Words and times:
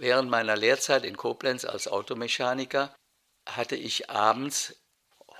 Während 0.00 0.30
meiner 0.30 0.56
Lehrzeit 0.56 1.04
in 1.04 1.16
Koblenz 1.16 1.64
als 1.64 1.88
Automechaniker 1.88 2.94
hatte 3.44 3.74
ich 3.74 4.10
abends 4.10 4.76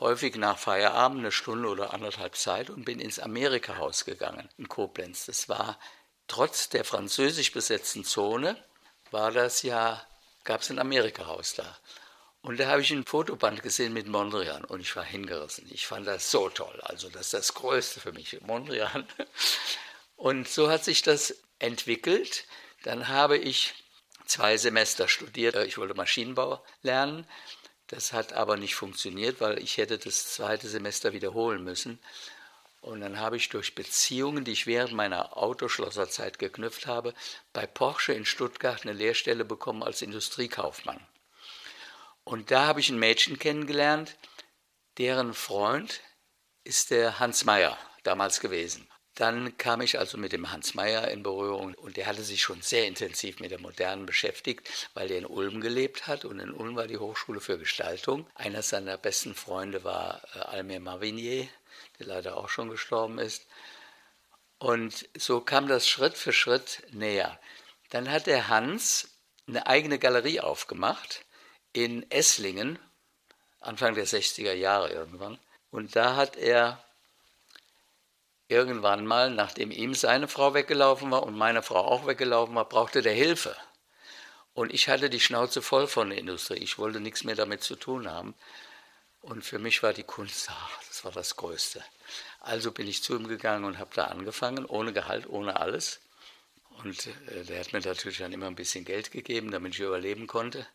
häufig 0.01 0.35
nach 0.35 0.59
Feierabend 0.59 1.21
eine 1.21 1.31
Stunde 1.31 1.69
oder 1.69 1.95
anderthalb 1.95 2.35
Zeit 2.35 2.69
und 2.69 2.85
bin 2.85 2.99
ins 2.99 3.21
Amerika-Haus 3.21 4.05
gegangen 4.05 4.49
in 4.59 4.69
Koblenz. 4.69 5.27
Das 5.27 5.49
war 5.49 5.79
trotz 6.27 6.69
der 6.71 6.85
französisch 6.85 7.53
besetzten 7.53 8.05
Zone, 8.05 8.61
war 9.13 9.31
das 9.31 9.63
ja, 9.63 10.05
gab 10.43 10.63
es 10.63 10.71
ein 10.71 10.81
Amerika-Haus 10.81 11.55
da. 11.55 11.79
Und 12.43 12.59
da 12.59 12.67
habe 12.67 12.81
ich 12.81 12.91
ein 12.91 13.07
Fotoband 13.07 13.63
gesehen 13.63 13.93
mit 13.93 14.09
Mondrian 14.09 14.65
und 14.65 14.81
ich 14.81 14.97
war 14.97 15.05
hingerissen. 15.05 15.69
Ich 15.71 15.87
fand 15.87 16.09
das 16.09 16.33
so 16.33 16.49
toll. 16.49 16.81
Also 16.83 17.09
das 17.11 17.27
ist 17.27 17.35
das 17.35 17.55
Größte 17.55 18.01
für 18.01 18.13
mich, 18.13 18.41
Mondrian. 18.41 19.07
Und 20.17 20.49
so 20.49 20.69
hat 20.69 20.83
sich 20.83 21.03
das 21.03 21.37
entwickelt. 21.61 22.45
Dann 22.83 23.07
habe 23.07 23.39
ich 23.39 23.75
zwei 24.29 24.57
Semester 24.57 25.09
studiert. 25.09 25.57
Ich 25.57 25.79
wollte 25.79 25.95
Maschinenbau 25.95 26.65
lernen. 26.83 27.27
Das 27.89 28.13
hat 28.13 28.35
aber 28.35 28.57
nicht 28.57 28.75
funktioniert, 28.75 29.41
weil 29.41 29.59
ich 29.59 29.79
hätte 29.79 29.99
das 29.99 30.33
zweite 30.33 30.69
Semester 30.69 31.13
wiederholen 31.13 31.65
müssen. 31.65 31.99
Und 32.81 33.01
dann 33.01 33.19
habe 33.19 33.37
ich 33.37 33.49
durch 33.49 33.75
Beziehungen, 33.75 34.45
die 34.45 34.53
ich 34.53 34.67
während 34.67 34.93
meiner 34.93 35.37
Autoschlosserzeit 35.37 36.39
geknüpft 36.39 36.87
habe, 36.87 37.15
bei 37.53 37.67
Porsche 37.67 38.13
in 38.13 38.25
Stuttgart 38.25 38.83
eine 38.83 38.93
Lehrstelle 38.93 39.45
bekommen 39.45 39.83
als 39.83 40.03
Industriekaufmann. 40.03 41.05
Und 42.25 42.51
da 42.51 42.67
habe 42.67 42.81
ich 42.81 42.91
ein 42.91 42.99
Mädchen 42.99 43.39
kennengelernt, 43.39 44.17
deren 44.99 45.35
Freund 45.35 46.01
ist 46.63 46.91
der 46.91 47.19
Hans 47.19 47.45
Meyer 47.45 47.77
damals 48.05 48.41
gewesen. 48.41 48.89
Dann 49.19 49.59
kam 49.59 49.81
ich 49.81 49.99
also 49.99 50.17
mit 50.17 50.31
dem 50.31 50.53
Hans 50.53 50.75
Meyer 50.75 51.09
in 51.09 51.25
Berührung 51.25 51.75
und 51.75 51.97
der 51.97 52.07
hatte 52.07 52.23
sich 52.23 52.41
schon 52.41 52.63
sehr 52.63 52.87
intensiv 52.87 53.41
mit 53.41 53.51
der 53.51 53.61
Modernen 53.61 54.07
beschäftigt, 54.07 54.71
weil 54.95 55.11
er 55.11 55.19
in 55.19 55.27
Ulm 55.27 55.61
gelebt 55.61 56.07
hat 56.07 56.25
und 56.25 56.39
in 56.39 56.53
Ulm 56.53 56.77
war 56.77 56.87
die 56.87 56.99
Hochschule 56.99 57.41
für 57.41 57.59
Gestaltung. 57.59 58.31
Einer 58.37 58.63
seiner 58.63 58.97
besten 58.97 59.35
Freunde 59.35 59.83
war 59.83 60.23
äh, 60.37 60.39
Almir 60.39 60.79
Marvinier, 60.79 61.49
der 61.99 62.07
leider 62.07 62.37
auch 62.37 62.49
schon 62.49 62.71
gestorben 62.71 63.19
ist. 63.19 63.49
Und 64.59 65.09
so 65.17 65.41
kam 65.41 65.67
das 65.67 65.89
Schritt 65.89 66.17
für 66.17 66.33
Schritt 66.33 66.85
näher. 66.93 67.41
Dann 67.91 68.09
hat 68.09 68.29
der 68.29 68.47
Hans 68.47 69.19
eine 69.49 69.67
eigene 69.67 69.99
Galerie 69.99 70.39
aufgemacht 70.39 71.25
in 71.73 72.09
Esslingen, 72.13 72.79
Anfang 73.59 73.97
der 73.97 74.07
60er 74.07 74.53
Jahre 74.53 74.93
irgendwann. 74.93 75.41
Und 75.73 75.97
da 75.97 76.15
hat 76.15 76.37
er 76.37 76.85
irgendwann 78.49 79.07
mal, 79.07 79.31
nachdem 79.31 79.71
ihm 79.71 79.95
seine 79.95 80.27
Frau 80.27 80.55
weggelaufen 80.55 81.11
war 81.11 81.23
und 81.23 81.37
meine 81.37 81.63
Frau 81.63 81.81
auch 81.81 82.07
weggelaufen 82.07 82.55
war, 82.55 82.65
brauchte 82.65 83.03
der 83.03 83.13
Hilfe. 83.13 83.55
Und 84.55 84.73
ich 84.73 84.89
hatte 84.89 85.11
die 85.11 85.21
Schnauze 85.21 85.63
voll 85.63 85.87
von 85.87 86.11
der 86.11 86.19
Industrie. 86.19 86.57
Ich 86.57 86.79
wollte 86.79 86.99
nichts 86.99 87.23
mehr 87.23 87.37
damit 87.37 87.63
zu 87.63 87.77
tun 87.77 88.11
haben. 88.11 88.35
Und 89.21 89.45
für 89.45 89.59
mich 89.59 89.83
war 89.83 89.93
die 89.93 90.03
Kunst, 90.03 90.49
ach, 90.51 90.83
das 90.89 91.05
war 91.05 91.13
das 91.13 91.37
Größte. 91.37 91.85
Also 92.41 92.73
bin 92.73 92.89
ich 92.89 93.03
zu 93.03 93.15
ihm 93.15 93.29
gegangen 93.29 93.65
und 93.65 93.79
habe 93.79 93.91
da 93.95 94.07
angefangen, 94.07 94.65
ohne 94.65 94.93
Gehalt, 94.93 95.29
ohne 95.29 95.61
alles. 95.61 96.01
Und 96.83 97.07
äh, 97.07 97.45
der 97.45 97.61
hat 97.61 97.73
mir 97.73 97.81
natürlich 97.81 98.19
dann 98.19 98.33
immer 98.33 98.47
ein 98.47 98.55
bisschen 98.55 98.85
Geld 98.85 99.11
gegeben, 99.11 99.51
damit 99.51 99.75
ich 99.75 99.81
überleben 99.81 100.27
konnte. 100.27 100.67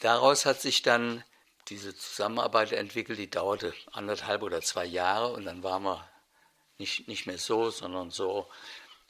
Daraus 0.00 0.46
hat 0.46 0.60
sich 0.60 0.82
dann 0.82 1.24
diese 1.68 1.96
Zusammenarbeit 1.96 2.72
entwickelt, 2.72 3.18
die 3.18 3.30
dauerte 3.30 3.74
anderthalb 3.92 4.42
oder 4.42 4.60
zwei 4.60 4.84
Jahre 4.84 5.32
und 5.32 5.46
dann 5.46 5.62
waren 5.62 5.82
wir 5.82 6.08
nicht, 6.78 7.08
nicht 7.08 7.26
mehr 7.26 7.38
so, 7.38 7.70
sondern 7.70 8.10
so. 8.10 8.48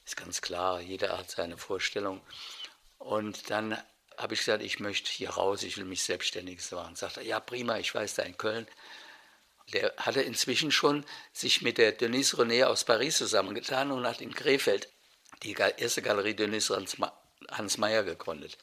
Ist 0.04 0.16
ganz 0.16 0.42
klar, 0.42 0.80
jeder 0.80 1.16
hat 1.16 1.30
seine 1.30 1.56
Vorstellung. 1.56 2.20
Und 2.98 3.50
dann 3.50 3.78
habe 4.16 4.34
ich 4.34 4.40
gesagt, 4.40 4.62
ich 4.62 4.80
möchte 4.80 5.10
hier 5.10 5.30
raus, 5.30 5.62
ich 5.62 5.76
will 5.76 5.84
mich 5.84 6.02
selbstständig 6.02 6.60
machen. 6.70 6.94
Sagt 6.94 7.16
er, 7.16 7.22
ja 7.22 7.40
prima, 7.40 7.78
ich 7.78 7.94
weiß 7.94 8.14
da 8.14 8.22
in 8.22 8.36
Köln. 8.36 8.66
Der 9.72 9.94
hatte 9.96 10.20
inzwischen 10.20 10.70
schon 10.70 11.04
sich 11.32 11.62
mit 11.62 11.78
der 11.78 11.92
Denise 11.92 12.36
René 12.36 12.64
aus 12.64 12.84
Paris 12.84 13.16
zusammengetan 13.16 13.90
und 13.90 14.06
hat 14.06 14.20
in 14.20 14.34
Krefeld 14.34 14.88
die 15.42 15.52
erste 15.54 16.02
Galerie 16.02 16.34
Denise 16.34 16.70
Hans 17.50 17.78
Meyer 17.78 18.02
gegründet. 18.02 18.58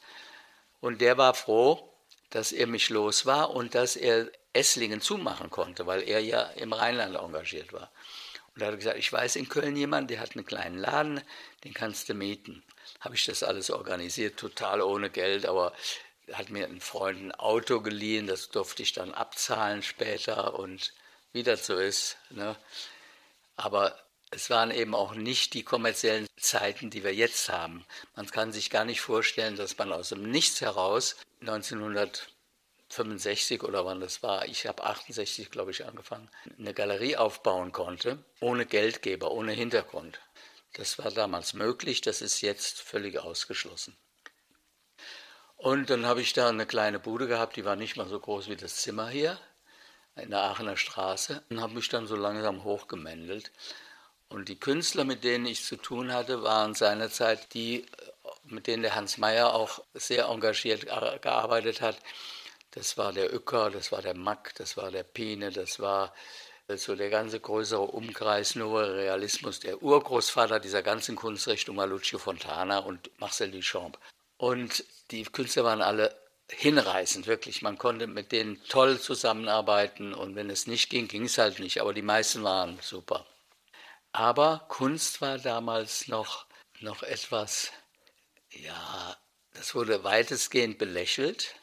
Und 0.80 1.02
der 1.02 1.18
war 1.18 1.34
froh, 1.34 1.92
dass 2.30 2.52
er 2.52 2.68
mich 2.68 2.90
los 2.90 3.25
war 3.25 3.52
und 3.52 3.75
dass 3.75 3.96
er 3.96 4.31
Esslingen 4.54 5.02
zumachen 5.02 5.50
konnte, 5.50 5.86
weil 5.86 6.02
er 6.08 6.20
ja 6.20 6.44
im 6.44 6.74
Rheinland 6.74 7.16
engagiert 7.16 7.74
war. 7.74 7.92
Und 8.53 8.62
da 8.62 8.67
hat 8.67 8.73
er 8.73 8.78
gesagt, 8.78 8.97
ich 8.97 9.12
weiß 9.12 9.38
in 9.38 9.50
Köln 9.50 9.75
jemanden, 9.75 10.09
der 10.09 10.19
hat 10.19 10.35
einen 10.35 10.45
kleinen 10.45 10.78
Laden, 10.78 11.22
den 11.63 11.73
kannst 11.73 12.09
du 12.09 12.13
mieten. 12.13 12.63
Habe 13.00 13.16
ich 13.16 13.25
das 13.25 13.44
alles 13.44 13.72
organisiert, 13.72 14.38
total 14.38 14.81
ohne 14.81 15.09
Geld, 15.09 15.45
aber 15.45 15.73
hat 16.34 16.50
mir 16.50 16.67
ein 16.67 16.81
Freund 16.81 17.22
ein 17.22 17.31
Auto 17.31 17.81
geliehen, 17.81 18.28
das 18.28 18.50
durfte 18.50 18.84
ich 18.84 18.94
dann 18.94 19.13
abzahlen 19.13 19.84
später 19.84 20.57
und 20.57 20.94
wie 21.34 21.44
das 21.44 21.66
so 21.66 21.78
ist. 21.78 22.17
Ne? 22.29 22.56
Aber 23.56 23.97
es 24.31 24.50
waren 24.50 24.72
eben 24.72 24.95
auch 24.95 25.13
nicht 25.13 25.53
die 25.53 25.63
kommerziellen 25.63 26.28
Zeiten, 26.38 26.89
die 26.89 27.03
wir 27.03 27.13
jetzt 27.13 27.50
haben. 27.50 27.85
Man 28.16 28.28
kann 28.28 28.53
sich 28.53 28.69
gar 28.69 28.85
nicht 28.85 29.01
vorstellen, 29.01 29.57
dass 29.57 29.78
man 29.78 29.91
aus 29.91 30.09
dem 30.09 30.29
Nichts 30.29 30.62
heraus 30.62 31.18
1900 31.41 32.31
65 32.94 33.63
oder 33.63 33.85
wann 33.85 34.00
das 34.00 34.24
war, 34.24 34.46
ich 34.46 34.68
habe 34.68 34.84
68, 34.84 35.50
glaube 35.50 35.72
ich, 35.72 35.85
angefangen, 35.85 36.29
eine 36.57 36.74
Galerie 36.74 37.18
aufbauen 37.18 37.72
konnte, 37.72 38.24
ohne 38.40 38.66
Geldgeber, 38.66 39.31
ohne 39.31 39.53
Hintergrund. 39.53 40.19
Das 40.74 40.97
war 41.00 41.12
damals 41.12 41.53
möglich, 41.53 42.01
das 42.01 42.22
ist 42.22 42.41
jetzt 42.41 42.81
völlig 42.81 43.19
ausgeschlossen. 43.19 43.97
Und 45.57 45.90
dann 45.90 46.06
habe 46.06 46.22
ich 46.22 46.34
da 46.34 46.50
eine 46.50 46.66
kleine 46.66 47.00
Bude 47.00 47.28
gehabt, 47.28 47.56
die 47.56 47.66
war 47.66 47.75
nicht 47.75 47.96
mal 47.96 48.07
so 48.07 48.19
groß 48.19 48.50
wie 48.50 48.56
das 48.56 48.78
Zimmer 48.78 49.09
hier, 49.09 49.40
in 50.16 50.31
der 50.31 50.41
Aachener 50.41 50.75
Straße, 50.75 51.44
und 51.50 51.62
habe 51.62 51.75
mich 51.75 51.88
dann 51.90 52.07
so 52.07 52.16
langsam 52.16 52.63
hochgemändelt. 52.63 53.51
Und 54.28 54.50
die 54.50 54.59
Künstler, 54.59 55.03
mit 55.03 55.24
denen 55.24 55.46
ich 55.46 55.63
zu 55.63 55.75
tun 55.75 56.13
hatte, 56.13 56.41
waren 56.41 56.74
seinerzeit 56.74 57.53
die, 57.53 57.85
mit 58.46 58.66
denen 58.66 58.81
der 58.81 58.96
Hans 58.96 59.18
Meyer 59.18 59.53
auch 59.53 59.84
sehr 59.94 60.25
engagiert 60.25 60.85
gearbeitet 61.22 61.81
hat, 61.81 61.97
das 62.72 62.98
war 62.98 63.14
der 63.14 63.34
Uecker, 63.34 63.70
das 63.70 63.92
war 63.92 64.02
der 64.02 64.16
Mack, 64.16 64.56
das 64.56 64.78
war 64.78 64.92
der 64.92 65.04
Pine, 65.04 65.52
das 65.52 65.80
war 65.80 66.14
so 66.78 66.96
der 66.96 67.09
ganze 67.09 67.40
größere 67.40 67.82
Umkreis, 67.82 68.56
nur 68.56 68.94
Realismus. 68.94 69.59
Der 69.59 69.82
Urgroßvater 69.82 70.59
dieser 70.59 70.81
ganzen 70.81 71.16
Kunstrichtung 71.16 71.78
war 71.78 71.88
Lucio 71.88 72.18
Fontana 72.18 72.80
und 72.80 73.10
Marcel 73.20 73.52
Duchamp. 73.52 73.98
Und 74.38 74.84
die 75.12 75.24
Künstler 75.24 75.66
waren 75.66 75.81
alle 75.81 76.16
hinreißend, 76.50 77.28
wirklich. 77.28 77.62
Man 77.62 77.78
konnte 77.78 78.08
mit 78.08 78.31
denen 78.31 78.62
toll 78.70 79.00
zusammenarbeiten 79.00 80.14
und 80.14 80.36
wenn 80.36 80.50
es 80.50 80.68
nicht 80.68 80.90
ging, 80.90 81.08
ging 81.08 81.26
es 81.26 81.38
halt 81.38 81.60
nicht. 81.60 81.81
Aber 81.81 81.94
die 81.94 82.02
meisten 82.02 82.44
waren 82.44 82.80
super. 82.81 83.26
Aber 84.14 84.66
Kunst 84.68 85.22
war 85.22 85.38
damals 85.38 86.08
noch, 86.08 86.46
noch 86.80 87.04
etwas, 87.04 87.72
ja, 88.52 89.16
das 89.54 89.76
wurde 89.76 90.04
weitestgehend 90.04 90.78
belächelt. 90.78 91.56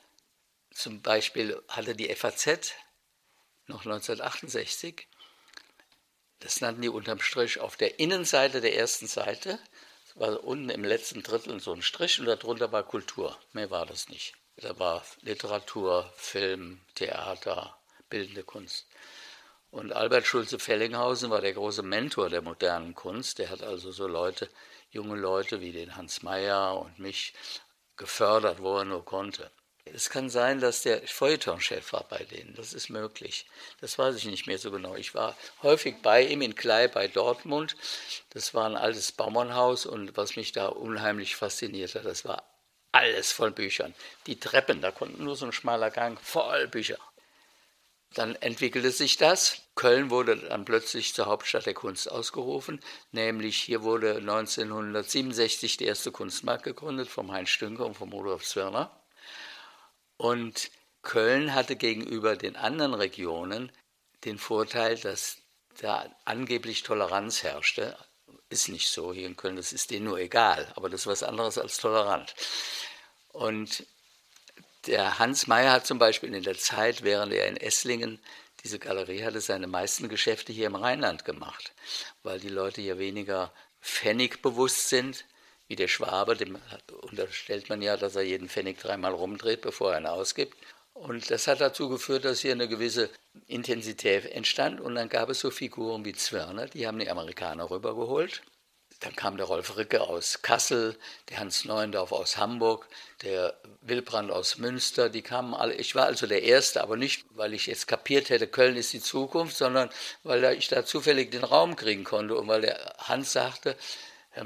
Zum 0.78 1.02
Beispiel 1.02 1.60
hatte 1.66 1.96
die 1.96 2.14
FAZ 2.14 2.70
noch 3.66 3.80
1968, 3.80 5.08
das 6.38 6.60
nannten 6.60 6.82
die 6.82 6.88
unterm 6.88 7.18
Strich 7.20 7.58
auf 7.58 7.76
der 7.76 7.98
Innenseite 7.98 8.60
der 8.60 8.76
ersten 8.76 9.08
Seite, 9.08 9.58
war 10.14 10.44
unten 10.44 10.70
im 10.70 10.84
letzten 10.84 11.24
Drittel 11.24 11.58
so 11.58 11.72
ein 11.72 11.82
Strich 11.82 12.20
und 12.20 12.26
darunter 12.26 12.70
war 12.70 12.84
Kultur. 12.84 13.36
Mehr 13.52 13.72
war 13.72 13.86
das 13.86 14.08
nicht. 14.08 14.34
Da 14.54 14.78
war 14.78 15.04
Literatur, 15.22 16.12
Film, 16.16 16.80
Theater, 16.94 17.76
bildende 18.08 18.44
Kunst. 18.44 18.86
Und 19.72 19.92
Albert 19.92 20.28
Schulze-Fellinghausen 20.28 21.28
war 21.28 21.40
der 21.40 21.54
große 21.54 21.82
Mentor 21.82 22.30
der 22.30 22.42
modernen 22.42 22.94
Kunst. 22.94 23.40
Der 23.40 23.50
hat 23.50 23.64
also 23.64 23.90
so 23.90 24.06
Leute, 24.06 24.48
junge 24.90 25.16
Leute 25.16 25.60
wie 25.60 25.72
den 25.72 25.96
Hans 25.96 26.22
Meyer 26.22 26.80
und 26.80 27.00
mich 27.00 27.34
gefördert, 27.96 28.62
wo 28.62 28.78
er 28.78 28.84
nur 28.84 29.04
konnte. 29.04 29.50
Es 29.94 30.10
kann 30.10 30.30
sein, 30.30 30.60
dass 30.60 30.82
der 30.82 31.06
Feuilletonchef 31.06 31.92
war 31.92 32.04
bei 32.08 32.24
denen. 32.24 32.54
Das 32.54 32.72
ist 32.72 32.88
möglich. 32.88 33.46
Das 33.80 33.98
weiß 33.98 34.16
ich 34.16 34.24
nicht 34.26 34.46
mehr 34.46 34.58
so 34.58 34.70
genau. 34.70 34.94
Ich 34.96 35.14
war 35.14 35.36
häufig 35.62 35.96
bei 36.02 36.22
ihm 36.22 36.42
in 36.42 36.54
Klei 36.54 36.88
bei 36.88 37.08
Dortmund. 37.08 37.76
Das 38.30 38.54
war 38.54 38.66
ein 38.66 38.76
altes 38.76 39.12
Bauernhaus 39.12 39.86
und 39.86 40.16
was 40.16 40.36
mich 40.36 40.52
da 40.52 40.66
unheimlich 40.66 41.36
fasziniert 41.36 41.94
hat, 41.94 42.04
das 42.04 42.24
war 42.24 42.42
alles 42.92 43.32
voll 43.32 43.50
Büchern. 43.50 43.94
Die 44.26 44.40
Treppen, 44.40 44.80
da 44.80 44.90
konnten 44.90 45.24
nur 45.24 45.36
so 45.36 45.46
ein 45.46 45.52
schmaler 45.52 45.90
Gang, 45.90 46.18
voll 46.20 46.68
Bücher. 46.68 46.98
Dann 48.14 48.34
entwickelte 48.36 48.90
sich 48.90 49.18
das. 49.18 49.62
Köln 49.74 50.10
wurde 50.10 50.36
dann 50.36 50.64
plötzlich 50.64 51.14
zur 51.14 51.26
Hauptstadt 51.26 51.66
der 51.66 51.74
Kunst 51.74 52.10
ausgerufen, 52.10 52.80
nämlich 53.12 53.58
hier 53.58 53.82
wurde 53.82 54.16
1967 54.16 55.76
der 55.76 55.88
erste 55.88 56.10
Kunstmarkt 56.10 56.64
gegründet 56.64 57.08
vom 57.08 57.30
Heinz 57.30 57.50
Stünker 57.50 57.86
und 57.86 57.94
vom 57.94 58.12
Rudolf 58.12 58.44
Zwirner. 58.44 58.97
Und 60.18 60.70
Köln 61.02 61.54
hatte 61.54 61.76
gegenüber 61.76 62.36
den 62.36 62.56
anderen 62.56 62.92
Regionen 62.92 63.72
den 64.24 64.38
Vorteil, 64.38 64.98
dass 64.98 65.38
da 65.80 66.14
angeblich 66.24 66.82
Toleranz 66.82 67.42
herrschte. 67.42 67.96
Ist 68.50 68.68
nicht 68.68 68.88
so 68.88 69.12
hier 69.12 69.26
in 69.26 69.36
Köln, 69.36 69.56
das 69.56 69.72
ist 69.72 69.90
denen 69.90 70.06
nur 70.06 70.18
egal, 70.18 70.70
aber 70.74 70.90
das 70.90 71.02
ist 71.02 71.06
was 71.06 71.22
anderes 71.22 71.56
als 71.56 71.78
tolerant. 71.78 72.34
Und 73.28 73.86
der 74.86 75.18
Hans 75.18 75.46
Meyer 75.46 75.72
hat 75.72 75.86
zum 75.86 75.98
Beispiel 75.98 76.34
in 76.34 76.42
der 76.42 76.58
Zeit, 76.58 77.02
während 77.04 77.32
er 77.32 77.46
in 77.46 77.56
Esslingen 77.56 78.20
diese 78.64 78.78
Galerie 78.78 79.22
hatte, 79.22 79.40
seine 79.40 79.66
meisten 79.66 80.08
Geschäfte 80.08 80.52
hier 80.52 80.66
im 80.66 80.74
Rheinland 80.74 81.24
gemacht, 81.24 81.72
weil 82.22 82.40
die 82.40 82.48
Leute 82.48 82.80
hier 82.80 82.98
weniger 82.98 83.52
pfennigbewusst 83.80 84.88
sind, 84.88 85.24
wie 85.68 85.76
der 85.76 85.88
Schwabe, 85.88 86.34
dem 86.34 86.58
unterstellt 87.02 87.68
man 87.68 87.82
ja, 87.82 87.96
dass 87.96 88.16
er 88.16 88.22
jeden 88.22 88.48
Pfennig 88.48 88.78
dreimal 88.78 89.12
rumdreht, 89.12 89.60
bevor 89.60 89.92
er 89.92 90.00
ihn 90.00 90.06
ausgibt. 90.06 90.56
Und 90.94 91.30
das 91.30 91.46
hat 91.46 91.60
dazu 91.60 91.88
geführt, 91.88 92.24
dass 92.24 92.40
hier 92.40 92.52
eine 92.52 92.68
gewisse 92.68 93.10
Intensität 93.46 94.24
entstand. 94.26 94.80
Und 94.80 94.96
dann 94.96 95.08
gab 95.08 95.28
es 95.28 95.40
so 95.40 95.50
Figuren 95.50 96.04
wie 96.04 96.14
Zwirner, 96.14 96.66
die 96.66 96.86
haben 96.86 96.98
die 96.98 97.10
Amerikaner 97.10 97.70
rübergeholt. 97.70 98.42
Dann 99.00 99.14
kam 99.14 99.36
der 99.36 99.46
Rolf 99.46 99.76
Ricke 99.76 100.00
aus 100.00 100.42
Kassel, 100.42 100.96
der 101.28 101.38
Hans 101.38 101.64
Neuendorf 101.64 102.10
aus 102.10 102.36
Hamburg, 102.36 102.88
der 103.22 103.56
Wilbrand 103.80 104.32
aus 104.32 104.58
Münster, 104.58 105.08
die 105.08 105.22
kamen 105.22 105.54
alle. 105.54 105.74
Ich 105.74 105.94
war 105.94 106.06
also 106.06 106.26
der 106.26 106.42
Erste, 106.42 106.82
aber 106.82 106.96
nicht, 106.96 107.24
weil 107.30 107.54
ich 107.54 107.66
jetzt 107.66 107.86
kapiert 107.86 108.28
hätte, 108.28 108.48
Köln 108.48 108.74
ist 108.74 108.92
die 108.92 109.00
Zukunft, 109.00 109.56
sondern 109.56 109.88
weil 110.24 110.42
ich 110.58 110.66
da 110.66 110.84
zufällig 110.84 111.30
den 111.30 111.44
Raum 111.44 111.76
kriegen 111.76 112.02
konnte 112.02 112.34
und 112.36 112.48
weil 112.48 112.62
der 112.62 112.96
Hans 112.98 113.32
sagte, 113.32 113.76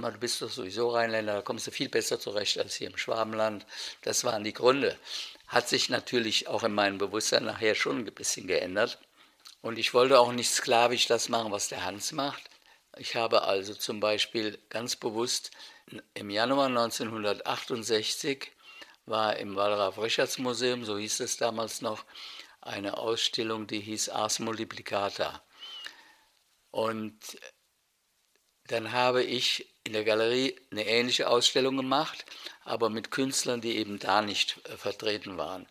hör 0.01 0.13
du 0.13 0.19
bist 0.19 0.41
doch 0.41 0.51
sowieso 0.51 0.91
Rheinländer, 0.91 1.35
da 1.35 1.43
kommst 1.43 1.67
du 1.67 1.71
viel 1.71 1.89
besser 1.89 2.19
zurecht 2.19 2.59
als 2.59 2.77
hier 2.77 2.89
im 2.89 2.97
Schwabenland. 2.97 3.67
Das 4.03 4.25
waren 4.25 4.45
die 4.45 4.53
Gründe. 4.53 4.97
Hat 5.47 5.69
sich 5.69 5.89
natürlich 5.89 6.49
auch 6.49 6.63
in 6.63 6.73
meinem 6.73 6.99
Bewusstsein 6.99 7.45
nachher 7.45 7.75
schon 7.75 7.99
ein 7.99 8.15
bisschen 8.15 8.47
geändert. 8.47 8.99
Und 9.61 9.79
ich 9.79 9.93
wollte 9.93 10.19
auch 10.19 10.33
nicht 10.33 10.51
sklavisch 10.51 11.07
das 11.07 11.29
machen, 11.29 11.53
was 11.53 11.69
der 11.69 11.85
Hans 11.85 12.13
macht. 12.13 12.43
Ich 12.97 13.17
habe 13.17 13.43
also 13.43 13.75
zum 13.75 14.01
Beispiel 14.01 14.59
ganz 14.69 14.97
bewusst 14.97 15.51
im 16.15 16.31
Januar 16.31 16.67
1968 16.67 18.53
war 19.07 19.37
im 19.37 19.57
Wallraf-Richards-Museum, 19.57 20.85
so 20.85 20.97
hieß 20.99 21.21
es 21.21 21.37
damals 21.37 21.83
noch, 21.83 22.05
eine 22.61 22.97
Ausstellung, 22.97 23.67
die 23.67 23.81
hieß 23.81 24.11
Ars 24.11 24.39
Multiplicata. 24.39 25.43
Und 26.71 27.19
dann 28.69 28.93
habe 28.93 29.25
ich 29.25 29.72
in 29.85 29.93
der 29.93 30.05
Galerie 30.05 30.57
eine 30.71 30.87
ähnliche 30.87 31.29
Ausstellung 31.29 31.77
gemacht, 31.77 32.25
aber 32.65 32.91
mit 32.91 33.11
Künstlern, 33.11 33.61
die 33.61 33.77
eben 33.77 33.99
da 33.99 34.23
nicht 34.23 34.59
äh, 34.69 34.77
vertreten 34.77 35.37
waren. 35.39 35.67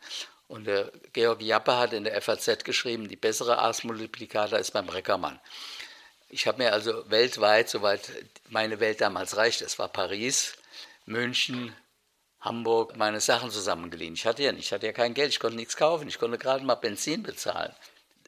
Und 0.47 0.67
der 0.67 0.91
Georg 1.13 1.41
Jappe 1.41 1.77
hat 1.77 1.93
in 1.93 2.03
der 2.03 2.21
FAZ 2.21 2.65
geschrieben, 2.65 3.07
die 3.07 3.15
bessere 3.15 3.59
Ars 3.59 3.85
Multiplicata 3.85 4.57
ist 4.57 4.71
beim 4.71 4.89
Reckermann. 4.89 5.39
Ich 6.27 6.45
habe 6.45 6.63
mir 6.63 6.73
also 6.73 7.09
weltweit, 7.09 7.69
soweit 7.69 8.11
meine 8.49 8.79
Welt 8.81 8.99
damals 8.99 9.37
reichte, 9.37 9.63
es 9.63 9.79
war 9.79 9.87
Paris, 9.87 10.53
München, 11.05 11.73
Hamburg, 12.41 12.97
meine 12.97 13.21
Sachen 13.21 13.51
zusammengeliehen. 13.51 14.13
Ich 14.13 14.25
hatte 14.25 14.43
ja 14.43 14.51
nicht, 14.51 14.65
ich 14.65 14.73
hatte 14.73 14.87
ja 14.87 14.93
kein 14.93 15.13
Geld, 15.13 15.29
ich 15.29 15.39
konnte 15.39 15.55
nichts 15.55 15.77
kaufen, 15.77 16.07
ich 16.07 16.19
konnte 16.19 16.37
gerade 16.37 16.65
mal 16.65 16.75
Benzin 16.75 17.23
bezahlen. 17.23 17.73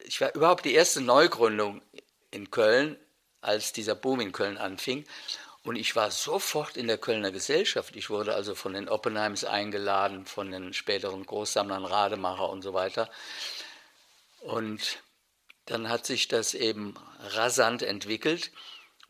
Ich 0.06 0.22
war 0.22 0.34
überhaupt 0.36 0.66
die 0.66 0.76
erste 0.76 1.02
Neugründung 1.02 1.82
in 2.32 2.52
Köln, 2.52 2.98
als 3.42 3.74
dieser 3.74 3.96
Boom 3.96 4.22
in 4.22 4.32
Köln 4.32 4.58
anfing. 4.58 5.06
Und 5.64 5.78
ich 5.78 5.96
war 5.96 6.12
sofort 6.12 6.76
in 6.76 6.88
der 6.88 6.98
Kölner 6.98 7.32
Gesellschaft. 7.32 7.96
Ich 7.96 8.10
wurde 8.10 8.36
also 8.36 8.54
von 8.54 8.74
den 8.74 8.90
Oppenheims 8.90 9.46
eingeladen, 9.46 10.26
von 10.26 10.52
den 10.52 10.74
späteren 10.74 11.26
Großsammlern 11.26 11.86
Rademacher 11.86 12.50
und 12.50 12.62
so 12.62 12.74
weiter. 12.74 13.10
Und 14.42 15.02
dann 15.66 15.88
hat 15.88 16.06
sich 16.06 16.28
das 16.28 16.54
eben 16.54 16.96
rasant 17.20 17.82
entwickelt, 17.82 18.52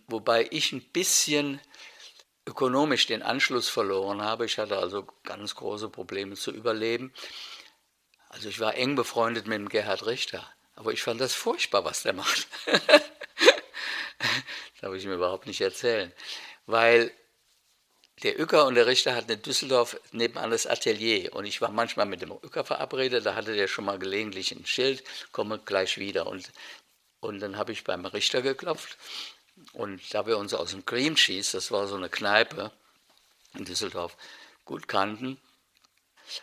wobei 0.08 0.48
ich 0.52 0.72
ein 0.72 0.84
bisschen 0.84 1.60
ökonomisch 2.46 3.08
den 3.08 3.24
Anschluss 3.24 3.68
verloren 3.68 4.22
habe. 4.22 4.46
Ich 4.46 4.60
hatte 4.60 4.78
also 4.78 5.08
ganz 5.24 5.56
große 5.56 5.90
Probleme 5.90 6.36
zu 6.36 6.52
überleben. 6.52 7.14
Also 8.30 8.50
ich 8.50 8.60
war 8.60 8.76
eng 8.76 8.96
befreundet 8.96 9.48
mit 9.48 9.58
dem 9.58 9.70
Gerhard 9.70 10.06
Richter, 10.06 10.48
aber 10.76 10.92
ich 10.92 11.02
fand 11.02 11.20
das 11.20 11.34
furchtbar, 11.34 11.84
was 11.84 12.04
der 12.04 12.14
macht. 12.14 12.48
darf 14.82 14.94
ich 14.94 15.06
mir 15.06 15.16
überhaupt 15.16 15.48
nicht 15.48 15.62
erzählen, 15.62 16.12
weil 16.66 17.12
der 18.22 18.40
Uecker 18.40 18.66
und 18.66 18.76
der 18.76 18.86
Richter 18.86 19.16
hatten 19.16 19.32
in 19.32 19.42
Düsseldorf 19.42 20.00
nebenan 20.12 20.52
das 20.52 20.68
Atelier 20.68 21.34
und 21.34 21.46
ich 21.46 21.62
war 21.62 21.72
manchmal 21.72 22.06
mit 22.06 22.22
dem 22.22 22.32
Uecker 22.32 22.64
verabredet, 22.64 23.26
da 23.26 23.36
hatte 23.36 23.56
der 23.56 23.68
schon 23.68 23.86
mal 23.86 24.00
gelegentlich 24.00 24.52
ein 24.52 24.66
Schild, 24.66 25.04
komme 25.32 25.60
gleich 25.60 25.98
wieder. 25.98 26.28
Und, 26.28 26.52
und 27.20 27.40
dann 27.40 27.58
habe 27.58 27.72
ich 27.72 27.84
beim 27.84 28.06
Richter 28.06 28.42
geklopft 28.42 28.98
und 29.74 30.14
da 30.14 30.26
wir 30.26 30.38
uns 30.38 30.54
aus 30.54 30.72
dem 30.72 30.86
Cream 30.86 31.16
Cheese, 31.16 31.58
das 31.58 31.72
war 31.72 31.88
so 31.88 31.96
eine 31.96 32.10
Kneipe 32.10 32.72
in 33.56 33.66
Düsseldorf, 33.66 34.16
gut 34.66 34.88
kannten, 34.88 35.40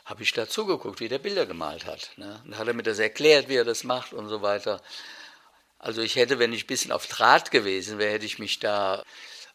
habe 0.04 0.22
ich 0.22 0.32
da 0.32 0.48
zugeguckt, 0.48 1.00
wie 1.00 1.08
der 1.08 1.18
Bilder 1.18 1.46
gemalt 1.46 1.86
hat. 1.86 2.10
Ne? 2.16 2.42
Und 2.44 2.58
hat 2.58 2.68
er 2.68 2.74
mir 2.74 2.82
das 2.82 2.98
erklärt, 2.98 3.48
wie 3.48 3.56
er 3.56 3.64
das 3.64 3.84
macht 3.84 4.12
und 4.12 4.28
so 4.28 4.42
weiter. 4.42 4.82
Also 5.80 6.00
ich 6.02 6.14
hätte, 6.14 6.38
wenn 6.38 6.52
ich 6.52 6.64
ein 6.64 6.68
bisschen 6.68 6.92
auf 6.92 7.06
Draht 7.08 7.50
gewesen 7.50 7.98
wäre, 7.98 8.12
hätte 8.12 8.26
ich 8.26 8.38
mich 8.38 8.60
da 8.60 9.02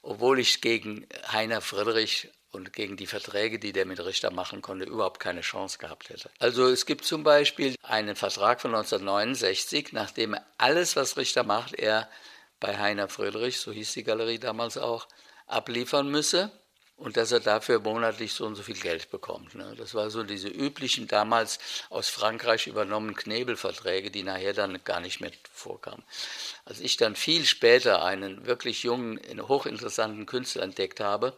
obwohl 0.06 0.39
ich 0.39 0.62
gegen 0.62 1.07
Heiner 1.31 1.62
Friedrich 1.62 2.30
und 2.51 2.74
gegen 2.74 2.95
die 2.95 3.07
Verträge, 3.07 3.57
die 3.57 3.74
der 3.74 3.86
mit 3.86 4.00
Richter 4.06 4.31
machen 4.31 4.62
konnte, 4.62 4.86
überhaupt 4.86 5.19
keine 5.19 5.42
Chance 5.42 5.80
gehabt 5.80 6.10
hätte. 6.10 6.30
Also 6.39 6.68
es 6.68 6.86
gibt 6.86 7.06
zum 7.06 7.24
Beispiel 7.24 7.75
einen 7.81 8.16
Vertrag 8.16 8.62
von 8.62 8.74
1969, 8.74 9.94
nachdem 9.94 10.38
alles, 10.57 10.95
was 10.95 11.18
Richter 11.18 11.44
macht, 11.44 11.74
er 11.74 12.07
bei 12.60 12.77
Heiner 12.77 13.10
Friedrich, 13.10 13.60
so 13.60 13.72
hieß 13.72 13.94
die 13.94 14.04
Galerie 14.04 14.39
damals 14.39 14.77
auch, 14.77 15.07
abliefern 15.48 16.10
müsse 16.10 16.51
und 16.97 17.18
dass 17.18 17.31
er 17.31 17.42
dafür 17.42 17.80
monatlich 17.80 18.33
so 18.33 18.45
und 18.45 18.56
so 18.56 18.63
viel 18.63 18.80
Geld 18.80 19.12
bekommt. 19.12 19.56
Ne? 19.56 19.75
Das 19.77 19.94
war 19.94 20.09
so 20.09 20.24
diese 20.24 20.47
üblichen 20.47 21.07
damals 21.07 21.59
aus 21.89 22.07
Frankreich 22.07 22.68
übernommenen 22.68 23.15
Knebelverträge, 23.15 24.12
die 24.12 24.24
nachher 24.24 24.53
dann 24.53 24.81
gar 24.83 25.01
nicht 25.01 25.19
mehr 25.19 25.31
vorkamen. 25.51 26.03
Als 26.63 26.80
ich 26.80 26.95
dann 26.95 27.15
viel 27.15 27.45
später 27.45 28.03
einen 28.03 28.45
wirklich 28.45 28.83
jungen, 28.83 29.19
hochinteressanten 29.47 30.25
Künstler 30.25 30.63
entdeckt 30.63 31.01
habe 31.01 31.38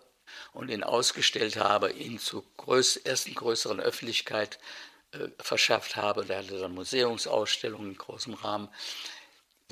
und 0.54 0.70
ihn 0.70 0.84
ausgestellt 0.84 1.58
habe, 1.58 1.92
ihn 1.92 2.20
zur 2.20 2.44
größ 2.58 2.98
ersten 2.98 3.34
größeren 3.34 3.80
Öffentlichkeit 3.80 4.60
äh, 5.12 5.30
verschafft 5.40 5.96
habe, 5.96 6.26
der 6.26 6.40
hatte 6.40 6.60
dann 6.60 6.76
Museumsausstellungen 6.76 7.92
in 7.92 7.98
großem 7.98 8.36
Rahmen, 8.36 8.70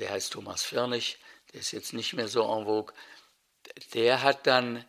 der 0.00 0.10
heißt 0.10 0.32
Thomas 0.32 0.64
Firnig, 0.64 1.18
der 1.52 1.60
ist 1.60 1.70
jetzt 1.70 1.92
nicht 1.92 2.12
mehr 2.14 2.26
so 2.26 2.42
en 2.42 2.64
vogue, 2.64 2.92
der 3.94 4.22
hat 4.22 4.46
dann 4.46 4.84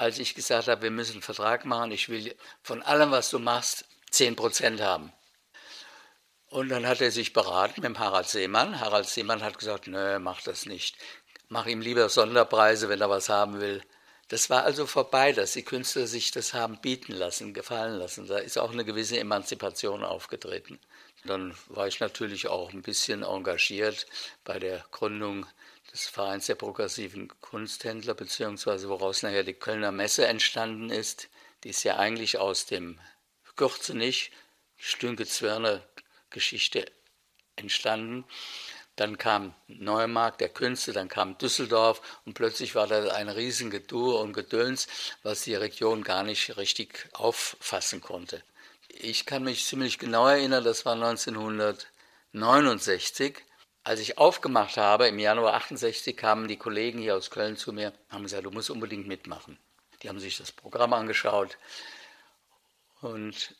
als 0.00 0.18
ich 0.18 0.34
gesagt 0.34 0.68
habe, 0.68 0.82
wir 0.82 0.90
müssen 0.90 1.12
einen 1.12 1.22
Vertrag 1.22 1.64
machen, 1.66 1.92
ich 1.92 2.08
will 2.08 2.34
von 2.62 2.82
allem, 2.82 3.10
was 3.10 3.30
du 3.30 3.38
machst, 3.38 3.84
10 4.10 4.34
Prozent 4.34 4.80
haben. 4.80 5.12
Und 6.48 6.70
dann 6.70 6.86
hat 6.86 7.00
er 7.00 7.10
sich 7.10 7.32
beraten 7.32 7.82
mit 7.82 7.98
Harald 7.98 8.28
Seemann. 8.28 8.80
Harald 8.80 9.06
Seemann 9.06 9.42
hat 9.42 9.58
gesagt, 9.58 9.86
nö, 9.86 10.18
mach 10.18 10.42
das 10.42 10.66
nicht. 10.66 10.96
Mach 11.48 11.66
ihm 11.66 11.80
lieber 11.80 12.08
Sonderpreise, 12.08 12.88
wenn 12.88 13.00
er 13.00 13.10
was 13.10 13.28
haben 13.28 13.60
will. 13.60 13.82
Das 14.28 14.48
war 14.48 14.64
also 14.64 14.86
vorbei, 14.86 15.32
dass 15.32 15.52
die 15.52 15.64
Künstler 15.64 16.06
sich 16.06 16.30
das 16.30 16.54
haben 16.54 16.80
bieten 16.80 17.12
lassen, 17.12 17.52
gefallen 17.52 17.98
lassen. 17.98 18.26
Da 18.26 18.38
ist 18.38 18.58
auch 18.58 18.72
eine 18.72 18.84
gewisse 18.84 19.18
Emanzipation 19.18 20.02
aufgetreten. 20.02 20.80
Dann 21.24 21.54
war 21.68 21.86
ich 21.88 22.00
natürlich 22.00 22.48
auch 22.48 22.72
ein 22.72 22.82
bisschen 22.82 23.22
engagiert 23.22 24.06
bei 24.44 24.58
der 24.58 24.84
Gründung 24.90 25.46
des 25.92 26.06
Vereins 26.06 26.46
der 26.46 26.54
progressiven 26.54 27.28
Kunsthändler, 27.40 28.14
beziehungsweise 28.14 28.88
woraus 28.88 29.22
nachher 29.22 29.44
die 29.44 29.54
Kölner 29.54 29.92
Messe 29.92 30.26
entstanden 30.26 30.90
ist. 30.90 31.28
Die 31.64 31.70
ist 31.70 31.82
ja 31.82 31.96
eigentlich 31.96 32.38
aus 32.38 32.66
dem 32.66 32.98
Gürzenich, 33.56 34.30
Stünke-Zwirner 34.76 35.82
Geschichte 36.30 36.86
entstanden. 37.56 38.24
Dann 38.96 39.18
kam 39.18 39.54
Neumarkt 39.66 40.40
der 40.40 40.48
Künste, 40.48 40.92
dann 40.92 41.08
kam 41.08 41.38
Düsseldorf 41.38 42.00
und 42.24 42.34
plötzlich 42.34 42.74
war 42.74 42.86
da 42.86 43.12
ein 43.12 43.28
riesen 43.28 43.70
Gedur 43.70 44.20
und 44.20 44.32
Gedöns, 44.32 44.86
was 45.22 45.42
die 45.42 45.54
Region 45.54 46.04
gar 46.04 46.22
nicht 46.22 46.56
richtig 46.56 47.08
auffassen 47.12 48.00
konnte. 48.00 48.42
Ich 48.88 49.26
kann 49.26 49.44
mich 49.44 49.64
ziemlich 49.64 49.98
genau 49.98 50.26
erinnern, 50.26 50.64
das 50.64 50.84
war 50.84 50.94
1969 50.94 53.38
als 53.82 54.00
ich 54.00 54.18
aufgemacht 54.18 54.76
habe, 54.76 55.08
im 55.08 55.18
Januar 55.18 55.54
68, 55.54 56.16
kamen 56.16 56.48
die 56.48 56.56
Kollegen 56.56 57.00
hier 57.00 57.16
aus 57.16 57.30
Köln 57.30 57.56
zu 57.56 57.72
mir, 57.72 57.92
haben 58.08 58.24
gesagt, 58.24 58.44
du 58.44 58.50
musst 58.50 58.70
unbedingt 58.70 59.06
mitmachen. 59.06 59.58
Die 60.02 60.08
haben 60.08 60.20
sich 60.20 60.36
das 60.36 60.52
Programm 60.52 60.92
angeschaut 60.92 61.58
und 63.00 63.54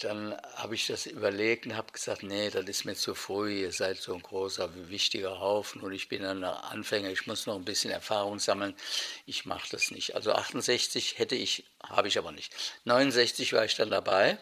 dann 0.00 0.34
habe 0.54 0.74
ich 0.74 0.86
das 0.86 1.04
überlegt 1.06 1.66
und 1.66 1.76
habe 1.76 1.92
gesagt, 1.92 2.22
nee, 2.22 2.48
das 2.48 2.64
ist 2.64 2.84
mir 2.84 2.94
zu 2.94 3.14
früh, 3.14 3.60
ihr 3.60 3.72
seid 3.72 3.98
so 3.98 4.14
ein 4.14 4.22
großer, 4.22 4.88
wichtiger 4.88 5.38
Haufen 5.38 5.82
und 5.82 5.92
ich 5.92 6.08
bin 6.08 6.24
ein 6.24 6.42
Anfänger, 6.44 7.10
ich 7.10 7.26
muss 7.26 7.46
noch 7.46 7.56
ein 7.56 7.64
bisschen 7.64 7.90
Erfahrung 7.90 8.38
sammeln, 8.38 8.74
ich 9.26 9.44
mache 9.44 9.68
das 9.70 9.90
nicht. 9.90 10.14
Also 10.14 10.32
68 10.32 11.18
hätte 11.18 11.34
ich, 11.34 11.70
habe 11.82 12.08
ich 12.08 12.16
aber 12.16 12.32
nicht. 12.32 12.54
69 12.84 13.52
war 13.52 13.66
ich 13.66 13.74
dann 13.74 13.90
dabei, 13.90 14.38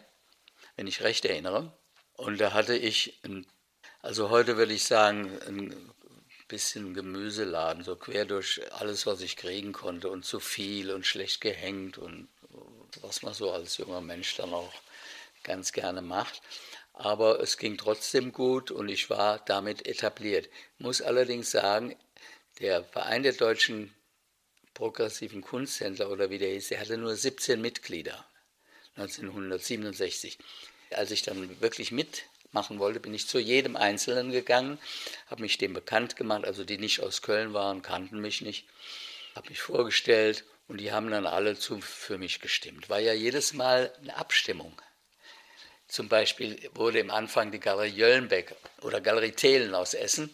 wenn 0.77 0.87
ich 0.87 1.03
recht 1.03 1.25
erinnere. 1.25 1.77
Und 2.13 2.41
da 2.41 2.53
hatte 2.53 2.77
ich 2.77 3.19
ein 3.25 3.47
also 4.03 4.31
heute 4.31 4.57
würde 4.57 4.73
ich 4.73 4.85
sagen, 4.85 5.39
ein 5.47 5.93
bisschen 6.49 6.95
Gemüseladen, 6.95 7.85
so 7.85 7.97
quer 7.97 8.25
durch 8.25 8.61
alles, 8.73 9.07
was 9.07 9.21
ich 9.21 9.37
kriegen 9.37 9.73
konnte 9.73 10.11
und 10.11 10.25
zu 10.25 10.41
viel 10.41 10.91
und 10.91 11.07
schlecht 11.07 11.41
gehängt 11.41 11.99
und 11.99 12.29
was 13.03 13.23
man 13.23 13.35
so 13.35 13.51
als 13.53 13.77
junger 13.77 14.01
Mensch 14.01 14.37
dann 14.37 14.53
auch 14.53 14.73
ganz 15.43 15.73
gerne 15.73 16.03
macht. 16.03 16.43
Aber 16.93 17.41
es 17.41 17.57
ging 17.57 17.79
trotzdem 17.79 18.33
gut 18.33 18.71
und 18.71 18.89
ich 18.89 19.09
war 19.11 19.39
damit 19.39 19.87
etabliert. 19.87 20.47
Ich 20.79 20.85
muss 20.85 21.01
allerdings 21.01 21.51
sagen, 21.51 21.97
der 22.59 22.85
Verein 22.85 23.23
der 23.23 23.33
deutschen 23.33 23.95
progressiven 24.75 25.41
Kunsthändler 25.41 26.11
oder 26.11 26.31
wie 26.31 26.39
der 26.39 26.51
hieß, 26.51 26.69
der 26.69 26.81
hatte 26.81 26.99
nur 26.99 27.15
17 27.15 27.61
Mitglieder 27.61 28.25
1967. 28.97 30.39
Als 30.91 31.11
ich 31.11 31.23
dann 31.23 31.61
wirklich 31.61 31.93
mitmachen 32.51 32.81
wollte, 32.81 32.99
bin 32.99 33.15
ich 33.15 33.29
zu 33.29 33.39
jedem 33.39 33.77
Einzelnen 33.77 34.33
gegangen, 34.33 34.79
habe 35.29 35.43
mich 35.43 35.57
dem 35.57 35.73
bekannt 35.73 36.17
gemacht, 36.17 36.45
also 36.45 36.65
die 36.65 36.79
nicht 36.79 37.01
aus 37.01 37.23
Köln 37.23 37.55
waren, 37.55 37.81
kannten 37.81 38.21
mich 38.21 38.41
nicht, 38.41 38.67
habe 39.37 39.49
mich 39.51 39.61
vorgestellt 39.61 40.45
und 40.67 40.79
die 40.79 40.91
haben 40.91 41.11
dann 41.11 41.27
alle 41.27 41.57
zu, 41.57 41.81
für 41.81 42.19
mich 42.19 42.41
gestimmt. 42.41 42.89
War 42.89 42.99
ja 42.99 43.13
jedes 43.13 43.53
Mal 43.53 43.93
eine 44.03 44.17
Abstimmung. 44.17 44.81
Zum 45.87 46.09
Beispiel 46.09 46.59
wurde 46.75 46.99
im 46.99 47.11
Anfang 47.11 47.53
die 47.53 47.61
Galerie 47.61 47.91
Jöllenbeck 47.91 48.57
oder 48.83 49.01
Galerie 49.01 49.33
Thelen 49.33 49.75
aus 49.75 49.95
Essen 49.95 50.31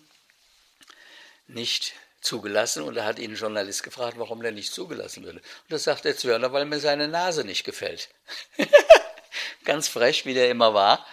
nicht 1.47 1.95
zugelassen 2.23 2.83
und 2.83 2.95
da 2.95 3.05
hat 3.05 3.19
ihn 3.19 3.33
ein 3.33 3.37
Journalist 3.37 3.83
gefragt, 3.83 4.19
warum 4.19 4.41
der 4.41 4.53
nicht 4.53 4.73
zugelassen 4.73 5.23
würde. 5.23 5.39
Und 5.39 5.71
das 5.71 5.85
sagt 5.85 6.07
der 6.07 6.17
Zwirner, 6.17 6.53
weil 6.53 6.65
mir 6.65 6.81
seine 6.81 7.09
Nase 7.09 7.45
nicht 7.45 7.65
gefällt. 7.65 8.09
Ganz 9.65 9.89
frech, 9.89 10.25
wie 10.25 10.35
der 10.35 10.51
immer 10.51 10.73
war. 10.73 11.07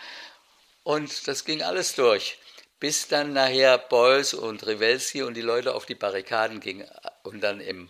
Und 0.83 1.27
das 1.27 1.45
ging 1.45 1.63
alles 1.63 1.95
durch, 1.95 2.37
bis 2.79 3.07
dann 3.07 3.33
nachher 3.33 3.77
Beuys 3.77 4.33
und 4.33 4.65
Rewelski 4.65 5.23
und 5.23 5.33
die 5.35 5.41
Leute 5.41 5.73
auf 5.73 5.85
die 5.85 5.95
Barrikaden 5.95 6.59
gingen 6.59 6.89
und 7.23 7.41
dann 7.41 7.61
im 7.61 7.89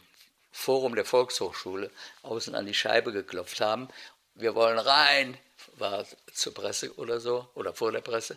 Forum 0.51 0.93
der 0.95 1.05
Volkshochschule 1.05 1.89
außen 2.21 2.53
an 2.53 2.67
die 2.67 2.75
Scheibe 2.75 3.11
geklopft 3.11 3.59
haben. 3.59 3.89
Wir 4.35 4.53
wollen 4.53 4.77
rein, 4.77 5.37
war 5.77 6.05
zur 6.31 6.53
Presse 6.53 6.93
oder 6.95 7.19
so, 7.19 7.49
oder 7.55 7.73
vor 7.73 7.91
der 7.91 8.01
Presse. 8.01 8.35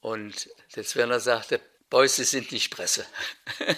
Und 0.00 0.48
der 0.76 0.84
Zwirner 0.84 1.18
sagte, 1.18 1.60
Boys, 1.90 2.16
Sie 2.16 2.24
sind 2.24 2.52
nicht 2.52 2.70
Presse. 2.70 3.06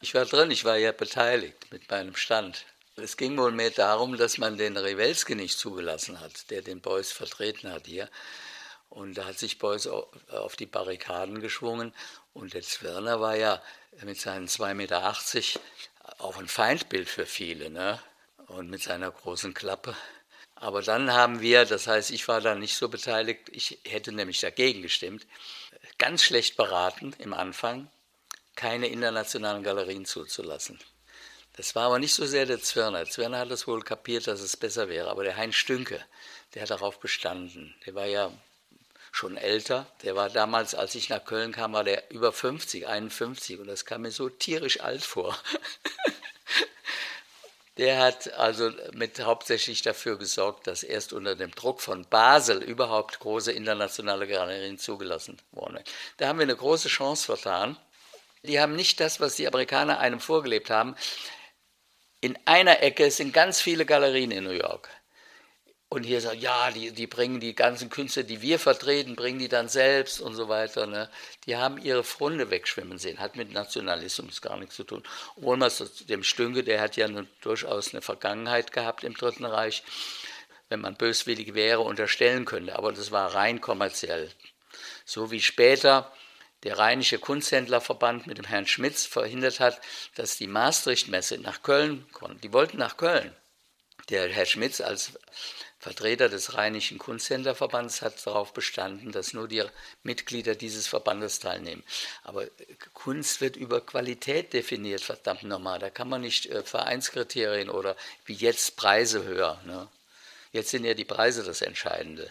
ich 0.00 0.14
war 0.14 0.24
drin, 0.24 0.50
ich 0.50 0.64
war 0.64 0.76
ja 0.76 0.92
beteiligt 0.92 1.70
mit 1.70 1.90
meinem 1.90 2.16
Stand. 2.16 2.64
Es 3.02 3.16
ging 3.16 3.36
wohl 3.36 3.52
mehr 3.52 3.70
darum, 3.70 4.16
dass 4.16 4.38
man 4.38 4.56
den 4.56 4.76
Rewelski 4.76 5.34
nicht 5.34 5.58
zugelassen 5.58 6.20
hat, 6.20 6.50
der 6.50 6.62
den 6.62 6.80
Beuys 6.80 7.12
vertreten 7.12 7.72
hat 7.72 7.86
hier. 7.86 8.08
Und 8.88 9.18
da 9.18 9.24
hat 9.24 9.38
sich 9.38 9.58
Beuys 9.58 9.86
auf 9.86 10.56
die 10.56 10.66
Barrikaden 10.66 11.40
geschwungen. 11.40 11.94
Und 12.32 12.54
der 12.54 12.62
Zwirner 12.62 13.20
war 13.20 13.36
ja 13.36 13.62
mit 14.04 14.20
seinen 14.20 14.48
2,80 14.48 14.74
Meter 14.74 15.16
auch 16.18 16.36
ein 16.36 16.48
Feindbild 16.48 17.08
für 17.08 17.26
viele. 17.26 17.70
Ne? 17.70 17.98
und 18.52 18.70
mit 18.70 18.82
seiner 18.82 19.10
großen 19.10 19.54
Klappe. 19.54 19.96
Aber 20.54 20.82
dann 20.82 21.12
haben 21.12 21.40
wir, 21.40 21.64
das 21.64 21.86
heißt, 21.86 22.10
ich 22.10 22.28
war 22.28 22.40
da 22.40 22.54
nicht 22.54 22.76
so 22.76 22.88
beteiligt, 22.88 23.48
ich 23.50 23.80
hätte 23.84 24.12
nämlich 24.12 24.40
dagegen 24.40 24.82
gestimmt, 24.82 25.26
ganz 25.98 26.22
schlecht 26.22 26.56
beraten 26.56 27.14
im 27.18 27.32
Anfang, 27.32 27.88
keine 28.54 28.86
internationalen 28.86 29.62
Galerien 29.62 30.04
zuzulassen. 30.04 30.78
Das 31.56 31.74
war 31.74 31.84
aber 31.86 31.98
nicht 31.98 32.14
so 32.14 32.24
sehr 32.24 32.46
der 32.46 32.60
Zwirner. 32.60 33.04
Zwirner 33.04 33.38
hat 33.38 33.50
es 33.50 33.66
wohl 33.66 33.82
kapiert, 33.82 34.26
dass 34.26 34.40
es 34.40 34.56
besser 34.56 34.88
wäre. 34.88 35.10
Aber 35.10 35.22
der 35.22 35.36
Heinz 35.36 35.54
Stünke, 35.54 36.02
der 36.54 36.62
hat 36.62 36.70
darauf 36.70 36.98
bestanden. 36.98 37.74
Der 37.84 37.94
war 37.94 38.06
ja 38.06 38.32
schon 39.10 39.36
älter. 39.36 39.86
Der 40.02 40.16
war 40.16 40.30
damals, 40.30 40.74
als 40.74 40.94
ich 40.94 41.10
nach 41.10 41.24
Köln 41.24 41.52
kam, 41.52 41.74
war 41.74 41.84
der 41.84 42.10
über 42.10 42.32
50, 42.32 42.86
51. 42.86 43.60
Und 43.60 43.66
das 43.66 43.84
kam 43.84 44.02
mir 44.02 44.10
so 44.10 44.30
tierisch 44.30 44.80
alt 44.80 45.02
vor. 45.02 45.38
Der 47.78 47.98
hat 47.98 48.30
also 48.34 48.70
mit 48.92 49.18
hauptsächlich 49.20 49.80
dafür 49.80 50.18
gesorgt, 50.18 50.66
dass 50.66 50.82
erst 50.82 51.14
unter 51.14 51.34
dem 51.34 51.52
Druck 51.52 51.80
von 51.80 52.04
Basel 52.04 52.62
überhaupt 52.62 53.18
große 53.20 53.50
internationale 53.50 54.28
Galerien 54.28 54.78
zugelassen 54.78 55.38
wurden. 55.52 55.78
Da 56.18 56.28
haben 56.28 56.38
wir 56.38 56.42
eine 56.42 56.54
große 56.54 56.88
Chance 56.88 57.24
vertan. 57.24 57.78
Die 58.42 58.60
haben 58.60 58.76
nicht 58.76 59.00
das, 59.00 59.20
was 59.20 59.36
die 59.36 59.48
Amerikaner 59.48 60.00
einem 60.00 60.20
vorgelebt 60.20 60.68
haben. 60.68 60.96
In 62.22 62.38
einer 62.44 62.82
Ecke 62.82 63.10
sind 63.10 63.34
ganz 63.34 63.60
viele 63.60 63.84
Galerien 63.84 64.30
in 64.30 64.44
New 64.44 64.50
York 64.50 64.88
und 65.88 66.04
hier 66.04 66.20
sagt, 66.20 66.36
ja, 66.36 66.70
die, 66.70 66.92
die 66.92 67.08
bringen 67.08 67.40
die 67.40 67.52
ganzen 67.52 67.90
Künstler, 67.90 68.22
die 68.22 68.40
wir 68.40 68.60
vertreten, 68.60 69.16
bringen 69.16 69.40
die 69.40 69.48
dann 69.48 69.68
selbst 69.68 70.20
und 70.20 70.36
so 70.36 70.48
weiter. 70.48 70.86
Ne? 70.86 71.10
Die 71.46 71.56
haben 71.56 71.78
ihre 71.78 72.04
Frunde 72.04 72.48
wegschwimmen 72.48 72.96
sehen, 72.98 73.18
hat 73.18 73.34
mit 73.34 73.52
Nationalismus 73.52 74.40
gar 74.40 74.56
nichts 74.56 74.76
zu 74.76 74.84
tun. 74.84 75.02
Obwohl 75.36 75.56
man 75.56 75.68
so, 75.68 75.84
dem 76.08 76.22
Stünke, 76.22 76.62
der 76.62 76.80
hat 76.80 76.96
ja 76.96 77.06
eine, 77.06 77.26
durchaus 77.40 77.92
eine 77.92 78.02
Vergangenheit 78.02 78.72
gehabt 78.72 79.02
im 79.02 79.14
Dritten 79.14 79.44
Reich, 79.44 79.82
wenn 80.68 80.80
man 80.80 80.94
böswillig 80.94 81.54
wäre, 81.54 81.80
unterstellen 81.80 82.44
könnte. 82.44 82.76
Aber 82.76 82.92
das 82.92 83.10
war 83.10 83.34
rein 83.34 83.60
kommerziell. 83.60 84.30
So 85.04 85.32
wie 85.32 85.42
später 85.42 86.10
der 86.64 86.78
Rheinische 86.78 87.18
Kunsthändlerverband 87.18 88.26
mit 88.26 88.38
dem 88.38 88.44
Herrn 88.44 88.66
Schmitz 88.66 89.04
verhindert 89.04 89.60
hat, 89.60 89.80
dass 90.14 90.36
die 90.36 90.46
Maastricht-Messe 90.46 91.38
nach 91.38 91.62
Köln 91.62 92.06
kommt. 92.12 92.44
Die 92.44 92.52
wollten 92.52 92.78
nach 92.78 92.96
Köln. 92.96 93.34
Der 94.08 94.28
Herr 94.28 94.46
Schmitz 94.46 94.80
als 94.80 95.12
Vertreter 95.82 96.28
des 96.28 96.54
Rheinischen 96.54 96.98
Kunsthändlerverbands 96.98 98.02
hat 98.02 98.24
darauf 98.24 98.52
bestanden, 98.52 99.10
dass 99.10 99.32
nur 99.32 99.48
die 99.48 99.64
Mitglieder 100.04 100.54
dieses 100.54 100.86
Verbandes 100.86 101.40
teilnehmen. 101.40 101.82
Aber 102.22 102.46
Kunst 102.92 103.40
wird 103.40 103.56
über 103.56 103.80
Qualität 103.80 104.52
definiert, 104.52 105.00
verdammt 105.00 105.42
nochmal. 105.42 105.80
Da 105.80 105.90
kann 105.90 106.08
man 106.08 106.20
nicht 106.20 106.46
äh, 106.46 106.62
Vereinskriterien 106.62 107.68
oder 107.68 107.96
wie 108.26 108.34
jetzt 108.34 108.76
Preise 108.76 109.24
höher. 109.24 109.60
Ne? 109.66 109.88
Jetzt 110.52 110.70
sind 110.70 110.84
ja 110.84 110.94
die 110.94 111.04
Preise 111.04 111.42
das 111.42 111.62
Entscheidende. 111.62 112.30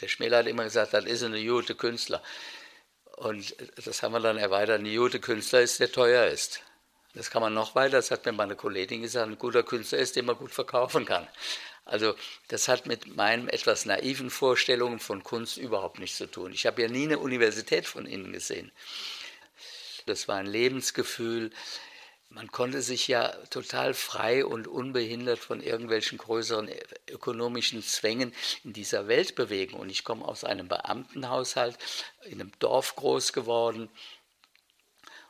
Der 0.00 0.08
Schmäler 0.08 0.38
hat 0.38 0.46
immer 0.46 0.64
gesagt, 0.64 0.94
das 0.94 1.04
ist 1.04 1.22
eine 1.22 1.44
gute 1.44 1.74
Künstler. 1.74 2.22
Und 3.16 3.54
das 3.84 4.02
haben 4.02 4.12
wir 4.12 4.20
dann 4.20 4.38
erweitert. 4.38 4.80
Ein 4.80 4.96
gute 4.96 5.20
Künstler 5.20 5.60
ist, 5.60 5.80
der 5.80 5.90
teuer 5.90 6.26
ist. 6.26 6.62
Das 7.14 7.30
kann 7.30 7.42
man 7.42 7.54
noch 7.54 7.74
weiter, 7.74 7.96
das 7.96 8.10
hat 8.10 8.26
mir 8.26 8.32
meine 8.32 8.54
Kollegin 8.54 9.02
gesagt, 9.02 9.28
ein 9.28 9.38
guter 9.38 9.62
Künstler 9.62 9.98
ist, 9.98 10.14
den 10.14 10.26
man 10.26 10.36
gut 10.36 10.52
verkaufen 10.52 11.04
kann. 11.04 11.26
Also 11.84 12.14
das 12.48 12.68
hat 12.68 12.86
mit 12.86 13.16
meinen 13.16 13.48
etwas 13.48 13.86
naiven 13.86 14.30
Vorstellungen 14.30 15.00
von 15.00 15.24
Kunst 15.24 15.56
überhaupt 15.56 15.98
nichts 15.98 16.18
zu 16.18 16.26
tun. 16.26 16.52
Ich 16.52 16.66
habe 16.66 16.82
ja 16.82 16.88
nie 16.88 17.04
eine 17.04 17.18
Universität 17.18 17.86
von 17.86 18.04
innen 18.06 18.32
gesehen. 18.32 18.70
Das 20.04 20.28
war 20.28 20.36
ein 20.36 20.46
Lebensgefühl. 20.46 21.50
Man 22.30 22.52
konnte 22.52 22.82
sich 22.82 23.08
ja 23.08 23.28
total 23.46 23.94
frei 23.94 24.44
und 24.44 24.68
unbehindert 24.68 25.38
von 25.38 25.62
irgendwelchen 25.62 26.18
größeren 26.18 26.70
ökonomischen 27.10 27.82
Zwängen 27.82 28.34
in 28.64 28.72
dieser 28.72 29.08
Welt 29.08 29.34
bewegen. 29.34 29.76
Und 29.76 29.88
ich 29.88 30.04
komme 30.04 30.26
aus 30.26 30.44
einem 30.44 30.68
Beamtenhaushalt, 30.68 31.78
in 32.24 32.40
einem 32.40 32.52
Dorf 32.58 32.96
groß 32.96 33.32
geworden. 33.32 33.88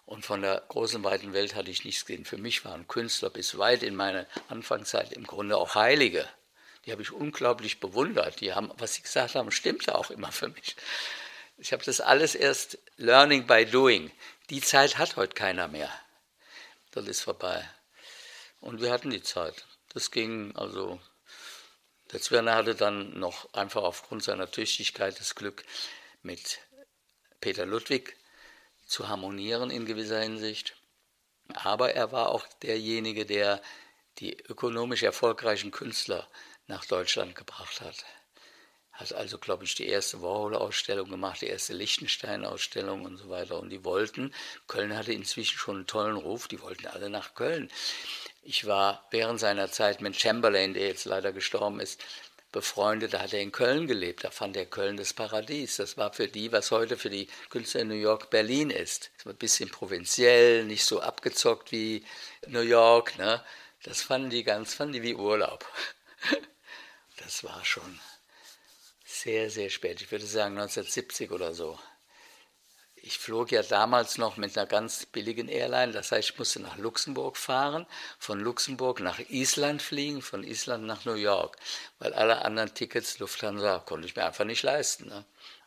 Und 0.06 0.26
von 0.26 0.42
der 0.42 0.62
großen, 0.68 1.04
weiten 1.04 1.32
Welt 1.32 1.54
hatte 1.54 1.70
ich 1.70 1.84
nichts 1.84 2.04
gesehen. 2.04 2.24
Für 2.24 2.38
mich 2.38 2.64
waren 2.64 2.88
Künstler 2.88 3.30
bis 3.30 3.58
weit 3.58 3.82
in 3.82 3.94
meine 3.94 4.26
Anfangszeit 4.48 5.12
im 5.12 5.24
Grunde 5.24 5.56
auch 5.56 5.74
Heilige 5.74 6.28
die 6.88 6.92
habe 6.92 7.02
ich 7.02 7.12
unglaublich 7.12 7.80
bewundert. 7.80 8.40
Die 8.40 8.54
haben, 8.54 8.72
was 8.78 8.94
sie 8.94 9.02
gesagt 9.02 9.34
haben, 9.34 9.50
stimmte 9.50 9.94
auch 9.94 10.10
immer 10.10 10.32
für 10.32 10.48
mich. 10.48 10.74
Ich 11.58 11.74
habe 11.74 11.84
das 11.84 12.00
alles 12.00 12.34
erst 12.34 12.78
Learning 12.96 13.46
by 13.46 13.66
Doing. 13.66 14.10
Die 14.48 14.62
Zeit 14.62 14.96
hat 14.96 15.16
heute 15.16 15.34
keiner 15.34 15.68
mehr. 15.68 15.92
Das 16.98 17.06
ist 17.06 17.20
vorbei. 17.20 17.64
Und 18.60 18.80
wir 18.80 18.90
hatten 18.90 19.10
die 19.10 19.22
Zeit. 19.22 19.64
Das 19.90 20.10
ging 20.10 20.56
also. 20.56 21.00
Der 22.12 22.20
Zwirner 22.20 22.56
hatte 22.56 22.74
dann 22.74 23.16
noch 23.18 23.54
einfach 23.54 23.84
aufgrund 23.84 24.24
seiner 24.24 24.50
Tüchtigkeit 24.50 25.20
das 25.20 25.36
Glück, 25.36 25.64
mit 26.22 26.58
Peter 27.40 27.66
Ludwig 27.66 28.16
zu 28.84 29.08
harmonieren 29.08 29.70
in 29.70 29.86
gewisser 29.86 30.20
Hinsicht. 30.20 30.74
Aber 31.54 31.94
er 31.94 32.10
war 32.10 32.30
auch 32.30 32.46
derjenige, 32.62 33.24
der 33.26 33.62
die 34.18 34.36
ökonomisch 34.36 35.04
erfolgreichen 35.04 35.70
Künstler 35.70 36.28
nach 36.66 36.84
Deutschland 36.84 37.36
gebracht 37.36 37.80
hat. 37.80 38.04
Hat 38.98 39.12
also, 39.12 39.38
glaube 39.38 39.62
ich, 39.62 39.76
die 39.76 39.86
erste 39.86 40.22
Warhol-Ausstellung 40.22 41.08
gemacht, 41.08 41.40
die 41.40 41.46
erste 41.46 41.72
Lichtenstein-Ausstellung 41.72 43.04
und 43.04 43.16
so 43.16 43.30
weiter. 43.30 43.60
Und 43.60 43.70
die 43.70 43.84
wollten, 43.84 44.34
Köln 44.66 44.96
hatte 44.96 45.12
inzwischen 45.12 45.56
schon 45.56 45.76
einen 45.76 45.86
tollen 45.86 46.16
Ruf, 46.16 46.48
die 46.48 46.60
wollten 46.60 46.88
alle 46.88 47.08
nach 47.08 47.34
Köln. 47.34 47.70
Ich 48.42 48.66
war 48.66 49.06
während 49.12 49.38
seiner 49.38 49.70
Zeit 49.70 50.00
mit 50.00 50.20
Chamberlain, 50.20 50.74
der 50.74 50.88
jetzt 50.88 51.04
leider 51.04 51.32
gestorben 51.32 51.78
ist, 51.78 52.02
befreundet, 52.50 53.14
da 53.14 53.20
hat 53.20 53.32
er 53.32 53.40
in 53.40 53.52
Köln 53.52 53.86
gelebt, 53.86 54.24
da 54.24 54.32
fand 54.32 54.56
er 54.56 54.66
Köln 54.66 54.96
das 54.96 55.12
Paradies. 55.12 55.76
Das 55.76 55.96
war 55.96 56.12
für 56.12 56.26
die, 56.26 56.50
was 56.50 56.72
heute 56.72 56.96
für 56.96 57.10
die 57.10 57.28
Künstler 57.50 57.82
in 57.82 57.88
New 57.88 57.94
York 57.94 58.30
Berlin 58.30 58.70
ist. 58.70 59.12
Es 59.16 59.26
war 59.26 59.32
ein 59.32 59.38
bisschen 59.38 59.70
provinziell, 59.70 60.64
nicht 60.64 60.84
so 60.84 61.00
abgezockt 61.00 61.70
wie 61.70 62.04
New 62.48 62.62
York. 62.62 63.16
Ne? 63.16 63.44
Das 63.84 64.02
fanden 64.02 64.30
die 64.30 64.42
ganz, 64.42 64.74
fanden 64.74 64.94
die 64.94 65.02
wie 65.02 65.14
Urlaub. 65.14 65.64
Das 67.24 67.42
war 67.42 67.64
schon 67.64 67.98
sehr, 69.22 69.50
sehr 69.50 69.70
spät. 69.70 70.00
Ich 70.00 70.10
würde 70.10 70.26
sagen 70.26 70.58
1970 70.58 71.30
oder 71.30 71.54
so. 71.54 71.78
Ich 72.96 73.18
flog 73.18 73.52
ja 73.52 73.62
damals 73.62 74.18
noch 74.18 74.36
mit 74.36 74.58
einer 74.58 74.66
ganz 74.66 75.06
billigen 75.06 75.48
Airline, 75.48 75.92
das 75.92 76.10
heißt, 76.10 76.30
ich 76.30 76.38
musste 76.38 76.60
nach 76.60 76.76
Luxemburg 76.78 77.36
fahren, 77.36 77.86
von 78.18 78.40
Luxemburg 78.40 79.00
nach 79.00 79.20
Island 79.30 79.82
fliegen, 79.82 80.20
von 80.20 80.42
Island 80.42 80.84
nach 80.84 81.04
New 81.04 81.14
York, 81.14 81.56
weil 82.00 82.12
alle 82.12 82.44
anderen 82.44 82.74
Tickets 82.74 83.18
Lufthansa 83.18 83.78
konnte 83.78 84.06
ich 84.06 84.16
mir 84.16 84.26
einfach 84.26 84.44
nicht 84.44 84.62
leisten. 84.62 85.08
Ne? 85.08 85.24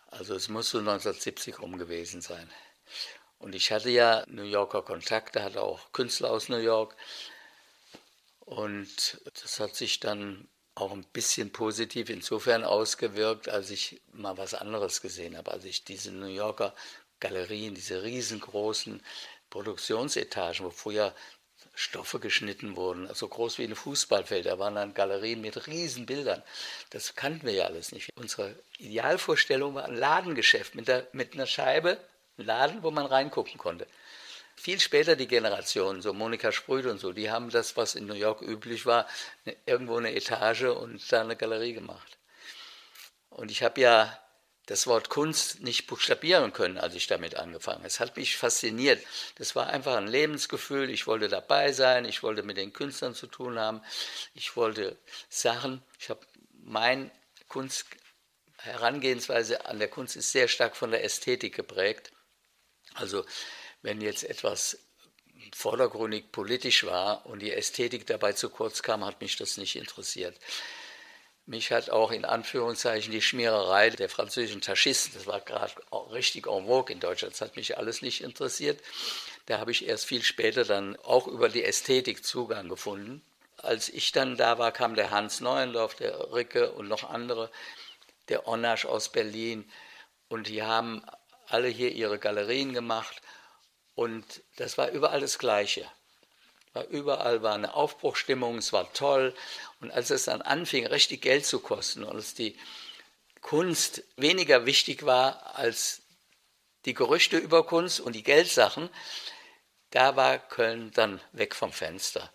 Also 0.08 0.36
es 0.36 0.50
muss 0.50 0.70
so 0.70 0.80
1970 0.80 1.60
rum 1.60 1.78
gewesen 1.78 2.22
sein. 2.22 2.52
Und 3.40 3.56
ich 3.56 3.72
hatte 3.72 3.90
ja 3.90 4.24
New 4.28 4.44
Yorker 4.44 4.84
Kontakte, 4.84 5.42
hatte 5.42 5.62
auch 5.62 5.92
Künstler 5.94 6.32
aus 6.32 6.50
New 6.50 6.58
York. 6.58 6.96
Und 8.42 9.22
das 9.42 9.60
hat 9.60 9.76
sich 9.76 10.00
dann 10.02 10.48
auch 10.76 10.92
ein 10.92 11.04
bisschen 11.04 11.52
positiv 11.52 12.10
insofern 12.10 12.64
ausgewirkt, 12.64 13.50
als 13.50 13.70
ich 13.70 14.02
mal 14.14 14.38
was 14.38 14.54
anderes 14.54 15.02
gesehen 15.02 15.38
habe. 15.38 15.52
Als 15.52 15.66
ich 15.66 15.84
diese 15.84 16.12
New 16.12 16.28
Yorker 16.28 16.74
Galerien, 17.20 17.76
diese 17.76 18.04
riesengroßen 18.04 19.02
Produktionsetagen, 19.50 20.66
wo 20.66 20.70
früher 20.70 21.14
Stoffe 21.76 22.20
geschnitten 22.20 22.76
wurden, 22.76 23.14
so 23.14 23.28
groß 23.28 23.58
wie 23.58 23.64
ein 23.64 23.76
Fußballfeld. 23.76 24.46
Da 24.46 24.60
waren 24.60 24.76
dann 24.76 24.94
Galerien 24.94 25.42
mit 25.42 25.68
riesen 25.68 26.06
Bildern. 26.06 26.42
Das 26.90 27.16
kannten 27.16 27.46
wir 27.46 27.54
ja 27.54 27.66
alles 27.66 27.92
nicht. 27.92 28.10
Unsere 28.16 28.56
Idealvorstellung 28.78 29.76
war 29.76 29.86
ein 29.86 29.96
Ladengeschäft 29.96 30.76
mit, 30.76 30.88
der, 30.88 31.08
mit 31.14 31.34
einer 31.34 31.46
Scheibe 31.46 31.98
ein 32.38 32.46
Laden, 32.46 32.84
wo 32.84 32.92
man 32.92 33.06
reingucken 33.06 33.58
konnte. 33.58 33.88
Viel 34.56 34.80
später 34.80 35.16
die 35.16 35.28
Generation, 35.28 36.02
so 36.02 36.14
Monika 36.14 36.52
Sprüth 36.52 36.86
und 36.86 37.00
so, 37.00 37.12
die 37.14 37.32
haben 37.32 37.50
das, 37.50 37.78
was 37.78 37.96
in 37.96 38.06
New 38.06 38.14
York 38.14 38.42
üblich 38.42 38.86
war, 38.86 39.08
ne, 39.46 39.56
irgendwo 39.66 39.98
eine 39.98 40.14
Etage 40.14 40.64
und 40.64 41.12
da 41.12 41.22
eine 41.22 41.36
Galerie 41.36 41.74
gemacht. 41.74 42.18
Und 43.30 43.50
ich 43.50 43.64
habe 43.64 43.82
ja 43.82 44.20
das 44.68 44.88
Wort 44.88 45.10
Kunst 45.10 45.62
nicht 45.62 45.88
buchstabieren 45.88 46.54
können, 46.54 46.78
als 46.78 46.96
ich 46.96 47.08
damit 47.08 47.36
angefangen 47.36 47.80
habe. 47.80 47.88
Es 47.88 48.00
hat 48.00 48.16
mich 48.16 48.38
fasziniert. 48.38 49.04
Das 49.36 49.56
war 49.56 49.68
einfach 49.68 49.96
ein 49.96 50.08
Lebensgefühl. 50.08 50.90
Ich 50.90 51.08
wollte 51.08 51.28
dabei 51.28 51.72
sein, 51.72 52.06
ich 52.06 52.24
wollte 52.24 52.44
mit 52.44 52.58
den 52.58 52.72
Künstlern 52.72 53.16
zu 53.16 53.28
tun 53.28 53.58
haben, 53.58 53.82
ich 54.34 54.56
wollte 54.56 54.98
Sachen. 55.30 55.84
Ich 56.00 56.10
habe 56.10 56.22
mein 56.64 57.12
Kunst 57.48 57.86
Herangehensweise 58.62 59.66
an 59.66 59.80
der 59.80 59.88
Kunst 59.88 60.16
ist 60.16 60.32
sehr 60.32 60.48
stark 60.48 60.76
von 60.76 60.92
der 60.92 61.04
Ästhetik 61.04 61.56
geprägt. 61.56 62.12
Also 62.94 63.26
wenn 63.82 64.02
jetzt 64.02 64.24
etwas 64.24 64.78
vordergründig 65.54 66.32
politisch 66.32 66.86
war 66.86 67.26
und 67.26 67.40
die 67.40 67.52
Ästhetik 67.52 68.06
dabei 68.06 68.34
zu 68.34 68.50
kurz 68.50 68.82
kam, 68.84 69.04
hat 69.04 69.22
mich 69.22 69.36
das 69.38 69.58
nicht 69.58 69.76
interessiert. 69.76 70.38
Mich 71.48 71.72
hat 71.72 71.90
auch 71.90 72.12
in 72.12 72.24
Anführungszeichen 72.24 73.12
die 73.12 73.22
Schmiererei 73.22 73.90
der 73.90 74.10
französischen 74.10 74.62
Taschisten, 74.62 75.14
das 75.16 75.26
war 75.26 75.42
gerade 75.42 75.74
richtig 76.12 76.48
en 76.48 76.68
vogue 76.68 76.94
in 76.94 77.00
Deutschland, 77.00 77.34
das 77.34 77.42
hat 77.42 77.56
mich 77.56 77.78
alles 77.78 78.02
nicht 78.02 78.22
interessiert. 78.22 78.80
Da 79.48 79.60
habe 79.60 79.72
ich 79.72 79.88
erst 79.88 80.06
viel 80.06 80.22
später 80.22 80.64
dann 80.64 80.96
auch 80.98 81.28
über 81.28 81.50
die 81.50 81.64
Ästhetik 81.64 82.24
Zugang 82.24 82.70
gefunden. 82.70 83.22
Als 83.58 83.90
ich 83.90 84.12
dann 84.12 84.38
da 84.38 84.60
war, 84.60 84.72
kam 84.72 84.96
der 84.96 85.12
Hans 85.12 85.42
Neuendorf, 85.42 85.96
der 85.96 86.32
Ricke 86.32 86.72
und 86.72 86.88
noch 86.88 87.10
andere, 87.10 87.52
der 88.30 88.48
Onasch 88.48 88.86
aus 88.86 89.12
Berlin 89.12 89.70
und 90.30 90.48
die 90.48 90.64
haben 90.64 91.04
alle 91.48 91.68
hier 91.68 91.92
ihre 91.92 92.18
Galerien 92.18 92.74
gemacht 92.74 93.22
und 93.96 94.44
das 94.58 94.78
war 94.78 94.90
überall 94.90 95.22
das 95.22 95.38
Gleiche. 95.38 95.86
War 96.74 96.86
überall 96.88 97.44
war 97.44 97.56
eine 97.56 97.74
Aufbruchstimmung, 97.74 98.58
es 98.58 98.72
war 98.72 98.92
toll. 98.94 99.36
Und 99.82 99.92
als 99.92 100.10
es 100.10 100.26
dann 100.26 100.42
anfing, 100.42 100.88
richtig 100.88 101.22
Geld 101.22 101.46
zu 101.46 101.60
kosten 101.60 102.04
und 102.04 102.16
als 102.16 102.34
die 102.34 102.58
Kunst 103.42 104.04
weniger 104.16 104.66
wichtig 104.66 105.06
war 105.06 105.56
als 105.56 106.02
die 106.86 106.94
Gerüchte 106.94 107.38
über 107.38 107.66
Kunst 107.66 108.00
und 108.00 108.14
die 108.14 108.24
Geldsachen, 108.24 108.90
da 109.90 110.16
war 110.16 110.40
Köln 110.40 110.92
dann 110.94 111.20
weg 111.34 111.54
vom 111.54 111.74
Fenster. 111.74 112.32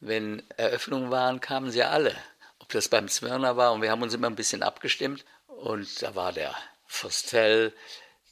Wenn 0.00 0.42
Eröffnungen 0.56 1.10
waren, 1.10 1.40
kamen 1.40 1.70
sie 1.70 1.82
alle. 1.82 2.16
Ob 2.58 2.70
das 2.70 2.88
beim 2.88 3.08
Zwirner 3.08 3.56
war 3.56 3.72
und 3.72 3.82
wir 3.82 3.90
haben 3.90 4.02
uns 4.02 4.14
immer 4.14 4.28
ein 4.28 4.36
bisschen 4.36 4.62
abgestimmt. 4.62 5.24
Und 5.46 6.02
da 6.02 6.14
war 6.14 6.32
der 6.32 6.54
Fostel, 6.86 7.74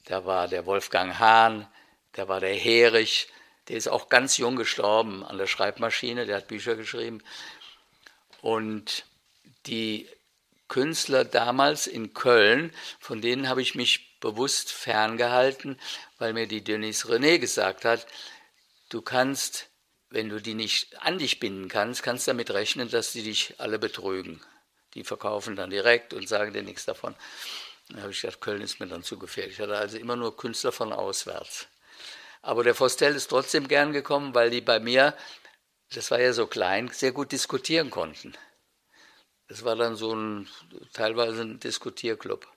da 0.07 0.25
war 0.25 0.49
der 0.49 0.67
Wolfgang 0.67 1.19
Hahn, 1.19 1.67
da 2.13 2.29
war 2.29 2.41
der 2.41 2.55
Herich, 2.55 3.29
der 3.69 3.77
ist 3.77 3.89
auch 3.89 4.09
ganz 4.09 4.37
jung 4.37 4.57
gestorben 4.57 5.25
an 5.25 5.39
der 5.39 5.47
Schreibmaschine, 5.47 6.27
der 6.27 6.37
hat 6.37 6.49
Bücher 6.49 6.77
geschrieben. 6.77 7.23
Und 8.41 9.05
die 9.67 10.09
Künstler 10.69 11.25
damals 11.25 11.87
in 11.87 12.15
Köln, 12.15 12.73
von 12.99 13.21
denen 13.21 13.49
habe 13.49 13.63
ich 13.63 13.75
mich 13.75 14.19
bewusst 14.21 14.73
ferngehalten, 14.73 15.79
weil 16.19 16.33
mir 16.33 16.47
die 16.47 16.65
Denise 16.65 17.07
René 17.07 17.39
gesagt 17.39 17.85
hat, 17.85 18.07
du 18.89 19.03
kannst, 19.03 19.69
wenn 20.11 20.29
du 20.29 20.41
die 20.41 20.55
nicht 20.55 21.01
an 21.03 21.19
dich 21.19 21.41
binden 21.41 21.69
kannst, 21.69 22.03
kannst 22.03 22.27
damit 22.29 22.51
rechnen, 22.51 22.89
dass 22.91 23.13
die 23.13 23.23
dich 23.23 23.55
alle 23.59 23.79
betrügen. 23.79 24.41
Die 24.95 25.05
verkaufen 25.05 25.57
dann 25.57 25.71
direkt 25.71 26.15
und 26.15 26.29
sagen 26.29 26.53
dir 26.53 26.63
nichts 26.63 26.85
davon. 26.85 27.15
Da 27.89 28.03
habe 28.03 28.13
ich 28.13 28.21
gedacht, 28.21 28.41
Köln 28.41 28.63
ist 28.63 28.81
mir 28.81 28.87
dann 28.87 29.03
zu 29.03 29.19
gefährlich. 29.19 29.55
Ich 29.55 29.61
hatte 29.61 29.77
also 29.77 29.99
immer 29.99 30.17
nur 30.17 30.37
Künstler 30.37 30.73
von 30.73 30.93
auswärts. 30.93 31.67
Aber 32.43 32.65
der 32.65 32.75
Fostel 32.75 33.15
ist 33.15 33.29
trotzdem 33.29 33.69
gern 33.69 33.93
gekommen, 33.93 34.35
weil 34.35 34.51
die 34.51 34.61
bei 34.61 34.81
mir, 34.81 35.17
das 35.95 36.11
war 36.11 36.21
ja 36.21 36.33
so 36.33 36.47
klein, 36.47 36.89
sehr 36.89 37.13
gut 37.13 37.33
diskutieren 37.33 37.91
konnten. 37.91 38.35
Das 39.49 39.65
war 39.65 39.77
dann 39.77 39.97
so 39.97 40.15
ein, 40.15 40.49
teilweise 40.93 41.43
ein 41.43 41.61
Diskutierclub. 41.61 42.49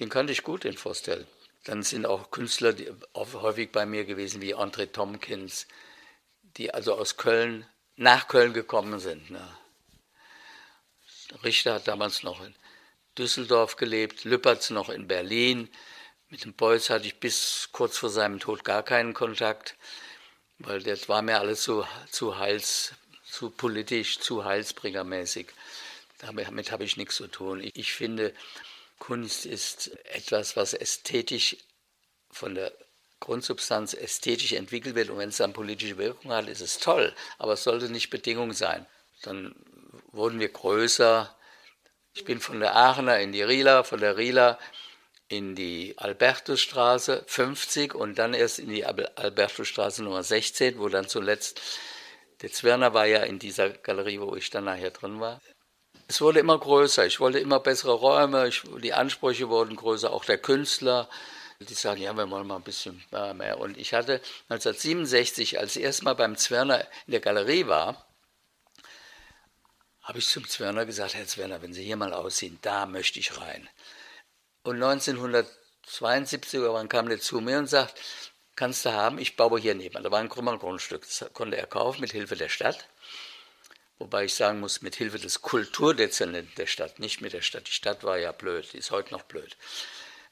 Den 0.00 0.08
kannte 0.08 0.32
ich 0.32 0.42
gut, 0.42 0.64
den 0.64 0.76
Fostel. 0.76 1.26
Dann 1.64 1.82
sind 1.82 2.06
auch 2.06 2.30
Künstler 2.30 2.72
die, 2.72 2.90
häufig 3.14 3.72
bei 3.72 3.86
mir 3.86 4.04
gewesen, 4.04 4.40
wie 4.40 4.54
André 4.54 4.90
Tomkins, 4.92 5.66
die 6.56 6.72
also 6.72 6.94
aus 6.94 7.16
Köln, 7.16 7.66
nach 7.96 8.28
Köln 8.28 8.52
gekommen 8.52 9.00
sind. 9.00 9.30
Ne. 9.30 9.46
Richter 11.42 11.74
hat 11.74 11.88
damals 11.88 12.22
noch 12.22 12.42
in 12.44 12.54
Düsseldorf 13.18 13.76
gelebt, 13.76 14.24
Lüppertz 14.24 14.70
noch 14.70 14.90
in 14.90 15.08
Berlin. 15.08 15.68
Mit 16.28 16.44
dem 16.44 16.54
Beuys 16.54 16.90
hatte 16.90 17.06
ich 17.06 17.20
bis 17.20 17.68
kurz 17.70 17.98
vor 17.98 18.10
seinem 18.10 18.40
Tod 18.40 18.64
gar 18.64 18.82
keinen 18.82 19.14
Kontakt, 19.14 19.76
weil 20.58 20.82
das 20.82 21.08
war 21.08 21.22
mir 21.22 21.38
alles 21.38 21.62
zu, 21.62 21.86
zu 22.10 22.38
heils, 22.38 22.94
zu 23.24 23.50
politisch, 23.50 24.18
zu 24.18 24.44
heilsbringermäßig. 24.44 25.46
Damit 26.18 26.72
habe 26.72 26.82
ich 26.82 26.96
nichts 26.96 27.16
zu 27.16 27.28
tun. 27.28 27.62
Ich, 27.62 27.76
ich 27.76 27.92
finde, 27.92 28.34
Kunst 28.98 29.46
ist 29.46 29.96
etwas, 30.06 30.56
was 30.56 30.74
ästhetisch 30.74 31.58
von 32.30 32.56
der 32.56 32.72
Grundsubstanz 33.20 33.94
ästhetisch 33.94 34.52
entwickelt 34.52 34.96
wird 34.96 35.10
und 35.10 35.18
wenn 35.18 35.28
es 35.28 35.36
dann 35.36 35.52
politische 35.52 35.96
Wirkung 35.96 36.32
hat, 36.32 36.48
ist 36.48 36.60
es 36.60 36.78
toll, 36.78 37.14
aber 37.38 37.52
es 37.52 37.62
sollte 37.62 37.88
nicht 37.88 38.10
Bedingung 38.10 38.52
sein. 38.52 38.84
Dann 39.22 39.54
wurden 40.12 40.40
wir 40.40 40.48
größer. 40.48 41.34
Ich 42.14 42.24
bin 42.24 42.40
von 42.40 42.58
der 42.58 42.74
Aachener 42.74 43.20
in 43.20 43.32
die 43.32 43.42
Rieler, 43.42 43.84
von 43.84 44.00
der 44.00 44.16
Rieler 44.16 44.58
in 45.28 45.54
die 45.54 45.94
Albertusstraße 45.98 47.24
50 47.26 47.94
und 47.94 48.18
dann 48.18 48.34
erst 48.34 48.58
in 48.58 48.68
die 48.68 48.84
Albertusstraße 48.84 50.02
Nummer 50.02 50.22
16, 50.22 50.78
wo 50.78 50.88
dann 50.88 51.08
zuletzt 51.08 51.60
der 52.42 52.52
Zwirner 52.52 52.92
war 52.92 53.06
ja 53.06 53.22
in 53.22 53.38
dieser 53.38 53.70
Galerie, 53.70 54.20
wo 54.20 54.36
ich 54.36 54.50
dann 54.50 54.64
nachher 54.64 54.90
drin 54.90 55.20
war. 55.20 55.40
Es 56.08 56.20
wurde 56.20 56.38
immer 56.38 56.58
größer, 56.58 57.06
ich 57.06 57.18
wollte 57.18 57.38
immer 57.38 57.60
bessere 57.60 57.94
Räume, 57.94 58.46
ich, 58.46 58.62
die 58.82 58.92
Ansprüche 58.92 59.48
wurden 59.48 59.74
größer, 59.74 60.12
auch 60.12 60.24
der 60.24 60.38
Künstler. 60.38 61.08
Die 61.58 61.72
sagen, 61.72 62.02
ja, 62.02 62.12
wir 62.12 62.30
wollen 62.30 62.46
mal 62.46 62.56
ein 62.56 62.62
bisschen 62.62 63.02
mehr. 63.10 63.58
Und 63.58 63.78
ich 63.78 63.94
hatte 63.94 64.20
1967, 64.50 65.58
als 65.58 65.74
ich 65.74 65.82
erstmal 65.82 66.14
beim 66.14 66.36
Zwirner 66.36 66.86
in 67.06 67.12
der 67.12 67.20
Galerie 67.20 67.66
war, 67.66 68.06
habe 70.02 70.18
ich 70.18 70.28
zum 70.28 70.46
Zwirner 70.46 70.84
gesagt, 70.84 71.14
Herr 71.14 71.26
Zwirner, 71.26 71.62
wenn 71.62 71.72
Sie 71.72 71.82
hier 71.82 71.96
mal 71.96 72.12
aussehen, 72.12 72.58
da 72.60 72.84
möchte 72.84 73.18
ich 73.18 73.40
rein. 73.40 73.68
Und 74.66 74.82
1972 74.82 76.54
irgendwann 76.54 76.88
kam 76.88 77.08
der 77.08 77.20
zu 77.20 77.40
mir 77.40 77.58
und 77.58 77.68
sagt, 77.68 77.94
kannst 78.56 78.84
du 78.84 78.92
haben, 78.92 79.20
ich 79.20 79.36
baue 79.36 79.60
hier 79.60 79.76
nebenan. 79.76 80.02
Da 80.02 80.10
war 80.10 80.18
ein 80.18 80.28
Grundstück, 80.28 81.02
das 81.02 81.24
konnte 81.34 81.56
er 81.56 81.68
kaufen 81.68 82.00
mit 82.00 82.10
Hilfe 82.10 82.34
der 82.34 82.48
Stadt. 82.48 82.88
Wobei 84.00 84.24
ich 84.24 84.34
sagen 84.34 84.58
muss, 84.58 84.82
mit 84.82 84.96
Hilfe 84.96 85.20
des 85.20 85.40
Kulturdezernenten 85.40 86.52
der 86.56 86.66
Stadt, 86.66 86.98
nicht 86.98 87.20
mit 87.20 87.32
der 87.32 87.42
Stadt. 87.42 87.68
Die 87.68 87.72
Stadt 87.72 88.02
war 88.02 88.18
ja 88.18 88.32
blöd, 88.32 88.72
die 88.72 88.78
ist 88.78 88.90
heute 88.90 89.14
noch 89.14 89.22
blöd. 89.22 89.56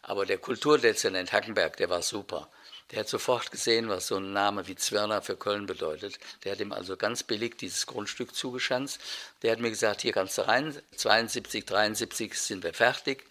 Aber 0.03 0.27
der 0.27 0.38
Kulturdezernent 0.38 1.33
Hackenberg, 1.33 1.77
der 1.77 1.88
war 1.88 2.03
super. 2.03 2.51
Der 2.90 2.99
hat 3.01 3.09
sofort 3.09 3.53
gesehen, 3.53 3.88
was 3.88 4.09
so 4.09 4.16
ein 4.16 4.33
Name 4.33 4.66
wie 4.66 4.75
Zwirner 4.75 5.23
für 5.23 5.37
Köln 5.37 5.66
bedeutet. 5.66 6.18
Der 6.42 6.51
hat 6.51 6.61
ihm 6.61 6.73
also 6.73 6.97
ganz 6.97 7.23
billig 7.23 7.57
dieses 7.57 7.87
Grundstück 7.87 8.35
zugeschanzt. 8.35 8.99
Der 9.42 9.53
hat 9.53 9.61
mir 9.61 9.70
gesagt, 9.70 10.03
hier 10.03 10.12
kannst 10.12 10.38
du 10.38 10.49
rein, 10.49 10.77
72, 10.97 11.64
73 11.64 12.35
sind 12.35 12.64
wir 12.64 12.75
fertig 12.75 13.25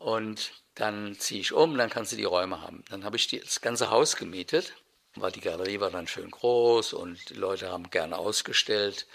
und 0.00 0.52
dann 0.76 1.18
ziehe 1.18 1.42
ich 1.42 1.52
um, 1.52 1.76
dann 1.76 1.90
kannst 1.90 2.12
du 2.12 2.16
die 2.16 2.24
Räume 2.24 2.62
haben. 2.62 2.82
Dann 2.88 3.04
habe 3.04 3.16
ich 3.16 3.28
das 3.28 3.60
ganze 3.60 3.90
Haus 3.90 4.16
gemietet, 4.16 4.72
weil 5.14 5.30
die 5.30 5.42
Galerie 5.42 5.78
war 5.78 5.90
dann 5.90 6.08
schön 6.08 6.30
groß 6.30 6.94
und 6.94 7.28
die 7.28 7.34
Leute 7.34 7.68
haben 7.68 7.90
gerne 7.90 8.16
ausgestellt. 8.16 9.06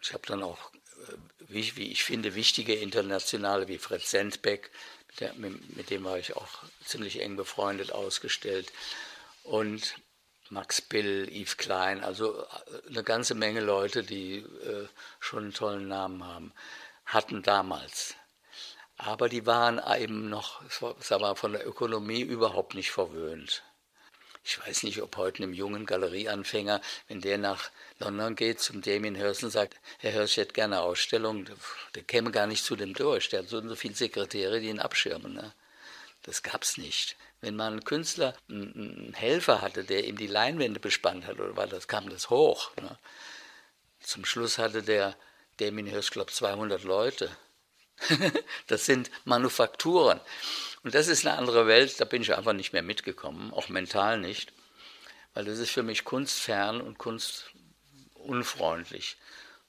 Ich 0.00 0.12
habe 0.12 0.24
dann 0.28 0.44
auch, 0.44 0.70
wie, 1.40 1.76
wie, 1.76 1.90
ich 1.90 2.04
finde, 2.04 2.36
wichtige 2.36 2.74
Internationale 2.74 3.66
wie 3.66 3.78
Fred 3.78 4.06
Sendbeck, 4.06 4.70
mit, 5.34 5.90
dem 5.90 6.04
war 6.04 6.18
ich 6.18 6.36
auch 6.36 6.62
ziemlich 6.84 7.20
eng 7.20 7.34
befreundet, 7.34 7.90
ausgestellt. 7.90 8.72
Und 9.42 9.96
Max 10.50 10.80
Bill, 10.80 11.28
Yves 11.32 11.56
Klein, 11.56 12.04
also 12.04 12.42
äh, 12.42 12.46
eine 12.90 13.02
ganze 13.02 13.34
Menge 13.34 13.60
Leute, 13.60 14.04
die 14.04 14.36
äh, 14.36 14.86
schon 15.18 15.44
einen 15.44 15.54
tollen 15.54 15.88
Namen 15.88 16.22
haben, 16.22 16.52
hatten 17.06 17.42
damals. 17.42 18.14
Aber 18.96 19.28
die 19.28 19.44
waren 19.46 19.80
eben 19.98 20.28
noch, 20.28 20.62
sagen 20.70 21.22
wir, 21.22 21.36
von 21.36 21.52
der 21.52 21.66
Ökonomie 21.66 22.22
überhaupt 22.22 22.74
nicht 22.74 22.90
verwöhnt. 22.90 23.62
Ich 24.48 24.64
weiß 24.64 24.84
nicht, 24.84 25.02
ob 25.02 25.16
heute 25.16 25.42
einem 25.42 25.52
jungen 25.52 25.86
Galerieanfänger, 25.86 26.80
wenn 27.08 27.20
der 27.20 27.36
nach 27.36 27.70
London 27.98 28.36
geht, 28.36 28.60
zum 28.60 28.80
Damien 28.80 29.16
Hirst 29.16 29.42
und 29.42 29.50
sagt, 29.50 29.74
Herr 29.98 30.12
Hirst, 30.12 30.34
ich 30.34 30.36
hätte 30.36 30.52
gerne 30.52 30.76
eine 30.76 30.84
Ausstellung, 30.84 31.48
der, 31.96 32.02
käme 32.04 32.30
gar 32.30 32.46
nicht 32.46 32.64
zu 32.64 32.76
dem 32.76 32.94
durch. 32.94 33.28
Der 33.28 33.40
hat 33.40 33.48
so, 33.48 33.60
so 33.60 33.74
viele 33.74 33.96
Sekretäre, 33.96 34.60
die 34.60 34.68
ihn 34.68 34.78
abschirmen. 34.78 35.34
Ne? 35.34 35.52
Das 36.22 36.42
es 36.60 36.78
nicht. 36.78 37.16
Wenn 37.40 37.56
man 37.56 37.72
einen 37.72 37.84
Künstler, 37.84 38.34
einen 38.48 39.12
Helfer 39.14 39.62
hatte, 39.62 39.82
der 39.82 40.04
ihm 40.04 40.16
die 40.16 40.28
Leinwände 40.28 40.78
bespannt 40.78 41.26
hat, 41.26 41.40
oder 41.40 41.56
war 41.56 41.66
das, 41.66 41.88
kam 41.88 42.08
das 42.08 42.30
hoch. 42.30 42.70
Ne? 42.76 42.96
Zum 43.98 44.24
Schluss 44.24 44.58
hatte 44.58 44.84
der 44.84 45.16
Damien 45.56 45.88
Hirst, 45.88 46.12
glaube 46.12 46.30
ich, 46.30 46.36
200 46.36 46.84
Leute. 46.84 47.36
das 48.66 48.86
sind 48.86 49.10
Manufakturen. 49.24 50.20
Und 50.82 50.94
das 50.94 51.08
ist 51.08 51.26
eine 51.26 51.36
andere 51.36 51.66
Welt, 51.66 52.00
da 52.00 52.04
bin 52.04 52.22
ich 52.22 52.34
einfach 52.34 52.52
nicht 52.52 52.72
mehr 52.72 52.82
mitgekommen, 52.82 53.52
auch 53.52 53.68
mental 53.68 54.18
nicht, 54.18 54.52
weil 55.34 55.44
das 55.44 55.58
ist 55.58 55.70
für 55.70 55.82
mich 55.82 56.04
kunstfern 56.04 56.80
und 56.80 56.98
kunstunfreundlich. 56.98 59.16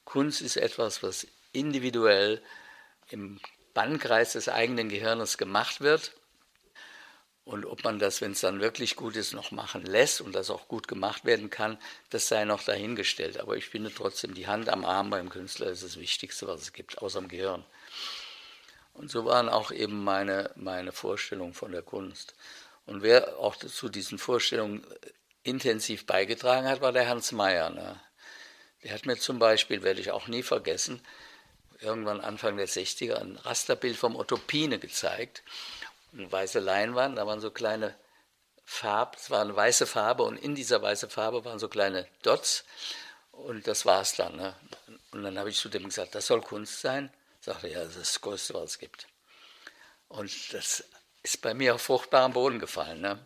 Kunst 0.05 0.41
ist 0.41 0.57
etwas, 0.57 1.03
was 1.03 1.27
individuell 1.53 2.41
im 3.09 3.39
Bannkreis 3.73 4.33
des 4.33 4.49
eigenen 4.49 4.89
Gehirnes 4.89 5.37
gemacht 5.37 5.81
wird. 5.81 6.13
Und 7.45 7.65
ob 7.65 7.83
man 7.83 7.97
das, 7.97 8.21
wenn 8.21 8.33
es 8.33 8.41
dann 8.41 8.59
wirklich 8.59 8.95
gut 8.95 9.15
ist, 9.15 9.33
noch 9.33 9.51
machen 9.51 9.85
lässt 9.85 10.19
und 10.19 10.35
das 10.35 10.49
auch 10.49 10.67
gut 10.67 10.87
gemacht 10.87 11.23
werden 11.25 11.49
kann, 11.49 11.77
das 12.09 12.27
sei 12.27 12.43
noch 12.43 12.63
dahingestellt. 12.63 13.39
Aber 13.39 13.55
ich 13.55 13.69
finde 13.69 13.93
trotzdem, 13.93 14.33
die 14.33 14.47
Hand 14.47 14.67
am 14.67 14.83
Arm 14.83 15.09
beim 15.09 15.29
Künstler 15.29 15.67
ist 15.67 15.83
das 15.83 15.97
Wichtigste, 15.97 16.47
was 16.47 16.61
es 16.61 16.73
gibt, 16.73 16.97
außer 16.97 17.19
dem 17.19 17.29
Gehirn. 17.29 17.63
Und 18.97 19.11
so 19.11 19.25
waren 19.25 19.47
auch 19.47 19.71
eben 19.71 20.03
meine, 20.03 20.51
meine 20.55 20.91
Vorstellungen 20.91 21.53
von 21.53 21.71
der 21.71 21.83
Kunst. 21.83 22.33
Und 22.87 23.03
wer 23.03 23.37
auch 23.37 23.55
zu 23.55 23.89
diesen 23.89 24.17
Vorstellungen 24.17 24.85
intensiv 25.43 26.07
beigetragen 26.07 26.67
hat, 26.67 26.81
war 26.81 26.91
der 26.91 27.07
Hans 27.07 27.31
Meyer. 27.31 27.69
Ne? 27.69 27.99
Der 28.83 28.93
hat 28.93 29.05
mir 29.05 29.17
zum 29.17 29.37
Beispiel, 29.37 29.83
werde 29.83 30.01
ich 30.01 30.11
auch 30.11 30.27
nie 30.27 30.41
vergessen, 30.41 30.99
irgendwann 31.79 32.21
Anfang 32.21 32.57
der 32.57 32.67
60er 32.67 33.15
ein 33.15 33.37
Rasterbild 33.37 33.97
vom 33.97 34.15
Otto 34.15 34.35
Pine 34.35 34.79
gezeigt. 34.79 35.43
Eine 36.11 36.31
weiße 36.31 36.59
Leinwand, 36.59 37.19
da 37.19 37.27
waren 37.27 37.39
so 37.39 37.51
kleine 37.51 37.95
Farben, 38.65 39.15
es 39.15 39.29
war 39.29 39.41
eine 39.41 39.55
weiße 39.55 39.85
Farbe 39.85 40.23
und 40.23 40.37
in 40.37 40.55
dieser 40.55 40.81
weißen 40.81 41.09
Farbe 41.09 41.45
waren 41.45 41.59
so 41.59 41.69
kleine 41.69 42.07
Dots 42.23 42.65
und 43.31 43.67
das 43.67 43.85
war's 43.85 44.15
dann. 44.15 44.37
Ne? 44.37 44.55
Und 45.11 45.21
dann 45.21 45.37
habe 45.37 45.49
ich 45.49 45.57
zu 45.57 45.69
dem 45.69 45.83
gesagt, 45.83 46.15
das 46.15 46.25
soll 46.25 46.41
Kunst 46.41 46.81
sein. 46.81 47.13
Sagte 47.47 47.69
ja, 47.69 47.79
das 47.79 47.95
ist 47.95 48.15
das 48.15 48.21
Größte, 48.21 48.53
was 48.55 48.71
es 48.71 48.77
gibt. 48.77 49.07
Und 50.09 50.53
das 50.53 50.83
ist 51.23 51.41
bei 51.41 51.53
mir 51.53 51.75
auf 51.75 51.81
fruchtbaren 51.81 52.33
Boden 52.33 52.59
gefallen. 52.59 52.99
Ne? 52.99 53.25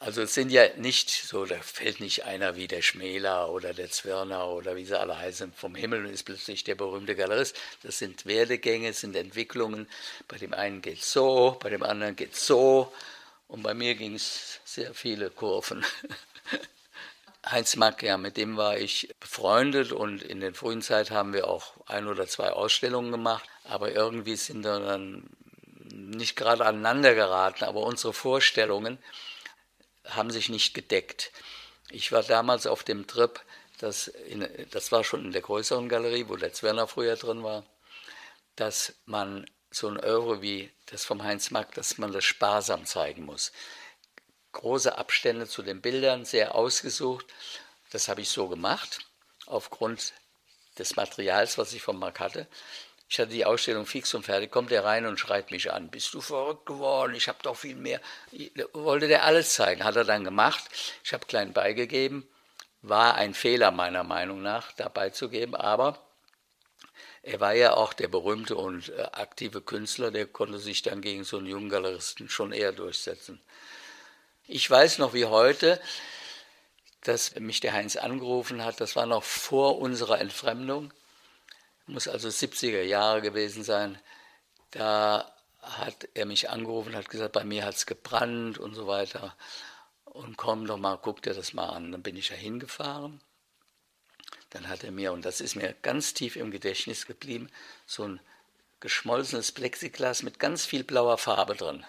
Also 0.00 0.22
es 0.22 0.34
sind 0.34 0.50
ja 0.50 0.74
nicht 0.76 1.08
so, 1.08 1.46
da 1.46 1.54
fällt 1.62 2.00
nicht 2.00 2.24
einer 2.24 2.56
wie 2.56 2.66
der 2.66 2.82
Schmäler 2.82 3.48
oder 3.48 3.74
der 3.74 3.92
Zwirner 3.92 4.48
oder 4.48 4.74
wie 4.74 4.84
sie 4.84 4.98
alle 4.98 5.16
heißen 5.16 5.52
vom 5.52 5.76
Himmel 5.76 6.04
und 6.04 6.12
ist 6.12 6.24
plötzlich 6.24 6.64
der 6.64 6.74
berühmte 6.74 7.14
Galerist. 7.14 7.56
Das 7.84 8.00
sind 8.00 8.26
Werdegänge, 8.26 8.88
das 8.88 8.98
sind 8.98 9.14
Entwicklungen. 9.14 9.88
Bei 10.26 10.36
dem 10.36 10.52
einen 10.52 10.82
geht 10.82 10.98
es 10.98 11.12
so, 11.12 11.56
bei 11.60 11.70
dem 11.70 11.84
anderen 11.84 12.16
geht 12.16 12.32
es 12.32 12.44
so. 12.44 12.92
Und 13.46 13.62
bei 13.62 13.72
mir 13.72 13.94
ging 13.94 14.16
es 14.16 14.58
sehr 14.64 14.94
viele 14.94 15.30
Kurven. 15.30 15.86
Heinz 17.46 17.76
Mack, 17.76 18.02
ja, 18.02 18.16
mit 18.16 18.36
dem 18.36 18.56
war 18.56 18.78
ich 18.78 19.14
befreundet 19.20 19.92
und 19.92 20.22
in 20.22 20.40
der 20.40 20.54
frühen 20.54 20.82
Zeit 20.82 21.10
haben 21.10 21.32
wir 21.32 21.46
auch 21.46 21.74
ein 21.86 22.06
oder 22.06 22.26
zwei 22.26 22.50
Ausstellungen 22.50 23.10
gemacht, 23.10 23.48
aber 23.64 23.92
irgendwie 23.92 24.36
sind 24.36 24.64
wir 24.64 24.80
dann 24.80 25.28
nicht 25.92 26.36
gerade 26.36 26.64
aneinander 26.64 27.14
geraten, 27.14 27.64
aber 27.64 27.82
unsere 27.82 28.12
Vorstellungen 28.12 28.98
haben 30.08 30.30
sich 30.30 30.48
nicht 30.48 30.74
gedeckt. 30.74 31.32
Ich 31.90 32.12
war 32.12 32.22
damals 32.22 32.66
auf 32.66 32.82
dem 32.82 33.06
Trip, 33.06 33.40
das, 33.78 34.08
in, 34.08 34.48
das 34.70 34.90
war 34.90 35.04
schon 35.04 35.26
in 35.26 35.32
der 35.32 35.42
größeren 35.42 35.88
Galerie, 35.88 36.28
wo 36.28 36.36
der 36.36 36.52
Zwerner 36.52 36.86
früher 36.86 37.16
drin 37.16 37.42
war, 37.42 37.64
dass 38.56 38.94
man 39.04 39.44
so 39.70 39.88
ein 39.88 39.98
Euro 39.98 40.40
wie 40.40 40.70
das 40.86 41.04
vom 41.04 41.22
Heinz 41.22 41.50
Mack, 41.50 41.74
dass 41.74 41.98
man 41.98 42.12
das 42.12 42.24
sparsam 42.24 42.86
zeigen 42.86 43.24
muss 43.24 43.52
große 44.54 44.96
Abstände 44.96 45.46
zu 45.46 45.62
den 45.62 45.80
Bildern, 45.82 46.24
sehr 46.24 46.54
ausgesucht. 46.54 47.26
Das 47.90 48.08
habe 48.08 48.22
ich 48.22 48.30
so 48.30 48.48
gemacht, 48.48 49.00
aufgrund 49.46 50.14
des 50.78 50.96
Materials, 50.96 51.58
was 51.58 51.72
ich 51.72 51.82
vom 51.82 51.98
Mark 51.98 52.20
hatte. 52.20 52.48
Ich 53.08 53.20
hatte 53.20 53.30
die 53.30 53.44
Ausstellung 53.44 53.86
fix 53.86 54.14
und 54.14 54.24
fertig, 54.24 54.50
kommt 54.50 54.72
er 54.72 54.84
rein 54.84 55.06
und 55.06 55.20
schreit 55.20 55.50
mich 55.50 55.72
an. 55.72 55.90
Bist 55.90 56.14
du 56.14 56.20
verrückt 56.20 56.66
geworden? 56.66 57.14
Ich 57.14 57.28
habe 57.28 57.38
doch 57.42 57.56
viel 57.56 57.76
mehr. 57.76 58.00
Wollte 58.72 59.08
der 59.08 59.24
alles 59.24 59.54
zeigen, 59.54 59.84
hat 59.84 59.96
er 59.96 60.04
dann 60.04 60.24
gemacht. 60.24 60.64
Ich 61.04 61.12
habe 61.12 61.26
klein 61.26 61.52
beigegeben. 61.52 62.26
War 62.82 63.14
ein 63.14 63.34
Fehler 63.34 63.70
meiner 63.70 64.02
Meinung 64.02 64.42
nach, 64.42 64.72
dabei 64.72 65.10
zu 65.10 65.28
geben, 65.28 65.54
aber 65.54 65.98
er 67.22 67.40
war 67.40 67.54
ja 67.54 67.74
auch 67.74 67.94
der 67.94 68.08
berühmte 68.08 68.56
und 68.56 68.90
äh, 68.90 69.02
aktive 69.12 69.62
Künstler, 69.62 70.10
der 70.10 70.26
konnte 70.26 70.58
sich 70.58 70.82
dann 70.82 71.00
gegen 71.00 71.24
so 71.24 71.38
einen 71.38 71.46
jungen 71.46 71.70
Galeristen 71.70 72.28
schon 72.28 72.52
eher 72.52 72.72
durchsetzen. 72.72 73.40
Ich 74.46 74.68
weiß 74.68 74.98
noch 74.98 75.14
wie 75.14 75.24
heute, 75.24 75.80
dass 77.00 77.34
mich 77.36 77.60
der 77.60 77.72
Heinz 77.72 77.96
angerufen 77.96 78.62
hat. 78.62 78.78
Das 78.78 78.94
war 78.94 79.06
noch 79.06 79.22
vor 79.22 79.78
unserer 79.78 80.20
Entfremdung. 80.20 80.92
Muss 81.86 82.08
also 82.08 82.28
70er 82.28 82.82
Jahre 82.82 83.22
gewesen 83.22 83.64
sein. 83.64 83.98
Da 84.70 85.34
hat 85.62 86.08
er 86.12 86.26
mich 86.26 86.50
angerufen, 86.50 86.90
und 86.90 86.96
hat 86.96 87.08
gesagt, 87.08 87.32
bei 87.32 87.44
mir 87.44 87.64
hat 87.64 87.76
es 87.76 87.86
gebrannt 87.86 88.58
und 88.58 88.74
so 88.74 88.86
weiter. 88.86 89.34
Und 90.04 90.36
komm 90.36 90.66
doch 90.66 90.76
mal, 90.76 90.98
guck 90.98 91.22
dir 91.22 91.32
das 91.32 91.54
mal 91.54 91.70
an. 91.70 91.90
Dann 91.90 92.02
bin 92.02 92.16
ich 92.16 92.28
ja 92.28 92.36
hingefahren. 92.36 93.22
Dann 94.50 94.68
hat 94.68 94.84
er 94.84 94.92
mir, 94.92 95.14
und 95.14 95.24
das 95.24 95.40
ist 95.40 95.54
mir 95.56 95.74
ganz 95.80 96.12
tief 96.12 96.36
im 96.36 96.50
Gedächtnis 96.50 97.06
geblieben, 97.06 97.48
so 97.86 98.04
ein 98.04 98.20
geschmolzenes 98.80 99.52
Plexiglas 99.52 100.22
mit 100.22 100.38
ganz 100.38 100.66
viel 100.66 100.84
blauer 100.84 101.16
Farbe 101.16 101.56
drin 101.56 101.86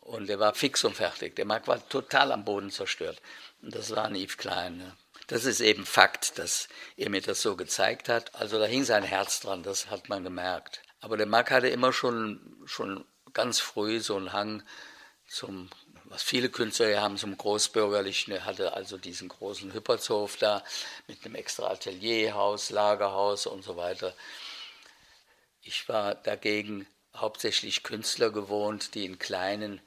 und 0.00 0.28
der 0.28 0.38
war 0.38 0.54
fix 0.54 0.84
und 0.84 0.96
fertig. 0.96 1.36
Der 1.36 1.44
Markt 1.44 1.68
war 1.68 1.86
total 1.88 2.32
am 2.32 2.44
Boden 2.44 2.70
zerstört. 2.70 3.20
Und 3.62 3.74
das 3.74 3.94
war 3.94 4.06
ein 4.06 4.16
Yves 4.16 4.38
Klein. 4.38 4.78
Ne? 4.78 4.96
Das 5.26 5.44
ist 5.44 5.60
eben 5.60 5.86
Fakt, 5.86 6.38
dass 6.38 6.68
er 6.96 7.10
mir 7.10 7.20
das 7.20 7.42
so 7.42 7.56
gezeigt 7.56 8.08
hat. 8.08 8.34
Also 8.34 8.58
da 8.58 8.66
hing 8.66 8.84
sein 8.84 9.04
Herz 9.04 9.40
dran, 9.40 9.62
das 9.62 9.90
hat 9.90 10.08
man 10.08 10.24
gemerkt. 10.24 10.82
Aber 11.00 11.16
der 11.16 11.26
Mark 11.26 11.50
hatte 11.50 11.68
immer 11.68 11.92
schon, 11.92 12.56
schon 12.64 13.04
ganz 13.32 13.60
früh 13.60 14.00
so 14.00 14.16
einen 14.16 14.32
Hang 14.32 14.62
zum, 15.28 15.70
was 16.04 16.22
viele 16.22 16.48
Künstler 16.48 16.88
ja 16.88 17.02
haben, 17.02 17.16
zum 17.16 17.36
Großbürgerlichen. 17.36 18.32
Er 18.32 18.44
hatte 18.44 18.72
also 18.72 18.98
diesen 18.98 19.28
großen 19.28 19.72
Hüppertshof 19.72 20.36
da 20.36 20.64
mit 21.06 21.24
einem 21.24 21.36
extra 21.36 21.70
Atelierhaus, 21.70 22.70
Lagerhaus 22.70 23.46
und 23.46 23.62
so 23.62 23.76
weiter. 23.76 24.14
Ich 25.62 25.88
war 25.88 26.14
dagegen 26.14 26.86
hauptsächlich 27.16 27.82
Künstler 27.82 28.30
gewohnt, 28.30 28.94
die 28.94 29.04
in 29.04 29.18
kleinen 29.18 29.80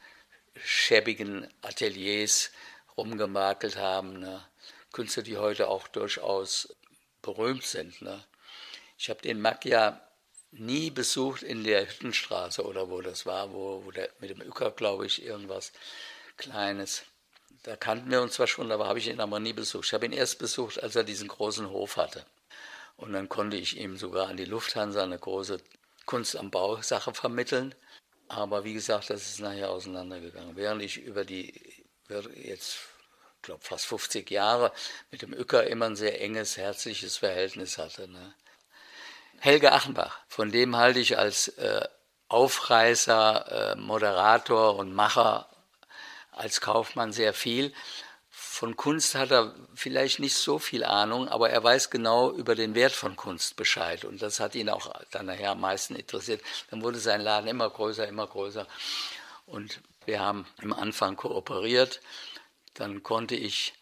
schäbigen 0.63 1.47
Ateliers 1.61 2.51
rumgemakelt 2.97 3.77
haben. 3.77 4.19
Ne? 4.19 4.45
Künstler, 4.91 5.23
die 5.23 5.37
heute 5.37 5.67
auch 5.67 5.87
durchaus 5.87 6.75
berühmt 7.21 7.63
sind. 7.63 8.01
Ne? 8.01 8.23
Ich 8.97 9.09
habe 9.09 9.21
den 9.21 9.41
Mack 9.41 9.65
ja 9.65 10.01
nie 10.51 10.91
besucht 10.91 11.41
in 11.41 11.63
der 11.63 11.87
Hüttenstraße 11.87 12.63
oder 12.63 12.89
wo 12.89 13.01
das 13.01 13.25
war, 13.25 13.51
wo, 13.51 13.83
wo 13.83 13.91
der 13.91 14.09
mit 14.19 14.29
dem 14.29 14.41
Ücker, 14.41 14.71
glaube 14.71 15.05
ich, 15.05 15.23
irgendwas 15.23 15.71
Kleines. 16.37 17.03
Da 17.63 17.75
kannten 17.75 18.11
wir 18.11 18.21
uns 18.21 18.33
zwar 18.33 18.47
schon, 18.47 18.71
aber 18.71 18.87
habe 18.87 18.99
ich 18.99 19.07
ihn 19.07 19.19
aber 19.19 19.39
nie 19.39 19.53
besucht. 19.53 19.85
Ich 19.85 19.93
habe 19.93 20.05
ihn 20.05 20.13
erst 20.13 20.39
besucht, 20.39 20.81
als 20.81 20.95
er 20.95 21.03
diesen 21.03 21.27
großen 21.27 21.69
Hof 21.69 21.97
hatte. 21.97 22.25
Und 22.97 23.13
dann 23.13 23.29
konnte 23.29 23.57
ich 23.57 23.77
ihm 23.77 23.97
sogar 23.97 24.27
an 24.27 24.37
die 24.37 24.45
Lufthansa 24.45 25.03
eine 25.03 25.17
große 25.17 25.59
Kunst 26.05 26.35
am 26.35 26.51
Bau 26.51 26.81
Sache 26.81 27.13
vermitteln. 27.13 27.75
Aber 28.27 28.63
wie 28.63 28.73
gesagt, 28.73 29.09
das 29.09 29.29
ist 29.29 29.39
nachher 29.39 29.69
auseinandergegangen. 29.69 30.55
Während 30.55 30.81
ich 30.81 30.97
über 30.97 31.25
die, 31.25 31.53
jetzt, 32.35 32.77
glaube 33.41 33.63
fast 33.63 33.85
50 33.85 34.29
Jahre 34.31 34.71
mit 35.11 35.21
dem 35.21 35.33
Uecker 35.33 35.67
immer 35.67 35.85
ein 35.85 35.95
sehr 35.95 36.21
enges, 36.21 36.57
herzliches 36.57 37.17
Verhältnis 37.17 37.77
hatte. 37.77 38.07
Ne? 38.07 38.33
Helge 39.39 39.71
Achenbach, 39.71 40.19
von 40.27 40.51
dem 40.51 40.75
halte 40.75 40.99
ich 40.99 41.17
als 41.17 41.49
äh, 41.49 41.85
Aufreißer, 42.29 43.73
äh, 43.73 43.75
Moderator 43.75 44.77
und 44.77 44.93
Macher 44.93 45.49
als 46.31 46.61
Kaufmann 46.61 47.13
sehr 47.13 47.33
viel. 47.33 47.73
Von 48.53 48.75
Kunst 48.75 49.15
hat 49.15 49.31
er 49.31 49.55
vielleicht 49.73 50.19
nicht 50.19 50.35
so 50.35 50.59
viel 50.59 50.83
Ahnung, 50.83 51.27
aber 51.27 51.49
er 51.49 51.63
weiß 51.63 51.89
genau 51.89 52.31
über 52.31 52.53
den 52.53 52.75
Wert 52.75 52.91
von 52.91 53.15
Kunst 53.15 53.55
Bescheid. 53.55 54.05
Und 54.05 54.21
das 54.21 54.39
hat 54.39 54.53
ihn 54.53 54.69
auch 54.69 54.93
dann 55.09 55.25
nachher 55.25 55.49
am 55.49 55.61
meisten 55.61 55.95
interessiert. 55.95 56.39
Dann 56.69 56.83
wurde 56.83 56.99
sein 56.99 57.21
Laden 57.21 57.47
immer 57.47 57.67
größer, 57.67 58.07
immer 58.07 58.27
größer. 58.27 58.67
Und 59.47 59.81
wir 60.05 60.19
haben 60.19 60.45
am 60.61 60.71
Anfang 60.71 61.15
kooperiert. 61.15 61.99
Dann 62.75 63.01
konnte 63.01 63.33
ich 63.33 63.73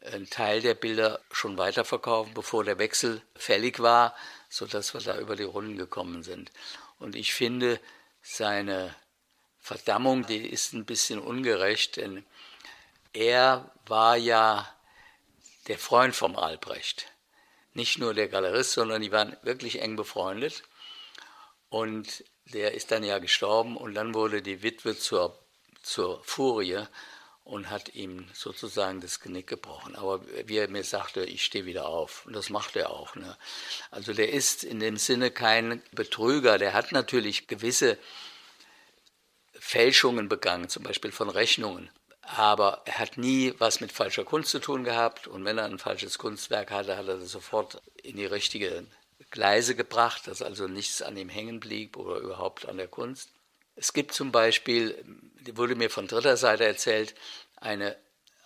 einen 0.00 0.30
Teil 0.30 0.62
der 0.62 0.74
Bilder 0.74 1.20
schon 1.30 1.58
weiterverkaufen, 1.58 2.32
bevor 2.32 2.64
der 2.64 2.78
Wechsel 2.78 3.20
fällig 3.36 3.80
war, 3.80 4.16
sodass 4.48 4.94
wir 4.94 5.02
da 5.02 5.18
über 5.18 5.36
die 5.36 5.42
Runden 5.42 5.76
gekommen 5.76 6.22
sind. 6.22 6.50
Und 6.98 7.14
ich 7.14 7.34
finde, 7.34 7.78
seine 8.22 8.94
Verdammung, 9.60 10.24
die 10.24 10.46
ist 10.46 10.72
ein 10.72 10.86
bisschen 10.86 11.18
ungerecht, 11.18 11.98
denn 11.98 12.24
er 13.14 13.72
war 13.86 14.16
ja 14.16 14.68
der 15.68 15.78
Freund 15.78 16.14
vom 16.14 16.36
Albrecht. 16.36 17.06
Nicht 17.72 17.98
nur 17.98 18.12
der 18.12 18.28
Galerist, 18.28 18.72
sondern 18.72 19.02
die 19.02 19.12
waren 19.12 19.36
wirklich 19.42 19.80
eng 19.80 19.96
befreundet. 19.96 20.62
Und 21.70 22.24
der 22.46 22.74
ist 22.74 22.90
dann 22.90 23.02
ja 23.02 23.18
gestorben 23.18 23.76
und 23.76 23.94
dann 23.94 24.14
wurde 24.14 24.42
die 24.42 24.62
Witwe 24.62 24.96
zur, 24.96 25.38
zur 25.82 26.22
Furie 26.24 26.84
und 27.42 27.70
hat 27.70 27.94
ihm 27.94 28.26
sozusagen 28.32 29.00
das 29.00 29.20
Genick 29.20 29.46
gebrochen. 29.46 29.96
Aber 29.96 30.20
wie 30.46 30.56
er 30.56 30.68
mir 30.68 30.84
sagte, 30.84 31.24
ich 31.24 31.44
stehe 31.44 31.66
wieder 31.66 31.86
auf. 31.86 32.26
Und 32.26 32.34
das 32.34 32.50
macht 32.50 32.76
er 32.76 32.90
auch. 32.90 33.14
Ne? 33.16 33.36
Also 33.90 34.12
der 34.12 34.32
ist 34.32 34.64
in 34.64 34.80
dem 34.80 34.96
Sinne 34.96 35.30
kein 35.30 35.82
Betrüger. 35.92 36.58
Der 36.58 36.72
hat 36.72 36.92
natürlich 36.92 37.46
gewisse 37.46 37.98
Fälschungen 39.52 40.28
begangen, 40.28 40.68
zum 40.68 40.82
Beispiel 40.82 41.12
von 41.12 41.28
Rechnungen. 41.28 41.90
Aber 42.26 42.82
er 42.86 42.98
hat 42.98 43.18
nie 43.18 43.54
was 43.58 43.80
mit 43.80 43.92
falscher 43.92 44.24
Kunst 44.24 44.50
zu 44.50 44.58
tun 44.58 44.84
gehabt. 44.84 45.26
Und 45.26 45.44
wenn 45.44 45.58
er 45.58 45.66
ein 45.66 45.78
falsches 45.78 46.18
Kunstwerk 46.18 46.70
hatte, 46.70 46.96
hat 46.96 47.06
er 47.06 47.18
das 47.18 47.30
sofort 47.30 47.82
in 48.02 48.16
die 48.16 48.26
richtige 48.26 48.86
Gleise 49.30 49.74
gebracht, 49.74 50.26
dass 50.26 50.42
also 50.42 50.66
nichts 50.66 51.02
an 51.02 51.16
ihm 51.16 51.28
hängen 51.28 51.60
blieb 51.60 51.96
oder 51.96 52.16
überhaupt 52.20 52.66
an 52.66 52.76
der 52.76 52.88
Kunst. 52.88 53.30
Es 53.76 53.92
gibt 53.92 54.14
zum 54.14 54.32
Beispiel, 54.32 55.04
wurde 55.54 55.74
mir 55.74 55.90
von 55.90 56.06
dritter 56.06 56.36
Seite 56.36 56.64
erzählt, 56.64 57.14
eine, 57.56 57.96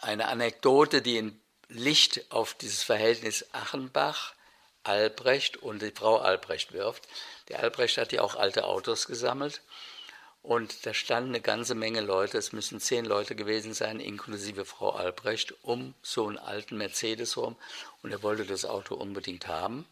eine 0.00 0.28
Anekdote, 0.28 1.02
die 1.02 1.18
in 1.18 1.40
Licht 1.68 2.30
auf 2.30 2.54
dieses 2.54 2.82
Verhältnis 2.82 3.44
Achenbach, 3.52 4.34
Albrecht 4.82 5.58
und 5.58 5.82
die 5.82 5.92
Frau 5.94 6.16
Albrecht 6.16 6.72
wirft. 6.72 7.06
Der 7.48 7.60
Albrecht 7.60 7.98
hat 7.98 8.12
ja 8.12 8.22
auch 8.22 8.36
alte 8.36 8.64
Autos 8.64 9.06
gesammelt 9.06 9.60
und 10.42 10.86
da 10.86 10.94
standen 10.94 11.30
eine 11.30 11.40
ganze 11.40 11.74
Menge 11.74 12.00
Leute, 12.00 12.38
es 12.38 12.52
müssen 12.52 12.80
zehn 12.80 13.04
Leute 13.04 13.34
gewesen 13.34 13.74
sein, 13.74 14.00
inklusive 14.00 14.64
Frau 14.64 14.90
Albrecht, 14.90 15.54
um 15.62 15.94
so 16.02 16.26
einen 16.26 16.38
alten 16.38 16.76
Mercedes 16.78 17.36
rum. 17.36 17.56
Und 18.02 18.12
er 18.12 18.22
wollte 18.22 18.46
das 18.46 18.64
Auto 18.64 18.94
unbedingt 18.94 19.46
haben. 19.46 19.84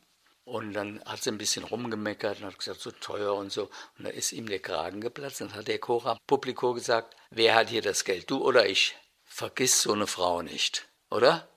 Und 0.45 0.75
dann 0.75 1.03
hat 1.05 1.23
sie 1.23 1.31
ein 1.31 1.39
bisschen 1.39 1.65
rumgemeckert 1.65 2.39
und 2.39 2.47
hat 2.47 2.59
gesagt, 2.59 2.81
so 2.81 2.93
teuer 2.93 3.35
und 3.35 3.51
so. 3.51 3.69
Und 3.99 4.05
da 4.05 4.11
ist 4.11 4.33
ihm 4.33 4.49
der 4.49 4.61
Kragen 4.61 5.01
geplatzt. 5.01 5.43
Und 5.43 5.51
dann 5.51 5.59
hat 5.59 5.69
der 5.69 5.81
Cora 5.81 6.19
Publiko 6.27 6.73
gesagt, 6.73 7.17
wer 7.31 7.55
hat 7.57 7.69
hier 7.69 7.83
das 7.83 8.05
Geld, 8.05 8.31
du 8.31 8.45
oder 8.45 8.67
ich? 8.67 8.97
Vergiss 9.25 9.83
so 9.83 9.93
eine 9.93 10.07
Frau 10.07 10.43
nicht, 10.43 10.87
oder? 11.11 11.49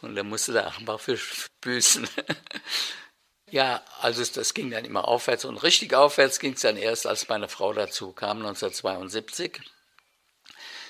Und 0.00 0.16
dann 0.16 0.28
musste 0.28 0.52
der 0.54 0.66
Achenbach 0.66 0.98
für 0.98 1.18
büßen. 1.60 2.08
Ja, 3.54 3.84
also 4.00 4.24
das 4.24 4.52
ging 4.52 4.72
dann 4.72 4.84
immer 4.84 5.06
aufwärts 5.06 5.44
und 5.44 5.58
richtig 5.58 5.94
aufwärts 5.94 6.40
ging 6.40 6.54
es 6.54 6.62
dann 6.62 6.76
erst, 6.76 7.06
als 7.06 7.28
meine 7.28 7.48
Frau 7.48 7.72
dazu 7.72 8.10
kam, 8.10 8.38
1972. 8.38 9.60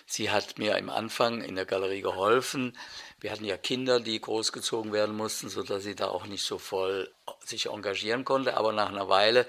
Sie 0.06 0.30
hat 0.30 0.56
mir 0.56 0.78
im 0.78 0.88
Anfang 0.88 1.42
in 1.42 1.56
der 1.56 1.66
Galerie 1.66 2.00
geholfen. 2.00 2.74
Wir 3.20 3.32
hatten 3.32 3.44
ja 3.44 3.58
Kinder, 3.58 4.00
die 4.00 4.18
großgezogen 4.18 4.94
werden 4.94 5.14
mussten, 5.14 5.50
sodass 5.50 5.82
sie 5.82 5.94
da 5.94 6.08
auch 6.08 6.24
nicht 6.24 6.42
so 6.42 6.56
voll 6.56 7.12
sich 7.44 7.66
engagieren 7.66 8.24
konnte. 8.24 8.56
Aber 8.56 8.72
nach 8.72 8.88
einer 8.88 9.10
Weile 9.10 9.46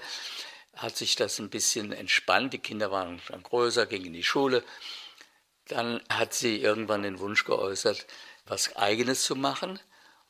hat 0.74 0.98
sich 0.98 1.16
das 1.16 1.38
ein 1.38 1.48
bisschen 1.48 1.92
entspannt. 1.92 2.52
Die 2.52 2.58
Kinder 2.58 2.90
waren 2.90 3.22
dann 3.30 3.42
größer, 3.42 3.86
gingen 3.86 4.08
in 4.08 4.12
die 4.12 4.24
Schule. 4.24 4.62
Dann 5.68 6.02
hat 6.10 6.34
sie 6.34 6.60
irgendwann 6.60 7.02
den 7.02 7.18
Wunsch 7.18 7.46
geäußert, 7.46 8.04
was 8.44 8.76
Eigenes 8.76 9.22
zu 9.22 9.36
machen. 9.36 9.80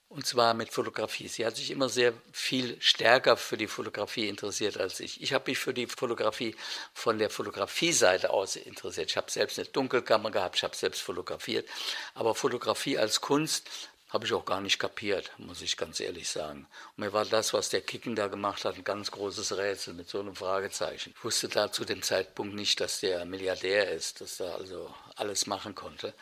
Und 0.09 0.25
zwar 0.25 0.55
mit 0.55 0.73
Fotografie. 0.73 1.27
Sie 1.27 1.45
hat 1.45 1.57
sich 1.57 1.71
immer 1.71 1.88
sehr 1.88 2.12
viel 2.33 2.81
stärker 2.81 3.37
für 3.37 3.57
die 3.57 3.66
Fotografie 3.66 4.29
interessiert 4.29 4.79
als 4.79 5.01
ich. 5.01 5.21
Ich 5.21 5.33
habe 5.33 5.51
mich 5.51 5.59
für 5.59 5.75
die 5.75 5.88
Fotografie 5.88 6.55
von 6.95 7.19
der 7.19 7.29
Fotografie-Seite 7.29 8.31
aus 8.31 8.55
interessiert. 8.55 9.11
Ich 9.11 9.16
habe 9.16 9.31
selbst 9.31 9.59
eine 9.59 9.69
Dunkelkammer 9.69 10.31
gehabt, 10.31 10.57
ich 10.57 10.62
habe 10.62 10.77
selbst 10.77 11.03
fotografiert. 11.03 11.69
Aber 12.14 12.37
Fotografie 12.37 12.99
als 12.99 13.21
Kunst 13.21 13.69
habe 14.11 14.25
ich 14.25 14.33
auch 14.33 14.45
gar 14.45 14.61
nicht 14.61 14.79
kapiert, 14.79 15.33
muss 15.38 15.61
ich 15.61 15.77
ganz 15.77 15.99
ehrlich 15.99 16.29
sagen. 16.29 16.69
Und 16.97 17.05
mir 17.05 17.12
war 17.12 17.25
das, 17.25 17.53
was 17.53 17.71
der 17.71 17.81
Kicken 17.81 18.14
da 18.14 18.29
gemacht 18.29 18.64
hat, 18.64 18.77
ein 18.77 18.85
ganz 18.85 19.11
großes 19.11 19.57
Rätsel 19.57 19.95
mit 19.95 20.09
so 20.09 20.21
einem 20.21 20.37
Fragezeichen. 20.37 21.12
Ich 21.16 21.25
wusste 21.25 21.49
da 21.49 21.73
zu 21.73 21.85
dem 21.85 22.03
Zeitpunkt 22.03 22.55
nicht, 22.55 22.81
dass 22.81 23.01
der 23.01 23.25
Milliardär 23.25 23.90
ist, 23.90 24.21
dass 24.21 24.38
er 24.38 24.55
also 24.55 24.95
alles 25.16 25.49
machen 25.49 25.75
konnte. 25.75 26.14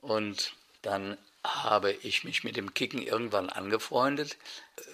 Und 0.00 0.52
dann 0.82 1.18
habe 1.44 1.92
ich 1.92 2.24
mich 2.24 2.44
mit 2.44 2.56
dem 2.56 2.74
Kicken 2.74 3.02
irgendwann 3.02 3.48
angefreundet. 3.48 4.36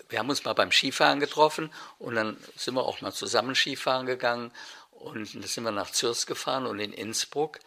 Wir 0.08 0.18
haben 0.18 0.30
uns 0.30 0.44
mal 0.44 0.52
beim 0.52 0.70
Skifahren 0.70 1.20
getroffen 1.20 1.72
und 1.98 2.14
dann 2.14 2.36
sind 2.56 2.74
wir 2.74 2.84
auch 2.84 3.00
mal 3.00 3.12
zusammen 3.12 3.54
Skifahren 3.54 4.06
gegangen 4.06 4.52
und 4.90 5.34
dann 5.34 5.42
sind 5.42 5.64
wir 5.64 5.72
nach 5.72 5.90
Zürs 5.90 6.26
gefahren 6.26 6.66
und 6.66 6.78
in 6.78 6.92
Innsbruck 6.92 7.58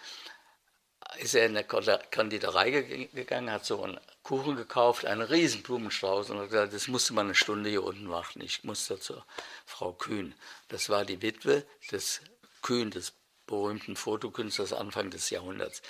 ist 1.17 1.33
er 1.33 1.45
in 1.45 1.55
der 1.55 1.63
Konditorei 1.63 2.71
gegangen, 2.71 3.51
hat 3.51 3.65
so 3.65 3.83
einen 3.83 3.99
Kuchen 4.23 4.55
gekauft, 4.55 5.05
einen 5.05 5.23
riesen 5.23 5.63
Blumenstrauß 5.63 6.29
und 6.29 6.37
hat 6.37 6.49
gesagt, 6.49 6.73
das 6.73 6.87
musste 6.87 7.13
man 7.13 7.25
eine 7.25 7.35
Stunde 7.35 7.69
hier 7.69 7.83
unten 7.83 8.09
warten. 8.09 8.41
Ich 8.41 8.63
musste 8.63 8.99
zur 8.99 9.25
Frau 9.65 9.91
Kühn. 9.91 10.35
Das 10.67 10.89
war 10.89 11.05
die 11.05 11.21
Witwe 11.21 11.65
des 11.91 12.21
Kühn, 12.61 12.91
des 12.91 13.13
berühmten 13.47 13.95
Fotokünstlers 13.95 14.71
Anfang 14.71 15.09
des 15.09 15.31
Jahrhunderts. 15.31 15.81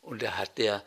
Und 0.00 0.22
da 0.22 0.36
hat 0.36 0.56
der 0.58 0.84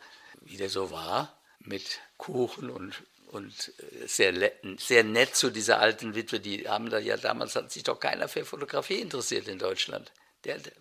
wie 0.48 0.56
der 0.56 0.70
so 0.70 0.90
war, 0.90 1.38
mit 1.60 2.00
Kuchen 2.16 2.70
und, 2.70 2.94
und 3.28 3.72
äh, 3.78 4.06
sehr, 4.06 4.52
sehr 4.78 5.04
nett 5.04 5.36
zu 5.36 5.50
dieser 5.50 5.80
alten 5.80 6.14
Witwe. 6.14 6.40
Die 6.40 6.68
haben 6.68 6.90
da 6.90 6.98
ja 6.98 7.16
damals, 7.16 7.54
hat 7.56 7.70
sich 7.70 7.84
doch 7.84 8.00
keiner 8.00 8.28
für 8.28 8.44
Fotografie 8.44 9.00
interessiert 9.00 9.48
in 9.48 9.58
Deutschland. 9.58 10.10
Der 10.44 10.56
hat 10.56 10.72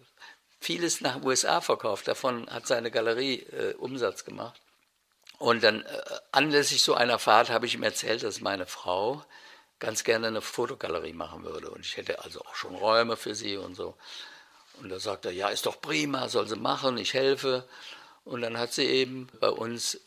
vieles 0.60 1.02
nach 1.02 1.22
USA 1.24 1.62
verkauft, 1.62 2.08
davon 2.08 2.50
hat 2.50 2.68
seine 2.68 2.92
Galerie 2.92 3.42
äh, 3.44 3.74
Umsatz 3.74 4.24
gemacht. 4.24 4.60
Und 5.38 5.64
dann 5.64 5.84
äh, 5.84 6.02
anlässlich 6.32 6.82
so 6.82 6.96
einer 6.96 7.20
Fahrt 7.20 7.50
habe 7.50 7.66
ich 7.66 7.76
ihm 7.76 7.84
erzählt, 7.84 8.24
dass 8.24 8.42
meine 8.42 8.66
Frau 8.66 9.24
ganz 9.80 10.04
gerne 10.04 10.28
eine 10.28 10.42
Fotogalerie 10.42 11.14
machen 11.14 11.44
würde. 11.44 11.70
Und 11.70 11.82
ich 11.82 11.98
hätte 11.98 12.24
also 12.24 12.42
auch 12.42 12.56
schon 12.56 12.76
Räume 12.76 13.18
für 13.18 13.36
sie 13.36 13.58
und 13.58 13.76
so. 13.76 13.96
Und 14.82 14.90
da 14.90 15.00
sagt 15.00 15.26
er, 15.26 15.32
ja, 15.32 15.50
ist 15.50 15.66
doch 15.66 15.82
prima, 15.82 16.30
soll 16.30 16.48
sie 16.48 16.56
machen, 16.56 16.98
ich 16.98 17.14
helfe. 17.14 17.68
Und 18.28 18.42
dann 18.42 18.58
hat 18.58 18.74
sie 18.74 18.86
eben 18.86 19.28
bei 19.40 19.50
uns 19.50 20.02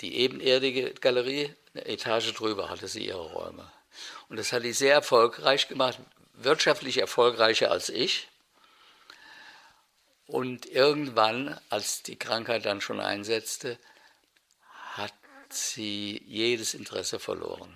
die 0.00 0.16
ebenerdige 0.16 0.92
Galerie, 0.92 1.54
eine 1.72 1.86
Etage 1.86 2.34
drüber 2.34 2.68
hatte 2.68 2.88
sie 2.88 3.06
ihre 3.06 3.32
Räume. 3.32 3.72
Und 4.28 4.36
das 4.36 4.52
hat 4.52 4.62
sie 4.62 4.74
sehr 4.74 4.92
erfolgreich 4.92 5.66
gemacht, 5.66 5.98
wirtschaftlich 6.34 6.98
erfolgreicher 6.98 7.70
als 7.70 7.88
ich. 7.88 8.28
Und 10.26 10.66
irgendwann, 10.66 11.58
als 11.70 12.02
die 12.02 12.18
Krankheit 12.18 12.66
dann 12.66 12.82
schon 12.82 13.00
einsetzte, 13.00 13.78
hat 14.92 15.14
sie 15.48 16.22
jedes 16.26 16.74
Interesse 16.74 17.18
verloren. 17.18 17.74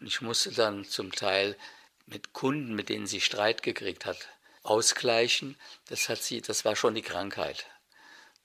Und 0.00 0.06
ich 0.06 0.20
musste 0.20 0.52
dann 0.52 0.84
zum 0.84 1.12
Teil 1.12 1.56
mit 2.04 2.34
Kunden, 2.34 2.74
mit 2.74 2.90
denen 2.90 3.06
sie 3.06 3.22
Streit 3.22 3.62
gekriegt 3.62 4.04
hat, 4.04 4.28
ausgleichen. 4.62 5.56
Das, 5.88 6.10
hat 6.10 6.22
sie, 6.22 6.42
das 6.42 6.66
war 6.66 6.76
schon 6.76 6.94
die 6.94 7.00
Krankheit. 7.00 7.64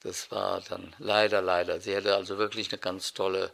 Das 0.02 0.32
war 0.32 0.62
dann 0.62 0.96
leider, 1.00 1.42
leider. 1.42 1.82
Sie 1.82 1.94
hätte 1.94 2.16
also 2.16 2.38
wirklich 2.38 2.72
eine 2.72 2.80
ganz 2.80 3.14
tolle 3.14 3.52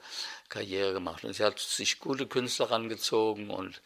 Karriere 0.49 0.93
gemacht. 0.93 1.23
Und 1.23 1.33
sie 1.33 1.43
hat 1.43 1.59
sich 1.59 1.99
gute 1.99 2.27
Künstler 2.27 2.69
rangezogen 2.69 3.49
und 3.49 3.81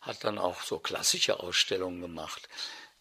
hat 0.00 0.24
dann 0.24 0.38
auch 0.38 0.62
so 0.62 0.78
klassische 0.78 1.40
Ausstellungen 1.40 2.00
gemacht, 2.00 2.48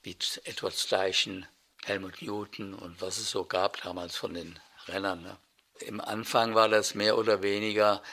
wie 0.03 0.15
Edward 0.43 0.75
Steichen, 0.75 1.47
Helmut 1.83 2.21
Newton 2.21 2.75
und 2.75 3.01
was 3.01 3.17
es 3.17 3.31
so 3.31 3.43
gab 3.43 3.81
damals 3.81 4.15
von 4.15 4.35
den 4.35 4.59
Rennern. 4.87 5.23
Ne? 5.23 5.37
Im 5.79 5.99
Anfang 5.99 6.53
war 6.53 6.69
das 6.69 6.93
mehr 6.93 7.17
oder 7.17 7.41
weniger 7.41 8.03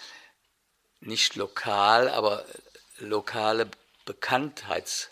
nicht 1.01 1.37
lokal, 1.37 2.09
aber 2.09 2.45
lokale 2.99 3.69
Bekanntheits- 4.07 5.11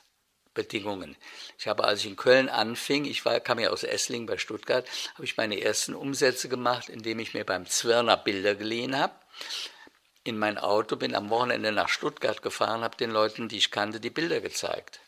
Bedingungen. 0.56 1.16
Ich 1.58 1.68
habe, 1.68 1.84
als 1.84 2.00
ich 2.00 2.06
in 2.06 2.16
Köln 2.16 2.48
anfing, 2.48 3.04
ich 3.04 3.24
war, 3.24 3.38
kam 3.38 3.60
ja 3.60 3.70
aus 3.70 3.84
Esslingen 3.84 4.26
bei 4.26 4.38
Stuttgart, 4.38 4.88
habe 5.14 5.24
ich 5.24 5.36
meine 5.36 5.60
ersten 5.60 5.94
Umsätze 5.94 6.48
gemacht, 6.48 6.88
indem 6.88 7.20
ich 7.20 7.34
mir 7.34 7.44
beim 7.44 7.66
Zwirner 7.66 8.16
Bilder 8.16 8.56
geliehen 8.56 8.98
habe. 8.98 9.14
In 10.24 10.38
mein 10.38 10.58
Auto 10.58 10.96
bin 10.96 11.14
am 11.14 11.30
Wochenende 11.30 11.70
nach 11.70 11.88
Stuttgart 11.88 12.42
gefahren, 12.42 12.82
habe 12.82 12.96
den 12.96 13.12
Leuten, 13.12 13.48
die 13.48 13.58
ich 13.58 13.70
kannte, 13.70 14.00
die 14.00 14.10
Bilder 14.10 14.40
gezeigt. 14.40 14.98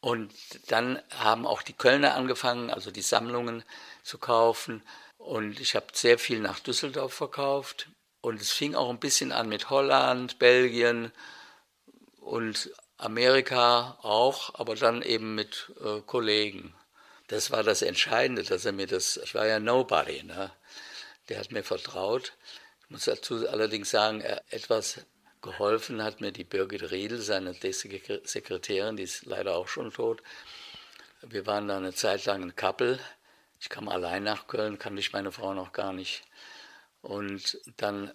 Und 0.00 0.32
dann 0.68 1.02
haben 1.10 1.46
auch 1.46 1.60
die 1.60 1.74
Kölner 1.74 2.14
angefangen, 2.14 2.70
also 2.70 2.90
die 2.90 3.02
Sammlungen 3.02 3.62
zu 4.02 4.16
kaufen. 4.16 4.82
Und 5.18 5.60
ich 5.60 5.76
habe 5.76 5.88
sehr 5.92 6.18
viel 6.18 6.38
nach 6.38 6.60
Düsseldorf 6.60 7.12
verkauft. 7.12 7.90
Und 8.22 8.40
es 8.40 8.52
fing 8.52 8.74
auch 8.74 8.88
ein 8.88 9.00
bisschen 9.00 9.32
an 9.32 9.48
mit 9.48 9.68
Holland, 9.68 10.38
Belgien 10.38 11.12
und 12.20 12.70
Amerika 13.00 13.98
auch, 14.02 14.54
aber 14.58 14.74
dann 14.74 15.02
eben 15.02 15.34
mit 15.34 15.72
äh, 15.82 16.00
Kollegen. 16.02 16.74
Das 17.28 17.50
war 17.50 17.62
das 17.62 17.82
Entscheidende, 17.82 18.42
dass 18.42 18.64
er 18.64 18.72
mir 18.72 18.86
das, 18.86 19.16
ich 19.16 19.34
war 19.34 19.46
ja 19.46 19.58
Nobody, 19.58 20.22
ne? 20.24 20.50
der 21.28 21.38
hat 21.38 21.52
mir 21.52 21.62
vertraut. 21.62 22.32
Ich 22.82 22.90
muss 22.90 23.04
dazu 23.04 23.48
allerdings 23.48 23.90
sagen, 23.90 24.20
etwas 24.50 25.00
geholfen 25.40 26.02
hat 26.02 26.20
mir 26.20 26.32
die 26.32 26.44
Birgit 26.44 26.90
Riedel, 26.90 27.20
seine 27.20 27.54
Sekretärin, 27.54 28.96
die 28.96 29.04
ist 29.04 29.24
leider 29.24 29.56
auch 29.56 29.68
schon 29.68 29.92
tot. 29.92 30.22
Wir 31.22 31.46
waren 31.46 31.68
da 31.68 31.76
eine 31.76 31.94
Zeit 31.94 32.24
lang 32.26 32.42
ein 32.42 32.56
Couple. 32.56 32.98
Ich 33.60 33.68
kam 33.68 33.88
allein 33.88 34.24
nach 34.24 34.46
Köln, 34.46 34.78
kannte 34.78 35.00
ich 35.00 35.12
meine 35.12 35.32
Frau 35.32 35.54
noch 35.54 35.72
gar 35.72 35.92
nicht. 35.92 36.22
Und 37.00 37.60
dann 37.76 38.12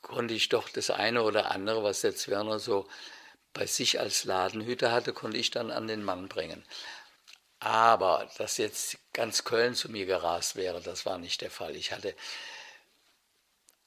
konnte 0.00 0.34
ich 0.34 0.48
doch 0.48 0.68
das 0.68 0.90
eine 0.90 1.22
oder 1.22 1.50
andere, 1.50 1.82
was 1.82 2.00
der 2.02 2.14
Zwirner 2.14 2.58
so 2.58 2.86
bei 3.52 3.66
sich 3.66 4.00
als 4.00 4.24
Ladenhüter 4.24 4.92
hatte, 4.92 5.12
konnte 5.12 5.38
ich 5.38 5.50
dann 5.50 5.70
an 5.70 5.88
den 5.88 6.02
Mann 6.02 6.28
bringen. 6.28 6.64
Aber 7.60 8.28
dass 8.38 8.56
jetzt 8.56 8.98
ganz 9.12 9.44
Köln 9.44 9.74
zu 9.74 9.90
mir 9.90 10.06
gerast 10.06 10.56
wäre, 10.56 10.80
das 10.80 11.06
war 11.06 11.18
nicht 11.18 11.40
der 11.40 11.50
Fall. 11.50 11.74
Ich 11.74 11.92
hatte 11.92 12.14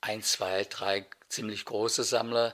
ein, 0.01 0.23
zwei, 0.23 0.65
drei 0.65 1.05
ziemlich 1.29 1.63
große 1.65 2.03
Sammler, 2.03 2.53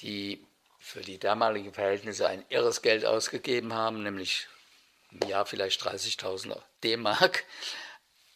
die 0.00 0.46
für 0.78 1.00
die 1.00 1.18
damaligen 1.18 1.72
Verhältnisse 1.72 2.28
ein 2.28 2.44
irres 2.48 2.82
Geld 2.82 3.04
ausgegeben 3.04 3.72
haben, 3.72 4.02
nämlich 4.02 4.46
im 5.10 5.28
Jahr 5.28 5.46
vielleicht 5.46 5.82
30.000 5.82 6.60
D-Mark. 6.84 7.44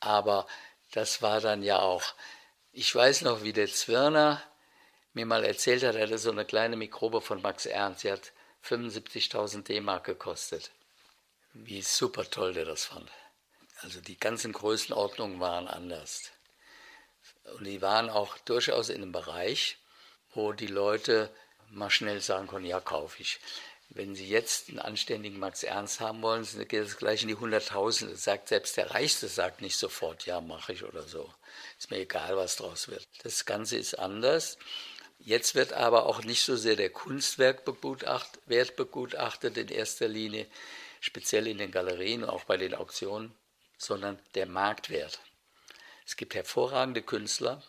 Aber 0.00 0.46
das 0.92 1.22
war 1.22 1.40
dann 1.40 1.62
ja 1.62 1.78
auch, 1.78 2.14
ich 2.72 2.94
weiß 2.94 3.22
noch, 3.22 3.42
wie 3.42 3.52
der 3.52 3.68
Zwirner 3.68 4.42
mir 5.16 5.26
mal 5.26 5.44
erzählt 5.44 5.82
hat, 5.82 5.96
er 5.96 6.02
hatte 6.02 6.18
so 6.18 6.30
eine 6.30 6.44
kleine 6.44 6.76
Mikrobe 6.76 7.22
von 7.22 7.40
Max 7.40 7.64
Ernst, 7.64 8.04
die 8.04 8.12
hat 8.12 8.32
75.000 8.64 9.62
D-Mark 9.62 10.04
gekostet. 10.04 10.70
Wie 11.54 11.80
super 11.80 12.28
toll 12.30 12.52
der 12.52 12.66
das 12.66 12.84
fand. 12.84 13.10
Also 13.80 14.00
die 14.00 14.20
ganzen 14.20 14.52
Größenordnungen 14.52 15.40
waren 15.40 15.68
anders. 15.68 16.30
Und 17.56 17.64
die 17.64 17.80
waren 17.80 18.10
auch 18.10 18.36
durchaus 18.38 18.90
in 18.90 19.02
einem 19.02 19.12
Bereich, 19.12 19.78
wo 20.34 20.52
die 20.52 20.66
Leute 20.66 21.30
mal 21.70 21.90
schnell 21.90 22.20
sagen 22.20 22.46
konnten, 22.46 22.68
ja, 22.68 22.80
kaufe 22.80 23.22
ich. 23.22 23.40
Wenn 23.88 24.14
Sie 24.14 24.28
jetzt 24.28 24.68
einen 24.68 24.80
anständigen 24.80 25.38
Max 25.38 25.62
Ernst 25.62 26.00
haben 26.00 26.20
wollen, 26.20 26.46
geht 26.68 26.84
es 26.84 26.98
gleich 26.98 27.22
in 27.22 27.28
die 27.28 27.36
Hunderttausende. 27.36 28.16
Sagt 28.16 28.48
selbst 28.48 28.76
der 28.76 28.90
Reichste 28.90 29.28
sagt 29.28 29.62
nicht 29.62 29.78
sofort, 29.78 30.26
ja, 30.26 30.42
mache 30.42 30.74
ich 30.74 30.84
oder 30.84 31.04
so. 31.04 31.32
Ist 31.78 31.90
mir 31.90 32.00
egal, 32.00 32.36
was 32.36 32.56
draus 32.56 32.88
wird. 32.88 33.06
Das 33.22 33.46
Ganze 33.46 33.78
ist 33.78 33.98
anders. 33.98 34.58
Jetzt 35.18 35.54
wird 35.54 35.72
aber 35.72 36.06
auch 36.06 36.22
nicht 36.22 36.42
so 36.42 36.56
sehr 36.56 36.76
der 36.76 36.90
Kunstwerk 36.90 37.64
begutacht, 37.64 38.38
begutachtet 38.46 39.56
in 39.56 39.68
erster 39.68 40.08
Linie, 40.08 40.46
speziell 41.00 41.46
in 41.46 41.58
den 41.58 41.70
Galerien, 41.70 42.24
auch 42.24 42.44
bei 42.44 42.56
den 42.56 42.74
Auktionen, 42.74 43.34
sondern 43.78 44.18
der 44.34 44.46
Marktwert. 44.46 45.20
Es 46.06 46.16
gibt 46.16 46.34
hervorragende 46.34 47.02
Künstler, 47.02 47.62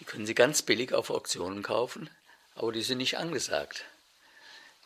die 0.00 0.04
können 0.04 0.26
Sie 0.26 0.34
ganz 0.34 0.62
billig 0.62 0.92
auf 0.94 1.10
Auktionen 1.10 1.62
kaufen, 1.62 2.08
aber 2.54 2.72
die 2.72 2.82
sind 2.82 2.98
nicht 2.98 3.18
angesagt. 3.18 3.84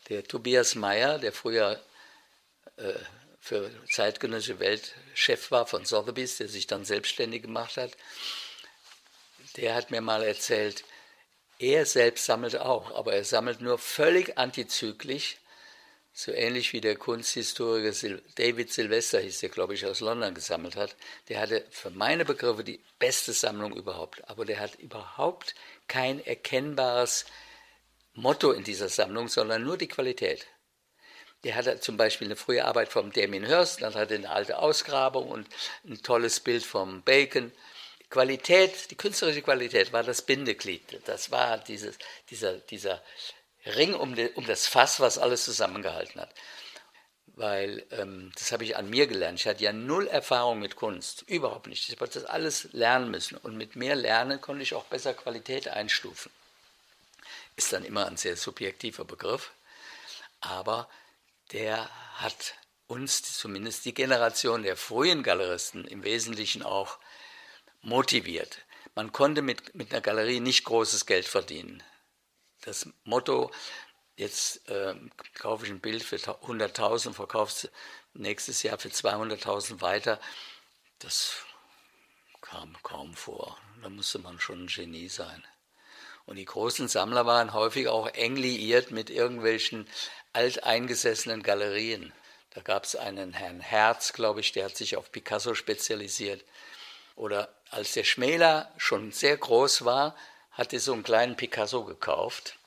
Der 0.09 0.23
Tobias 0.23 0.75
Meyer, 0.75 1.19
der 1.19 1.33
früher 1.33 1.81
äh, 2.77 2.93
für 3.39 3.71
zeitgenössische 3.89 4.59
Welt 4.59 4.93
Chef 5.13 5.51
war 5.51 5.65
von 5.65 5.85
Sotheby's, 5.85 6.37
der 6.37 6.49
sich 6.49 6.67
dann 6.67 6.85
selbstständig 6.85 7.43
gemacht 7.43 7.77
hat, 7.77 7.91
der 9.55 9.73
hat 9.73 9.89
mir 9.91 10.01
mal 10.01 10.23
erzählt, 10.23 10.83
er 11.59 11.85
selbst 11.85 12.25
sammelt 12.25 12.57
auch, 12.57 12.95
aber 12.95 13.13
er 13.13 13.23
sammelt 13.23 13.61
nur 13.61 13.77
völlig 13.77 14.37
antizyklisch 14.37 15.37
so 16.19 16.31
ähnlich 16.31 16.73
wie 16.73 16.81
der 16.81 16.95
Kunsthistoriker 16.95 17.93
Sil 17.93 18.25
David 18.33 18.73
Sylvester, 18.73 19.19
hieß 19.19 19.39
der, 19.41 19.49
glaube 19.49 19.75
ich, 19.75 19.85
aus 19.85 19.99
London 19.99 20.33
gesammelt 20.33 20.75
hat. 20.75 20.95
Der 21.29 21.39
hatte 21.39 21.63
für 21.69 21.91
meine 21.91 22.25
Begriffe 22.25 22.63
die 22.63 22.81
beste 22.97 23.33
Sammlung 23.33 23.75
überhaupt. 23.75 24.27
Aber 24.27 24.43
der 24.43 24.59
hat 24.59 24.79
überhaupt 24.79 25.53
kein 25.87 26.25
erkennbares 26.25 27.25
Motto 28.15 28.51
in 28.51 28.63
dieser 28.63 28.89
Sammlung, 28.89 29.27
sondern 29.27 29.63
nur 29.63 29.77
die 29.77 29.87
Qualität. 29.87 30.47
Der 31.43 31.53
hatte 31.53 31.79
zum 31.81 31.97
Beispiel 31.97 32.29
eine 32.29 32.35
frühe 32.35 32.65
Arbeit 32.65 32.89
vom 32.89 33.13
Damien 33.13 33.45
Hirst, 33.45 33.83
dann 33.83 33.93
hatte 33.93 34.15
er 34.15 34.17
eine 34.17 34.31
alte 34.31 34.57
Ausgrabung 34.57 35.29
und 35.29 35.47
ein 35.85 36.01
tolles 36.01 36.39
Bild 36.39 36.63
vom 36.63 37.03
Bacon. 37.03 37.51
Qualität, 38.09 38.89
die 38.89 38.95
künstlerische 38.95 39.41
Qualität 39.41 39.91
war 39.91 40.03
das 40.03 40.21
Bindeglied. 40.21 41.01
Das 41.05 41.31
war 41.31 41.57
dieses, 41.57 41.97
dieser, 42.29 42.53
dieser 42.57 43.03
Ring 43.65 43.93
um, 43.93 44.15
de, 44.15 44.33
um 44.35 44.45
das 44.45 44.67
Fass, 44.67 44.99
was 44.99 45.17
alles 45.17 45.43
zusammengehalten 45.43 46.21
hat. 46.21 46.33
Weil 47.27 47.85
ähm, 47.91 48.31
das 48.35 48.51
habe 48.51 48.63
ich 48.63 48.77
an 48.77 48.89
mir 48.89 49.07
gelernt. 49.07 49.39
Ich 49.39 49.47
hatte 49.47 49.63
ja 49.63 49.73
null 49.73 50.07
Erfahrung 50.07 50.59
mit 50.59 50.75
Kunst, 50.75 51.23
überhaupt 51.27 51.67
nicht. 51.67 51.87
Ich 51.87 51.99
habe 51.99 52.09
das 52.09 52.25
alles 52.25 52.69
lernen 52.71 53.11
müssen. 53.11 53.37
Und 53.37 53.57
mit 53.57 53.75
mehr 53.75 53.95
Lernen 53.95 54.41
konnte 54.41 54.63
ich 54.63 54.73
auch 54.73 54.85
besser 54.85 55.13
Qualität 55.13 55.67
einstufen. 55.67 56.31
Ist 57.55 57.73
dann 57.73 57.83
immer 57.83 58.07
ein 58.07 58.17
sehr 58.17 58.37
subjektiver 58.37 59.03
Begriff. 59.03 59.51
Aber 60.39 60.89
der 61.51 61.89
hat 62.15 62.55
uns, 62.87 63.21
zumindest 63.37 63.85
die 63.85 63.93
Generation 63.93 64.63
der 64.63 64.77
frühen 64.77 65.23
Galeristen, 65.23 65.85
im 65.85 66.03
Wesentlichen 66.03 66.63
auch 66.63 66.97
motiviert. 67.87 68.59
Man 68.95 69.11
konnte 69.11 69.41
mit, 69.41 69.75
mit 69.75 69.91
einer 69.91 70.01
Galerie 70.01 70.39
nicht 70.39 70.63
großes 70.63 71.05
Geld 71.05 71.25
verdienen 71.25 71.83
das 72.67 72.87
Motto, 73.05 73.51
jetzt 74.15 74.69
äh, 74.69 74.95
kaufe 75.33 75.65
ich 75.65 75.71
ein 75.71 75.79
Bild 75.79 76.03
für 76.03 76.17
100.000, 76.17 77.13
verkaufe 77.13 77.51
es 77.51 77.71
nächstes 78.13 78.63
Jahr 78.63 78.77
für 78.77 78.89
200.000 78.89 79.81
weiter, 79.81 80.19
das 80.99 81.37
kam 82.41 82.75
kaum 82.83 83.13
vor. 83.13 83.57
Da 83.81 83.89
musste 83.89 84.19
man 84.19 84.39
schon 84.39 84.63
ein 84.63 84.67
Genie 84.67 85.07
sein. 85.07 85.43
Und 86.25 86.35
die 86.35 86.45
großen 86.45 86.87
Sammler 86.87 87.25
waren 87.25 87.53
häufig 87.53 87.87
auch 87.87 88.07
eng 88.07 88.35
liiert 88.35 88.91
mit 88.91 89.09
irgendwelchen 89.09 89.87
alteingesessenen 90.33 91.41
Galerien. 91.41 92.11
Da 92.49 92.61
gab 92.61 92.83
es 92.83 92.95
einen 92.95 93.33
Herrn 93.33 93.61
Herz, 93.61 94.13
glaube 94.13 94.41
ich, 94.41 94.51
der 94.51 94.65
hat 94.65 94.75
sich 94.75 94.97
auf 94.97 95.11
Picasso 95.11 95.53
spezialisiert. 95.53 96.43
Oder 97.15 97.55
als 97.71 97.93
der 97.93 98.03
Schmäler 98.03 98.71
schon 98.77 99.11
sehr 99.11 99.37
groß 99.37 99.85
war, 99.85 100.15
hatte 100.51 100.79
so 100.79 100.93
einen 100.93 101.03
kleinen 101.03 101.35
Picasso 101.35 101.83
gekauft 101.83 102.57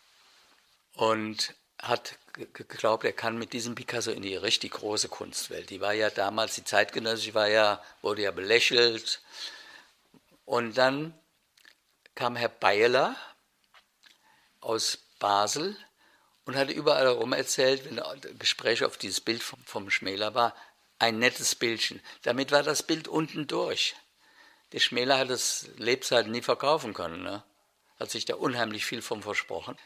und 0.94 1.54
hat 1.80 2.18
geglaubt, 2.32 3.04
er 3.04 3.12
kann 3.12 3.38
mit 3.38 3.52
diesem 3.52 3.74
Picasso 3.74 4.10
in 4.10 4.22
die 4.22 4.36
richtig 4.36 4.72
große 4.72 5.08
Kunstwelt. 5.08 5.70
Die 5.70 5.80
war 5.80 5.92
ja 5.92 6.10
damals, 6.10 6.54
die 6.54 6.64
zeitgenössische 6.64 7.34
war 7.34 7.48
ja, 7.48 7.82
wurde 8.02 8.22
ja 8.22 8.30
belächelt. 8.30 9.20
Und 10.44 10.76
dann 10.78 11.18
kam 12.14 12.36
Herr 12.36 12.48
Beyeler 12.48 13.16
aus 14.60 14.98
Basel 15.18 15.76
und 16.44 16.56
hatte 16.56 16.72
überall 16.72 17.04
herum 17.04 17.32
erzählt, 17.32 17.84
wenn 17.84 17.98
ein 17.98 18.38
Gespräch 18.38 18.84
auf 18.84 18.96
dieses 18.96 19.20
Bild 19.20 19.42
vom, 19.42 19.62
vom 19.64 19.90
Schmäler 19.90 20.34
war, 20.34 20.54
ein 20.98 21.18
nettes 21.18 21.54
Bildchen. 21.54 22.00
Damit 22.22 22.52
war 22.52 22.62
das 22.62 22.82
Bild 22.82 23.08
unten 23.08 23.46
durch. 23.46 23.96
Der 24.72 24.78
Schmäler 24.78 25.18
hat 25.18 25.30
es 25.30 25.68
Lebzeiten 25.76 26.30
nie 26.30 26.42
verkaufen 26.42 26.94
können. 26.94 27.22
Ne? 27.22 27.42
Hat 27.98 28.10
sich 28.10 28.24
da 28.24 28.36
unheimlich 28.36 28.84
viel 28.84 29.02
vom 29.02 29.22
versprochen. 29.22 29.76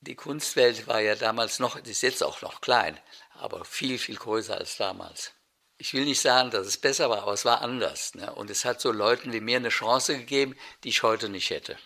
Die 0.00 0.16
Kunstwelt 0.16 0.86
war 0.86 1.00
ja 1.00 1.14
damals 1.14 1.60
noch, 1.60 1.76
ist 1.76 2.02
jetzt 2.02 2.22
auch 2.22 2.42
noch 2.42 2.60
klein, 2.60 3.00
aber 3.34 3.64
viel, 3.64 3.98
viel 3.98 4.16
größer 4.16 4.56
als 4.56 4.76
damals. 4.76 5.32
Ich 5.78 5.94
will 5.94 6.04
nicht 6.04 6.20
sagen, 6.20 6.50
dass 6.50 6.66
es 6.66 6.76
besser 6.76 7.10
war, 7.10 7.22
aber 7.22 7.32
es 7.32 7.44
war 7.44 7.62
anders. 7.62 8.14
Ne? 8.14 8.32
Und 8.34 8.50
es 8.50 8.64
hat 8.64 8.80
so 8.80 8.92
Leuten 8.92 9.32
wie 9.32 9.40
mir 9.40 9.56
eine 9.56 9.70
Chance 9.70 10.18
gegeben, 10.18 10.56
die 10.82 10.90
ich 10.90 11.02
heute 11.02 11.28
nicht 11.28 11.50
hätte. 11.50 11.78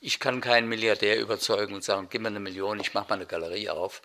Ich 0.00 0.20
kann 0.20 0.40
keinen 0.40 0.68
Milliardär 0.68 1.18
überzeugen 1.18 1.74
und 1.74 1.84
sagen, 1.84 2.08
gib 2.10 2.22
mir 2.22 2.28
eine 2.28 2.40
Million, 2.40 2.80
ich 2.80 2.94
mache 2.94 3.08
mal 3.08 3.16
eine 3.16 3.26
Galerie 3.26 3.70
auf. 3.70 4.02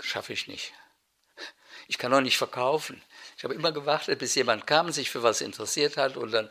Schaffe 0.00 0.32
ich 0.32 0.46
nicht. 0.46 0.72
Ich 1.88 1.98
kann 1.98 2.12
auch 2.14 2.20
nicht 2.20 2.38
verkaufen. 2.38 3.02
Ich 3.42 3.44
habe 3.44 3.54
immer 3.54 3.72
gewartet, 3.72 4.20
bis 4.20 4.36
jemand 4.36 4.68
kam, 4.68 4.92
sich 4.92 5.10
für 5.10 5.24
was 5.24 5.40
interessiert 5.40 5.96
hat 5.96 6.16
und 6.16 6.30
dann 6.30 6.48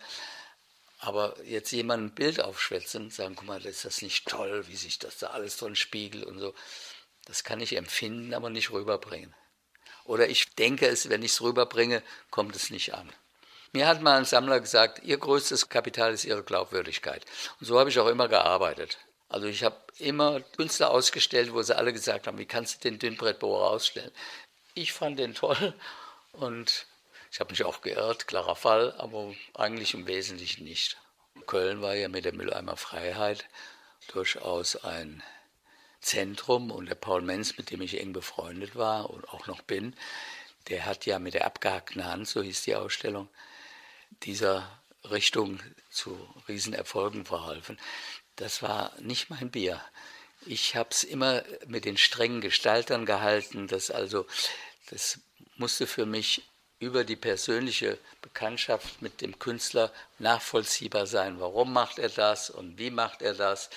aber 1.00 1.42
jetzt 1.46 1.72
jemand 1.72 2.04
ein 2.04 2.14
Bild 2.14 2.42
aufschwätzen 2.42 3.10
sagen, 3.12 3.38
guck 3.38 3.48
mal, 3.48 3.66
ist 3.66 3.86
das 3.86 4.02
nicht 4.02 4.28
toll, 4.28 4.68
wie 4.68 4.76
sich 4.76 5.00
das 5.00 5.18
da 5.18 5.28
alles 5.28 5.56
drin 5.56 5.78
spiegelt 5.78 6.26
und 6.26 6.40
so. 6.40 6.54
Das 7.24 7.46
kann 7.46 7.62
ich 7.62 7.78
empfinden, 7.78 8.34
aber 8.34 8.50
nicht 8.50 8.72
rüberbringen. 8.72 9.34
Oder 10.04 10.28
ich 10.28 10.54
denke 10.56 10.86
es, 10.86 11.08
wenn 11.08 11.24
ich 11.24 11.32
es 11.32 11.42
rüberbringe, 11.42 12.04
kommt 12.30 12.58
es 12.58 12.72
nicht 12.72 12.94
an. 12.94 13.10
Mir 13.72 13.88
hat 13.88 14.02
mal 14.02 14.18
ein 14.18 14.26
Sammler 14.26 14.60
gesagt, 14.60 15.02
Ihr 15.02 15.18
größtes 15.18 15.70
Kapital 15.70 16.12
ist 16.12 16.26
Ihre 16.26 16.44
Glaubwürdigkeit. 16.44 17.26
Und 17.62 17.68
so 17.68 17.80
habe 17.80 17.90
ich 17.90 18.00
auch 18.00 18.08
immer 18.08 18.28
gearbeitet. 18.28 18.98
Also 19.30 19.48
ich 19.48 19.64
habe 19.64 19.78
immer 19.98 20.42
Künstler 20.42 20.92
ausgestellt, 20.92 21.54
wo 21.54 21.62
sie 21.62 21.78
alle 21.78 21.94
gesagt 21.94 22.28
haben, 22.28 22.38
wie 22.38 22.46
kannst 22.46 22.84
du 22.84 22.90
den 22.90 23.00
Dünnbrettbohrer 23.00 23.70
ausstellen? 23.70 24.12
Ich 24.74 24.92
fand 24.92 25.20
den 25.20 25.36
toll 25.36 25.74
und 26.34 26.88
Ich 27.34 27.40
habe 27.40 27.52
mich 27.52 27.64
auch 27.64 27.82
geirrt, 27.82 28.28
klarer 28.28 28.58
Fall, 28.58 28.94
aber 28.98 29.34
eigentlich 29.54 29.94
im 29.94 30.06
Wesentlichen 30.06 30.66
nicht. 30.66 30.98
Köln 31.48 31.82
war 31.82 31.96
ja 31.96 32.10
mit 32.10 32.26
der 32.26 32.34
Mülleimer 32.34 32.76
Freiheit 32.76 33.46
durchaus 34.08 34.76
ein 34.76 35.24
Zentrum 36.02 36.72
und 36.72 36.88
der 36.88 36.96
Paul 36.96 37.22
Menz, 37.22 37.58
mit 37.58 37.72
dem 37.72 37.82
ich 37.82 38.02
eng 38.02 38.12
befreundet 38.12 38.76
war 38.76 39.10
und 39.10 39.30
auch 39.30 39.48
noch 39.48 39.62
bin, 39.62 39.96
der 40.68 40.86
hat 40.86 41.06
ja 41.06 41.20
mit 41.20 41.34
der 41.34 41.46
abgehackten 41.46 42.06
Hand, 42.06 42.28
so 42.28 42.42
hieß 42.42 42.64
die 42.64 42.76
Ausstellung, 42.76 43.30
dieser 44.24 44.82
Richtung 45.10 45.60
zu 45.90 46.18
Riesenerfolgen 46.48 47.26
verholfen. 47.26 47.80
Das 48.36 48.62
war 48.62 48.94
nicht 49.00 49.30
mein 49.30 49.52
Bier. 49.52 49.82
Ich 50.46 50.76
habe 50.76 50.90
es 50.92 51.04
immer 51.04 51.44
mit 51.68 51.86
den 51.86 51.98
strengen 51.98 52.42
Gestaltern 52.42 53.06
gehalten, 53.06 53.68
dass 53.68 53.92
also 53.92 54.26
das 54.90 55.20
musste 55.62 55.88
für 55.88 56.06
mich 56.06 56.42
über 56.80 57.04
die 57.04 57.16
persönliche 57.16 58.00
Bekanntschaft 58.24 59.02
mit 59.04 59.22
dem 59.22 59.38
Künstler 59.38 59.92
nachvollziehbar 60.18 61.06
sein. 61.06 61.40
Warum 61.40 61.72
macht 61.72 62.00
er 62.00 62.10
das 62.10 62.50
und 62.50 62.80
wie 62.80 62.90
macht 62.90 63.22
er 63.22 63.36
das? 63.36 63.70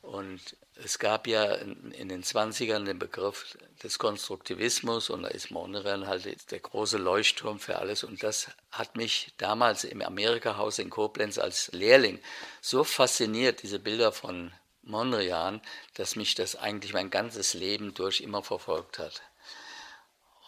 Und 0.00 0.40
es 0.82 0.98
gab 0.98 1.26
ja 1.26 1.44
in, 1.56 2.08
den 2.08 2.24
20ern 2.24 2.84
den 2.84 2.98
Begriff 2.98 3.58
des 3.82 3.98
Konstruktivismus 3.98 5.10
und 5.10 5.24
da 5.24 5.28
ist 5.28 5.50
Mondrian 5.50 6.06
halt 6.06 6.50
der 6.50 6.60
große 6.60 6.96
Leuchtturm 6.96 7.60
für 7.60 7.76
alles. 7.76 8.02
Und 8.02 8.22
das 8.22 8.48
hat 8.70 8.96
mich 8.96 9.34
damals 9.36 9.84
im 9.84 10.00
Amerika-Haus 10.00 10.78
in 10.78 10.88
Koblenz 10.88 11.36
als 11.36 11.70
Lehrling 11.72 12.18
so 12.62 12.82
fasziniert, 12.82 13.62
diese 13.62 13.78
Bilder 13.78 14.12
von 14.12 14.52
Mondrian, 14.82 15.60
dass 15.92 16.16
mich 16.16 16.34
das 16.34 16.56
eigentlich 16.56 16.94
mein 16.94 17.10
ganzes 17.10 17.52
Leben 17.52 17.92
durch 17.92 18.22
immer 18.22 18.42
verfolgt 18.42 18.98
hat. 18.98 19.20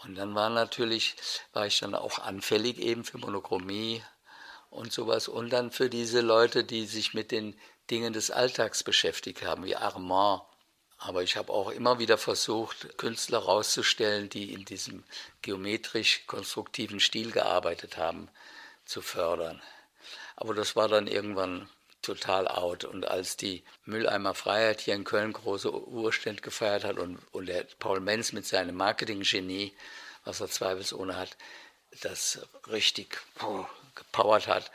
Und 0.04 0.16
dann 0.16 0.34
war 0.34 0.50
natürlich, 0.50 1.16
war 1.52 1.66
ich 1.66 1.78
dann 1.80 1.94
auch 1.94 2.18
anfällig 2.18 2.78
eben 2.78 3.04
für 3.04 3.18
Monochromie 3.18 4.02
und 4.70 4.92
sowas 4.92 5.28
und 5.28 5.50
dann 5.50 5.70
für 5.70 5.88
diese 5.88 6.20
Leute, 6.20 6.64
die 6.64 6.86
sich 6.86 7.14
mit 7.14 7.30
den 7.30 7.58
Dingen 7.90 8.12
des 8.12 8.30
Alltags 8.30 8.82
beschäftigt 8.82 9.42
haben, 9.42 9.64
wie 9.64 9.76
Armand. 9.76 10.42
Aber 10.98 11.22
ich 11.22 11.36
habe 11.36 11.52
auch 11.52 11.70
immer 11.70 11.98
wieder 11.98 12.16
versucht, 12.16 12.96
Künstler 12.96 13.38
rauszustellen, 13.38 14.28
die 14.28 14.52
in 14.52 14.64
diesem 14.64 15.04
geometrisch-konstruktiven 15.42 17.00
Stil 17.00 17.32
gearbeitet 17.32 17.96
haben, 17.96 18.28
zu 18.84 19.02
fördern. 19.02 19.60
Aber 20.36 20.54
das 20.54 20.76
war 20.76 20.88
dann 20.88 21.08
irgendwann 21.08 21.68
total 22.02 22.48
out. 22.48 22.84
Und 22.84 23.06
als 23.08 23.36
die 23.36 23.64
Mülleimer 23.84 24.34
Freiheit 24.34 24.80
hier 24.80 24.94
in 24.94 25.04
Köln 25.04 25.32
große 25.32 25.72
Urständ 25.72 26.42
gefeiert 26.42 26.84
hat 26.84 26.98
und, 26.98 27.18
und 27.32 27.46
der 27.46 27.64
Paul 27.78 28.00
Menz 28.00 28.32
mit 28.32 28.46
seinem 28.46 28.76
Marketing-Genie, 28.76 29.72
was 30.24 30.40
er 30.40 30.48
zweifelsohne 30.48 31.16
hat, 31.16 31.36
das 32.00 32.46
richtig 32.68 33.18
gepowert 33.94 34.48
hat, 34.48 34.70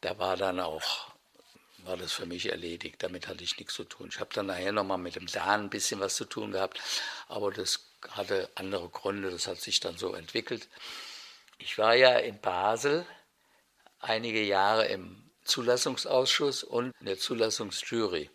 da 0.00 0.18
war 0.18 0.36
dann 0.36 0.60
auch, 0.60 1.08
war 1.78 1.96
das 1.96 2.12
für 2.12 2.26
mich 2.26 2.50
erledigt. 2.50 3.02
Damit 3.02 3.28
hatte 3.28 3.44
ich 3.44 3.58
nichts 3.58 3.74
zu 3.74 3.84
tun. 3.84 4.08
Ich 4.10 4.20
habe 4.20 4.30
dann 4.32 4.46
nachher 4.46 4.72
nochmal 4.72 4.98
mit 4.98 5.16
dem 5.16 5.26
Dan 5.26 5.64
ein 5.64 5.70
bisschen 5.70 6.00
was 6.00 6.16
zu 6.16 6.24
tun 6.24 6.52
gehabt, 6.52 6.80
aber 7.28 7.50
das 7.50 7.84
hatte 8.10 8.48
andere 8.54 8.88
Gründe, 8.88 9.30
das 9.30 9.46
hat 9.46 9.60
sich 9.60 9.80
dann 9.80 9.98
so 9.98 10.14
entwickelt. 10.14 10.68
Ich 11.58 11.78
war 11.78 11.94
ja 11.94 12.16
in 12.18 12.40
Basel 12.40 13.04
einige 14.00 14.42
Jahre 14.42 14.86
im 14.86 15.27
Zulassungsausschuss 15.48 16.62
und 16.62 16.94
der 17.00 17.18
Zulassungsjury. 17.18 18.30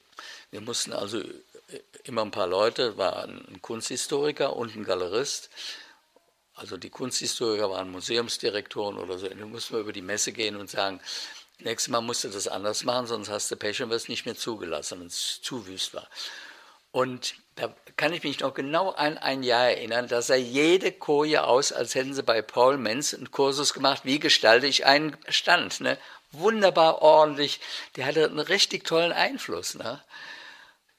Wir 0.52 0.62
mussten 0.62 0.94
also 0.94 1.20
äh, 1.20 1.80
immer 2.04 2.24
ein 2.24 2.32
paar 2.32 2.48
Leute, 2.48 2.98
war 2.98 3.24
ein 3.24 3.60
Kunsthistoriker 3.62 4.56
und 4.56 4.76
ein 4.76 4.84
Galerist. 4.84 5.50
Also 6.56 6.78
die 6.78 6.90
Kunsthistoriker 6.90 7.70
waren 7.70 7.90
Museumsdirektoren 7.92 8.98
oder 8.98 9.18
so. 9.18 9.28
Da 9.28 9.46
mussten 9.46 9.74
wir 9.74 9.82
über 9.82 9.94
die 9.94 10.02
Messe 10.02 10.32
gehen 10.32 10.56
und 10.56 10.70
sagen, 10.70 11.00
nächstes 11.60 11.90
Mal 11.90 12.02
musst 12.02 12.24
du 12.24 12.30
das 12.30 12.48
anders 12.48 12.84
machen, 12.84 13.08
sonst 13.08 13.30
hast 13.30 13.50
du 13.50 13.56
Pech 13.56 13.82
und 13.82 13.90
wirst 13.90 14.10
nicht 14.10 14.26
mehr 14.26 14.36
zugelassen, 14.36 15.00
wenn 15.00 15.08
es 15.08 15.42
zu 15.42 15.66
wüst 15.66 15.94
war. 15.94 16.08
Und 16.92 17.34
da 17.56 17.74
kann 17.98 18.14
ich 18.14 18.24
mich 18.24 18.40
noch 18.40 18.54
genau 18.54 18.92
an 18.92 19.18
ein 19.18 19.42
Jahr 19.42 19.70
erinnern, 19.70 20.08
da 20.08 20.22
sah 20.22 20.36
jede 20.36 20.92
Koje 20.92 21.44
aus, 21.44 21.72
als 21.72 21.96
hätten 21.96 22.14
sie 22.14 22.22
bei 22.22 22.44
Paul 22.44 22.78
Menz 22.78 23.16
einen 23.16 23.32
Kursus 23.32 23.74
gemacht, 23.74 24.02
wie 24.04 24.20
gestalte 24.20 24.68
ich 24.68 24.86
einen 24.86 25.18
Stand. 25.28 25.82
Ne? 25.82 25.98
Wunderbar 26.34 27.02
ordentlich. 27.02 27.60
Der 27.96 28.06
hatte 28.06 28.26
einen 28.26 28.40
richtig 28.40 28.86
tollen 28.86 29.12
Einfluss. 29.12 29.76
Ne? 29.76 30.04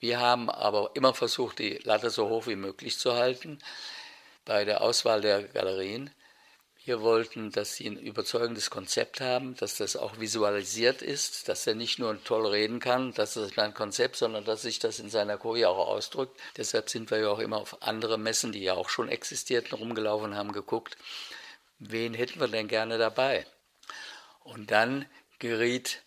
Wir 0.01 0.21
haben 0.21 0.51
aber 0.51 0.91
immer 0.95 1.15
versucht, 1.15 1.59
die 1.59 1.79
Latte 1.85 2.11
so 2.11 2.29
hoch 2.29 2.47
wie 2.47 2.57
möglich 2.57 2.99
zu 2.99 3.15
halten 3.15 3.59
bei 4.45 4.65
der 4.65 4.83
Auswahl 4.83 5.21
der 5.21 5.43
Galerien. 5.43 6.11
Wir 6.85 7.01
wollten, 7.01 7.51
dass 7.51 7.77
sie 7.77 7.87
ein 7.87 7.97
überzeugendes 7.97 8.69
Konzept 8.69 9.23
haben, 9.23 9.57
dass 9.57 9.79
das 9.79 9.97
auch 9.97 10.21
visualisiert 10.21 11.01
ist, 11.01 11.49
dass 11.49 11.67
er 11.67 11.75
nicht 11.75 11.99
nur 11.99 12.23
toll 12.23 12.47
reden 12.47 12.79
kann, 12.79 13.15
das 13.15 13.39
ist 13.39 13.57
mein 13.57 13.73
Konzept, 13.73 14.17
sondern 14.17 14.45
dass 14.45 14.61
sich 14.61 14.81
das 14.81 14.99
in 14.99 15.09
seiner 15.09 15.39
Koje 15.39 15.67
auch 15.67 15.89
ausdrückt. 15.89 16.39
Deshalb 16.59 16.91
sind 16.91 17.11
wir 17.11 17.21
ja 17.21 17.31
auch 17.31 17.39
immer 17.39 17.57
auf 17.57 17.83
andere 17.83 18.19
Messen, 18.19 18.53
die 18.53 18.63
ja 18.63 18.75
auch 18.75 18.91
schon 18.91 19.09
existierten, 19.09 19.79
rumgelaufen 19.79 20.37
haben, 20.37 20.53
geguckt, 20.53 20.99
wen 21.79 22.13
hätten 22.13 22.39
wir 22.39 22.49
denn 22.49 22.69
gerne 22.69 22.99
dabei? 22.99 23.47
Und 24.41 24.71
dann 24.71 25.07
geriet 25.49 26.03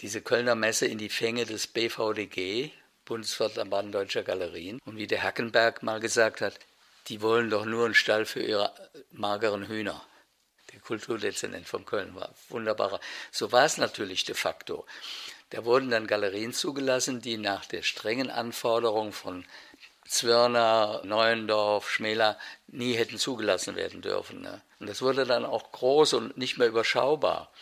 diese 0.00 0.20
Kölner 0.20 0.56
Messe 0.56 0.86
in 0.86 0.98
die 0.98 1.10
Fänge 1.10 1.46
des 1.46 1.68
BVDG, 1.68 2.72
Bundesverband 3.04 3.94
Deutscher 3.94 4.24
Galerien. 4.24 4.80
Und 4.84 4.96
wie 4.96 5.06
der 5.06 5.22
Hackenberg 5.22 5.84
mal 5.84 6.00
gesagt 6.00 6.40
hat, 6.40 6.58
die 7.06 7.22
wollen 7.22 7.50
doch 7.50 7.64
nur 7.64 7.84
einen 7.84 7.94
Stall 7.94 8.26
für 8.26 8.42
ihre 8.42 8.74
mageren 9.12 9.68
Hühner. 9.68 10.04
Der 10.72 10.80
Kulturdezernent 10.80 11.68
von 11.68 11.86
Köln 11.86 12.16
war 12.16 12.34
wunderbarer. 12.48 13.00
So 13.30 13.52
war 13.52 13.64
es 13.64 13.76
natürlich 13.76 14.24
de 14.24 14.34
facto. 14.34 14.84
Da 15.50 15.64
wurden 15.64 15.90
dann 15.90 16.08
Galerien 16.08 16.52
zugelassen, 16.52 17.20
die 17.20 17.36
nach 17.36 17.66
der 17.66 17.82
strengen 17.82 18.28
Anforderung 18.28 19.12
von 19.12 19.44
Zwirner, 20.08 21.02
Neuendorf, 21.04 21.88
Schmäler 21.88 22.36
nie 22.66 22.94
hätten 22.94 23.18
zugelassen 23.18 23.76
werden 23.76 24.02
dürfen. 24.02 24.40
Ne? 24.40 24.62
Und 24.80 24.88
das 24.88 25.00
wurde 25.00 25.26
dann 25.26 25.44
auch 25.44 25.70
groß 25.70 26.14
und 26.14 26.36
nicht 26.36 26.58
mehr 26.58 26.66
überschaubar. 26.66 27.52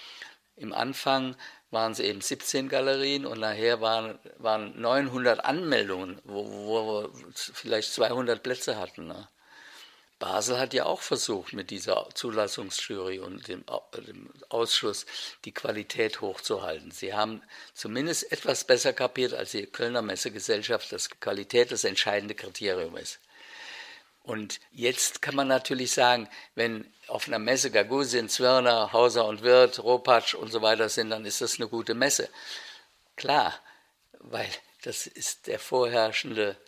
Im 0.59 0.73
Anfang 0.73 1.37
waren 1.71 1.93
es 1.93 2.01
eben 2.01 2.21
17 2.21 2.69
Galerien 2.69 3.27
und 3.27 3.41
nachher 3.41 3.81
waren, 3.81 4.19
waren 4.39 4.81
900 4.81 5.45
Anmeldungen, 5.45 6.21
wo, 6.25 6.45
wo 6.45 7.03
wir 7.03 7.11
vielleicht 7.35 7.93
200 7.93 8.43
Plätze 8.43 8.79
hatten. 8.79 9.07
Ne? 9.07 9.29
Basel 10.19 10.59
hat 10.59 10.75
ja 10.75 10.85
auch 10.87 11.01
versucht, 11.01 11.53
mit 11.53 11.71
dieser 11.71 12.09
Zulassungsjury 12.13 13.21
und 13.21 13.47
dem, 13.47 13.65
dem, 14.07 14.31
Ausschuss 14.49 15.07
die 15.45 15.53
Qualität 15.53 16.21
hochzuhalten. 16.21 16.91
Sie 16.91 17.15
haben 17.15 17.43
zumindest 17.75 18.33
etwas 18.33 18.65
besser 18.65 18.93
kapiert 18.93 19.33
als 19.33 19.53
die 19.53 19.67
Kölner 19.67 20.03
Messegesellschaft, 20.03 20.91
dass 20.91 21.11
Qualität 21.21 21.71
das 21.71 21.85
entscheidende 21.85 22.35
Kriterium 22.35 22.97
ist. 22.97 23.21
Und 24.29 24.61
jetzt 24.73 25.23
kann 25.23 25.35
man 25.35 25.49
natürlich 25.49 25.93
sagen, 25.93 26.29
wenn 26.55 26.93
auf 27.07 27.29
einer 27.29 27.39
Messe 27.39 27.71
Gagusien, 27.71 28.29
Zwirner, 28.29 28.93
Hauser 28.93 29.25
und 29.25 29.41
Wirth, 29.41 29.83
Ropatsch 29.83 30.35
und 30.35 30.53
so 30.53 30.61
weiter 30.61 30.91
sind, 30.91 31.09
dann 31.09 31.25
ist 31.25 31.41
das 31.41 31.59
eine 31.59 31.67
gute 31.67 31.95
Messe. 31.95 32.29
Klar, 33.17 33.59
weil 34.19 34.51
das 34.83 35.07
ist 35.07 35.47
der 35.47 35.59
vorherrschende 35.59 36.59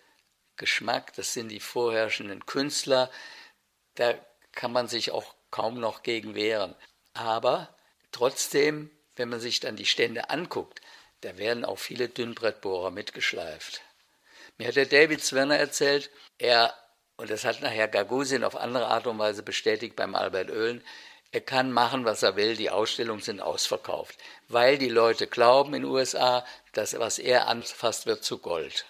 Geschmack, 0.56 1.12
das 1.16 1.34
sind 1.34 1.50
die 1.50 1.60
vorherrschenden 1.60 2.46
Künstler, 2.46 3.10
da 3.94 4.14
kann 4.52 4.72
man 4.72 4.88
sich 4.88 5.10
auch 5.10 5.34
kaum 5.50 5.80
noch 5.80 6.02
gegen 6.02 6.34
wehren. 6.34 6.74
Aber 7.12 7.76
trotzdem, 8.10 8.90
wenn 9.16 9.28
man 9.28 9.40
sich 9.40 9.60
dann 9.60 9.76
die 9.76 9.84
Stände 9.84 10.30
anguckt, 10.30 10.80
da 11.20 11.36
werden 11.36 11.66
auch 11.66 11.78
viele 11.78 12.08
Dünnbrettbohrer 12.08 12.90
mitgeschleift. 12.90 13.82
Mir 14.56 14.68
hat 14.68 14.76
der 14.76 14.86
David 14.86 15.22
Zwirner 15.22 15.58
erzählt, 15.58 16.08
er 16.38 16.74
und 17.20 17.30
das 17.30 17.44
hat 17.44 17.60
nachher 17.60 17.86
Gagosian 17.86 18.44
auf 18.44 18.56
andere 18.56 18.86
Art 18.86 19.06
und 19.06 19.18
Weise 19.18 19.42
bestätigt 19.42 19.94
beim 19.94 20.14
Albert 20.14 20.50
Oehlen, 20.50 20.82
er 21.32 21.42
kann 21.42 21.70
machen, 21.70 22.06
was 22.06 22.22
er 22.22 22.34
will, 22.34 22.56
die 22.56 22.70
Ausstellungen 22.70 23.20
sind 23.20 23.40
ausverkauft, 23.40 24.16
weil 24.48 24.78
die 24.78 24.88
Leute 24.88 25.26
glauben 25.26 25.74
in 25.74 25.82
den 25.82 25.90
USA, 25.90 26.46
dass 26.72 26.98
was 26.98 27.18
er 27.18 27.46
anfasst, 27.46 28.06
wird 28.06 28.24
zu 28.24 28.38
Gold. 28.38 28.86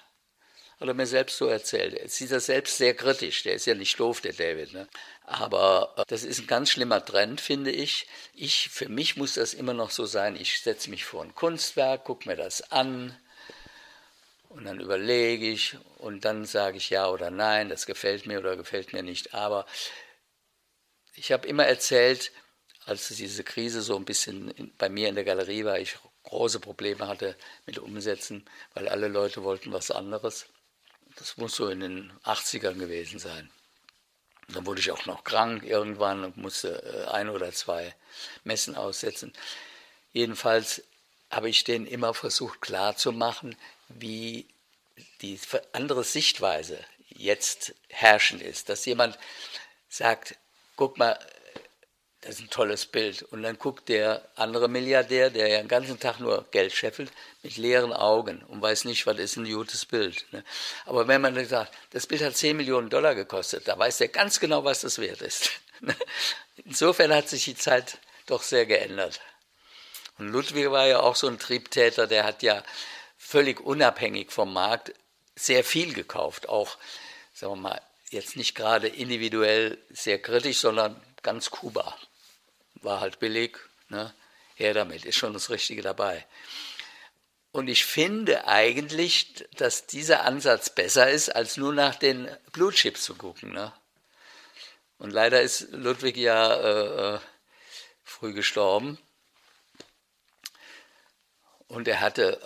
Hat 0.79 0.89
er 0.89 0.95
mir 0.95 1.07
selbst 1.07 1.37
so 1.37 1.47
erzählt. 1.47 1.93
Er 1.93 2.09
sieht 2.09 2.31
das 2.31 2.47
selbst 2.47 2.79
sehr 2.79 2.95
kritisch, 2.95 3.43
der 3.43 3.55
ist 3.55 3.67
ja 3.67 3.75
nicht 3.75 3.99
doof, 3.99 4.21
der 4.21 4.33
David. 4.33 4.73
Ne? 4.73 4.89
Aber 5.25 5.93
äh, 5.99 6.05
das 6.07 6.23
ist 6.23 6.39
ein 6.39 6.47
ganz 6.47 6.71
schlimmer 6.71 7.05
Trend, 7.05 7.41
finde 7.41 7.73
ich. 7.73 8.07
ich. 8.33 8.71
Für 8.71 8.89
mich 8.89 9.17
muss 9.17 9.35
das 9.35 9.53
immer 9.53 9.75
noch 9.75 9.91
so 9.91 10.07
sein, 10.07 10.37
ich 10.37 10.61
setze 10.61 10.89
mich 10.89 11.05
vor 11.05 11.23
ein 11.23 11.35
Kunstwerk, 11.35 12.05
gucke 12.05 12.29
mir 12.29 12.37
das 12.37 12.73
an, 12.73 13.15
und 14.51 14.65
dann 14.65 14.81
überlege 14.81 15.49
ich 15.49 15.77
und 15.99 16.25
dann 16.25 16.45
sage 16.45 16.77
ich 16.77 16.91
ja 16.91 17.09
oder 17.09 17.31
nein, 17.31 17.69
das 17.69 17.87
gefällt 17.87 18.27
mir 18.27 18.41
oder 18.41 18.57
gefällt 18.57 18.93
mir 18.93 19.03
nicht. 19.03 19.33
Aber 19.33 19.65
ich 21.15 21.31
habe 21.31 21.47
immer 21.47 21.65
erzählt, 21.65 22.33
als 22.85 23.09
diese 23.09 23.45
Krise 23.45 23.81
so 23.81 23.97
ein 23.97 24.05
bisschen 24.05 24.73
bei 24.77 24.89
mir 24.89 25.09
in 25.09 25.15
der 25.15 25.25
Galerie 25.25 25.65
war, 25.65 25.79
ich 25.79 25.99
große 26.25 26.59
Probleme 26.59 27.07
hatte 27.07 27.37
mit 27.65 27.79
Umsetzen, 27.79 28.45
weil 28.75 28.89
alle 28.89 29.07
Leute 29.07 29.45
wollten 29.45 29.73
was 29.73 29.93
anderes. 29.93 30.47
Das 31.17 31.37
muss 31.37 31.55
so 31.55 31.69
in 31.69 31.81
den 31.81 32.13
80ern 32.25 32.75
gewesen 32.75 33.21
sein. 33.21 33.51
Dann 34.49 34.67
wurde 34.67 34.81
ich 34.81 34.91
auch 34.91 35.07
noch 35.07 35.23
krank 35.23 35.63
irgendwann 35.63 36.25
und 36.25 36.37
musste 36.37 36.83
äh, 36.83 37.11
ein 37.11 37.29
oder 37.29 37.53
zwei 37.53 37.95
Messen 38.43 38.75
aussetzen. 38.75 39.33
Jedenfalls 40.13 40.83
habe 41.31 41.49
ich 41.49 41.63
denen 41.63 41.87
immer 41.87 42.15
versucht 42.15 42.61
klarzumachen, 42.61 43.55
wie 43.99 44.47
die 45.23 45.39
andere 45.73 46.05
Sichtweise 46.05 46.79
jetzt 47.09 47.75
herrschend 47.89 48.43
ist. 48.43 48.69
Dass 48.69 48.85
jemand 48.87 49.19
sagt, 49.89 50.37
guck 50.77 50.99
mal, 50.99 51.19
das 52.23 52.35
ist 52.35 52.41
ein 52.43 52.51
tolles 52.51 52.87
Bild. 52.87 53.23
Und 53.23 53.43
dann 53.43 53.59
guckt 53.59 53.89
der 53.89 54.29
andere 54.37 54.69
Milliardär, 54.69 55.31
der 55.31 55.49
ja 55.49 55.59
den 55.59 55.69
ganzen 55.69 55.99
Tag 55.99 56.21
nur 56.21 56.47
Geld 56.51 56.73
scheffelt, 56.73 57.11
mit 57.43 57.57
leeren 57.57 57.93
Augen 57.93 58.43
und 58.49 58.61
weiß 58.61 58.85
nicht, 58.85 59.07
was 59.07 59.19
ist 59.19 59.37
ein 59.37 59.51
gutes 59.51 59.87
Bild. 59.87 60.27
Ne? 60.33 60.45
Aber 60.85 61.09
wenn 61.09 61.23
man 61.23 61.43
sagt, 61.47 61.75
das 61.91 62.07
Bild 62.07 62.23
hat 62.23 62.37
10 62.37 62.57
Millionen 62.57 62.91
Dollar 62.91 63.15
gekostet, 63.15 63.67
da 63.69 63.79
weiß 63.79 63.99
der 63.99 64.09
ganz 64.09 64.39
genau, 64.39 64.65
was 64.65 64.83
das 64.83 64.99
wert 64.99 65.23
ist. 65.23 65.51
Insofern 66.65 67.15
hat 67.15 67.29
sich 67.29 67.45
die 67.45 67.57
Zeit 67.57 67.99
doch 68.27 68.43
sehr 68.43 68.67
geändert. 68.67 69.21
Und 70.19 70.29
Ludwig 70.29 70.71
war 70.71 70.87
ja 70.87 71.01
auch 71.01 71.17
so 71.17 71.27
ein 71.27 71.39
Triebtäter, 71.39 72.07
der 72.07 72.25
hat 72.25 72.43
ja 72.43 72.63
völlig 73.31 73.61
unabhängig 73.61 74.33
vom 74.33 74.53
Markt 74.53 74.93
sehr 75.37 75.63
viel 75.63 75.95
gekauft. 75.95 76.49
Auch, 76.49 76.77
sagen 77.33 77.53
wir 77.53 77.69
mal, 77.71 77.83
jetzt 78.11 78.37
nicht 78.37 78.57
gerade 78.57 78.89
individuell 78.89 79.79
sehr 79.89 80.21
kritisch, 80.21 80.59
sondern 80.59 81.01
ganz 81.23 81.51
Kuba 81.51 81.97
war 82.83 83.01
halt 83.01 83.21
billig, 83.21 83.57
ne? 83.89 84.13
her 84.57 84.75
damit, 84.75 85.05
ist 85.05 85.17
schon 85.17 85.33
das 85.33 85.49
Richtige 85.49 85.81
dabei. 85.81 86.27
Und 87.53 87.69
ich 87.69 87.85
finde 87.85 88.49
eigentlich, 88.49 89.47
dass 89.57 89.87
dieser 89.87 90.25
Ansatz 90.25 90.71
besser 90.71 91.09
ist, 91.09 91.29
als 91.29 91.57
nur 91.57 91.73
nach 91.73 91.95
den 91.95 92.29
Blutchips 92.51 93.05
zu 93.05 93.15
gucken. 93.15 93.53
Ne? 93.53 93.73
Und 94.99 95.13
leider 95.13 95.41
ist 95.41 95.69
Ludwig 95.71 96.17
ja 96.17 96.55
äh, 96.55 97.15
äh 97.15 97.21
früh 98.03 98.33
gestorben. 98.33 98.99
Und 101.69 101.87
er 101.87 102.01
hatte 102.01 102.41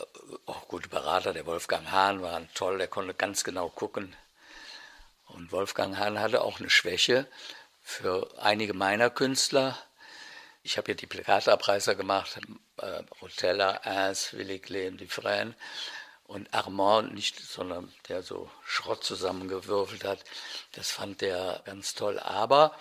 auch 0.47 0.69
gute 0.69 0.89
Berater, 0.89 1.33
der 1.33 1.47
Wolfgang 1.47 1.91
Hahn 1.91 2.23
war 2.23 2.43
toll, 2.55 2.79
der 2.79 2.89
konnte 2.89 3.15
ganz 3.15 3.45
genau 3.45 3.69
gucken. 3.69 4.15
Und 5.27 5.53
Wolfgang 5.53 5.97
Hahn 5.99 6.21
hatte 6.21 6.43
auch 6.43 6.61
eine 6.61 6.71
Schwäche 6.71 7.27
für 7.83 8.31
einige 8.39 8.75
meiner 8.75 9.11
Künstler 9.11 9.77
ich 10.65 10.79
habe 10.79 10.91
ja 10.91 10.95
die 10.95 11.07
Plakatabreißer 11.07 11.95
gemacht, 11.95 12.41
äh, 12.79 13.03
Rotella, 13.21 13.73
Ernst, 13.85 14.33
Willy 14.33 14.59
Klein, 14.59 14.97
Dufresne 14.97 15.55
und 16.27 16.53
Armand 16.55 17.13
nicht, 17.13 17.39
sondern 17.39 17.93
der 18.09 18.23
so 18.23 18.51
Schrott 18.65 19.05
zusammengewürfelt 19.05 20.05
hat. 20.05 20.25
Das 20.73 20.91
fand 20.91 21.21
der 21.21 21.61
ganz 21.67 21.95
toll. 21.95 22.19
Aber 22.19 22.75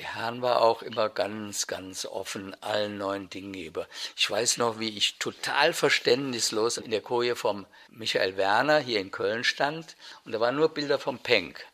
der 0.00 0.14
Hahn 0.14 0.40
war 0.40 0.62
auch 0.62 0.80
immer 0.80 1.10
ganz, 1.10 1.66
ganz 1.66 2.06
offen 2.06 2.56
allen 2.62 2.96
neuen 2.96 3.28
Dingen 3.28 3.52
gegenüber. 3.52 3.86
Ich 4.16 4.30
weiß 4.30 4.56
noch, 4.56 4.78
wie 4.78 4.96
ich 4.96 5.18
total 5.18 5.74
verständnislos 5.74 6.78
in 6.78 6.90
der 6.90 7.02
Koje 7.02 7.36
vom 7.36 7.66
Michael 7.90 8.38
Werner 8.38 8.78
hier 8.78 8.98
in 8.98 9.10
Köln 9.10 9.44
stand 9.44 9.96
und 10.24 10.32
da 10.32 10.40
waren 10.40 10.56
nur 10.56 10.70
Bilder 10.70 10.98
vom 10.98 11.18
Penck. 11.18 11.66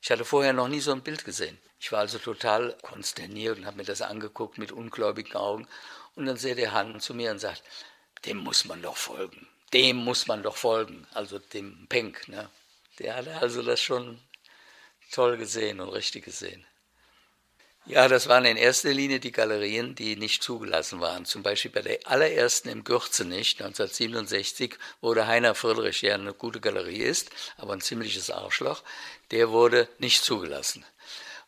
Ich 0.00 0.10
hatte 0.10 0.24
vorher 0.24 0.54
noch 0.54 0.68
nie 0.68 0.80
so 0.80 0.92
ein 0.92 1.02
Bild 1.02 1.26
gesehen. 1.26 1.58
Ich 1.78 1.92
war 1.92 1.98
also 1.98 2.16
total 2.16 2.74
konsterniert 2.80 3.58
und 3.58 3.66
habe 3.66 3.76
mir 3.76 3.84
das 3.84 4.00
angeguckt 4.00 4.56
mit 4.56 4.72
ungläubigen 4.72 5.34
Augen. 5.34 5.68
Und 6.14 6.24
dann 6.24 6.38
seht 6.38 6.56
der 6.56 6.72
Hand 6.72 7.02
zu 7.02 7.12
mir 7.12 7.30
und 7.32 7.38
sagt, 7.38 7.62
dem 8.24 8.38
muss 8.38 8.64
man 8.64 8.80
doch 8.80 8.96
folgen. 8.96 9.46
Dem 9.74 9.96
muss 9.98 10.26
man 10.26 10.42
doch 10.42 10.56
folgen. 10.56 11.06
Also 11.12 11.38
dem 11.38 11.86
Penk. 11.90 12.28
Ne? 12.28 12.48
Der 12.98 13.16
hatte 13.16 13.36
also 13.36 13.62
das 13.62 13.78
schon 13.78 14.18
toll 15.10 15.36
gesehen 15.36 15.80
und 15.80 15.90
richtig 15.90 16.24
gesehen. 16.24 16.64
Ja, 17.88 18.06
das 18.06 18.28
waren 18.28 18.44
in 18.44 18.58
erster 18.58 18.92
Linie 18.92 19.18
die 19.18 19.32
Galerien, 19.32 19.94
die 19.94 20.14
nicht 20.16 20.42
zugelassen 20.42 21.00
waren. 21.00 21.24
Zum 21.24 21.42
Beispiel 21.42 21.70
bei 21.70 21.80
der 21.80 22.00
allerersten 22.04 22.68
im 22.68 22.84
Gürzenich 22.84 23.54
1967 23.58 24.74
wurde 25.00 25.26
Heiner 25.26 25.54
Friedrich, 25.54 26.00
der 26.00 26.16
eine 26.16 26.34
gute 26.34 26.60
Galerie 26.60 27.00
ist, 27.00 27.30
aber 27.56 27.72
ein 27.72 27.80
ziemliches 27.80 28.30
Arschloch, 28.30 28.82
der 29.30 29.48
wurde 29.48 29.88
nicht 29.98 30.22
zugelassen. 30.22 30.84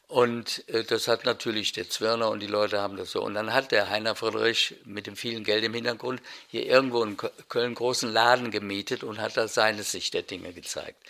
Und 0.08 0.66
äh, 0.70 0.82
das 0.82 1.08
hat 1.08 1.26
natürlich 1.26 1.72
der 1.72 1.90
Zwirner 1.90 2.30
und 2.30 2.40
die 2.40 2.46
Leute 2.46 2.80
haben 2.80 2.96
das 2.96 3.10
so. 3.10 3.22
Und 3.22 3.34
dann 3.34 3.52
hat 3.52 3.70
der 3.70 3.90
Heiner 3.90 4.14
Friedrich 4.14 4.76
mit 4.86 5.06
dem 5.06 5.16
vielen 5.16 5.44
Geld 5.44 5.62
im 5.62 5.74
Hintergrund 5.74 6.22
hier 6.48 6.64
irgendwo 6.64 7.04
in 7.04 7.18
Köln 7.50 7.74
großen 7.74 8.10
Laden 8.10 8.50
gemietet 8.50 9.04
und 9.04 9.20
hat 9.20 9.36
da 9.36 9.46
seine 9.46 9.82
Sicht 9.82 10.14
der 10.14 10.22
Dinge 10.22 10.54
gezeigt. 10.54 11.02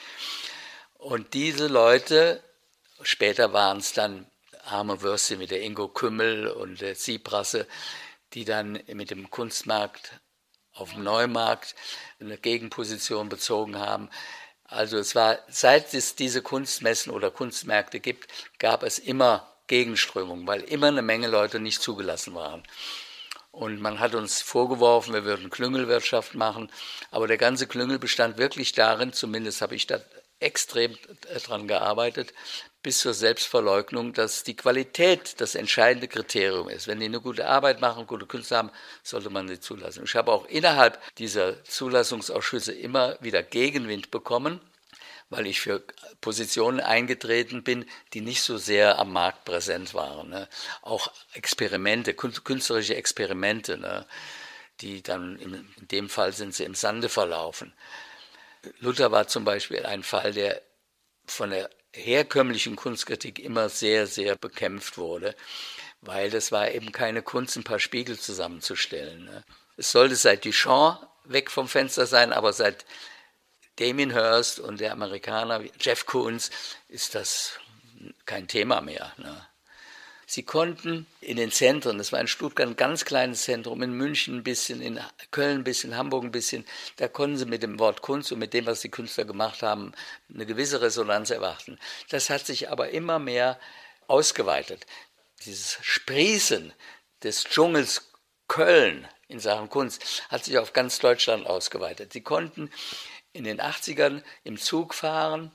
Und 0.98 1.34
diese 1.34 1.68
Leute, 1.68 2.42
später 3.02 3.52
waren 3.52 3.78
es 3.78 3.92
dann 3.92 4.26
arme 4.64 5.02
Würste 5.02 5.36
mit 5.36 5.50
der 5.50 5.62
Ingo 5.62 5.88
Kümmel 5.88 6.48
und 6.48 6.80
der 6.80 6.94
Siebrasse, 6.94 7.66
die 8.32 8.44
dann 8.44 8.80
mit 8.92 9.10
dem 9.10 9.30
Kunstmarkt 9.30 10.20
auf 10.72 10.92
dem 10.92 11.02
Neumarkt 11.02 11.74
eine 12.20 12.38
Gegenposition 12.38 13.28
bezogen 13.28 13.78
haben. 13.78 14.08
Also 14.64 14.98
es 14.98 15.14
war, 15.14 15.38
seit 15.48 15.92
es 15.94 16.14
diese 16.14 16.42
Kunstmessen 16.42 17.12
oder 17.12 17.30
Kunstmärkte 17.30 17.98
gibt, 17.98 18.28
gab 18.58 18.82
es 18.84 18.98
immer 18.98 19.52
Gegenströmungen, 19.66 20.46
weil 20.46 20.62
immer 20.62 20.88
eine 20.88 21.02
Menge 21.02 21.28
Leute 21.28 21.58
nicht 21.58 21.82
zugelassen 21.82 22.34
waren. 22.34 22.62
Und 23.50 23.80
man 23.80 23.98
hat 23.98 24.14
uns 24.14 24.42
vorgeworfen, 24.42 25.12
wir 25.12 25.24
würden 25.24 25.50
Klüngelwirtschaft 25.50 26.34
machen, 26.34 26.70
aber 27.10 27.26
der 27.26 27.36
ganze 27.36 27.66
Klüngel 27.66 27.98
bestand 27.98 28.38
wirklich 28.38 28.72
darin, 28.72 29.12
zumindest 29.12 29.60
habe 29.60 29.74
ich 29.74 29.88
da 29.88 30.00
extrem 30.38 30.96
dran 31.44 31.66
gearbeitet, 31.66 32.32
bis 32.82 33.00
zur 33.00 33.12
Selbstverleugnung, 33.12 34.12
dass 34.14 34.42
die 34.42 34.56
Qualität 34.56 35.40
das 35.40 35.54
entscheidende 35.54 36.08
Kriterium 36.08 36.68
ist. 36.68 36.86
Wenn 36.86 37.00
die 37.00 37.06
eine 37.06 37.20
gute 37.20 37.46
Arbeit 37.46 37.80
machen, 37.80 38.06
gute 38.06 38.26
Künstler 38.26 38.58
haben, 38.58 38.70
sollte 39.02 39.28
man 39.28 39.48
sie 39.48 39.60
zulassen. 39.60 40.04
Ich 40.04 40.14
habe 40.14 40.32
auch 40.32 40.46
innerhalb 40.46 40.98
dieser 41.16 41.62
Zulassungsausschüsse 41.64 42.72
immer 42.72 43.18
wieder 43.20 43.42
Gegenwind 43.42 44.10
bekommen, 44.10 44.60
weil 45.28 45.46
ich 45.46 45.60
für 45.60 45.82
Positionen 46.20 46.80
eingetreten 46.80 47.62
bin, 47.62 47.84
die 48.14 48.22
nicht 48.22 48.42
so 48.42 48.56
sehr 48.56 48.98
am 48.98 49.12
Markt 49.12 49.44
präsent 49.44 49.94
waren. 49.94 50.30
Ne? 50.30 50.48
Auch 50.82 51.12
Experimente, 51.34 52.14
künstlerische 52.14 52.96
Experimente, 52.96 53.76
ne? 53.76 54.06
die 54.80 55.02
dann 55.02 55.36
in, 55.38 55.54
in 55.78 55.88
dem 55.88 56.08
Fall 56.08 56.32
sind 56.32 56.54
sie 56.54 56.64
im 56.64 56.74
Sande 56.74 57.08
verlaufen. 57.08 57.74
Luther 58.80 59.12
war 59.12 59.28
zum 59.28 59.44
Beispiel 59.44 59.84
ein 59.86 60.02
Fall, 60.02 60.32
der 60.32 60.62
von 61.26 61.50
der 61.50 61.70
herkömmlichen 61.92 62.76
Kunstkritik 62.76 63.38
immer 63.38 63.68
sehr, 63.68 64.06
sehr 64.06 64.36
bekämpft 64.36 64.98
wurde, 64.98 65.34
weil 66.00 66.30
das 66.30 66.52
war 66.52 66.70
eben 66.70 66.92
keine 66.92 67.22
Kunst, 67.22 67.56
ein 67.56 67.64
paar 67.64 67.78
Spiegel 67.80 68.18
zusammenzustellen. 68.18 69.24
Ne? 69.24 69.44
Es 69.76 69.92
sollte 69.92 70.16
seit 70.16 70.44
Duchamp 70.44 71.06
weg 71.24 71.50
vom 71.50 71.68
Fenster 71.68 72.06
sein, 72.06 72.32
aber 72.32 72.52
seit 72.52 72.84
Damien 73.76 74.10
Hirst 74.12 74.60
und 74.60 74.80
der 74.80 74.92
Amerikaner 74.92 75.62
Jeff 75.80 76.06
Koons 76.06 76.50
ist 76.88 77.14
das 77.14 77.58
kein 78.26 78.46
Thema 78.46 78.80
mehr. 78.80 79.12
Ne? 79.16 79.46
Sie 80.32 80.44
konnten 80.44 81.08
in 81.20 81.38
den 81.38 81.50
Zentren, 81.50 81.98
das 81.98 82.12
war 82.12 82.20
in 82.20 82.28
Stuttgart 82.28 82.68
ein 82.68 82.76
ganz 82.76 83.04
kleines 83.04 83.42
Zentrum, 83.42 83.82
in 83.82 83.94
München 83.94 84.36
ein 84.36 84.42
bisschen, 84.44 84.80
in 84.80 85.00
Köln 85.32 85.58
ein 85.58 85.64
bisschen, 85.64 85.96
Hamburg 85.96 86.22
ein 86.22 86.30
bisschen, 86.30 86.64
da 86.98 87.08
konnten 87.08 87.36
sie 87.36 87.46
mit 87.46 87.64
dem 87.64 87.80
Wort 87.80 88.00
Kunst 88.00 88.30
und 88.30 88.38
mit 88.38 88.54
dem, 88.54 88.64
was 88.64 88.80
die 88.80 88.92
Künstler 88.92 89.24
gemacht 89.24 89.64
haben, 89.64 89.90
eine 90.32 90.46
gewisse 90.46 90.82
Resonanz 90.82 91.30
erwarten. 91.30 91.80
Das 92.10 92.30
hat 92.30 92.46
sich 92.46 92.70
aber 92.70 92.90
immer 92.90 93.18
mehr 93.18 93.58
ausgeweitet. 94.06 94.86
Dieses 95.44 95.78
Sprießen 95.82 96.72
des 97.24 97.42
Dschungels 97.42 98.12
Köln 98.46 99.08
in 99.26 99.40
Sachen 99.40 99.68
Kunst 99.68 100.22
hat 100.28 100.44
sich 100.44 100.58
auf 100.58 100.72
ganz 100.72 101.00
Deutschland 101.00 101.44
ausgeweitet. 101.44 102.12
Sie 102.12 102.22
konnten 102.22 102.70
in 103.32 103.42
den 103.42 103.60
80ern 103.60 104.22
im 104.44 104.58
Zug 104.58 104.94
fahren 104.94 105.50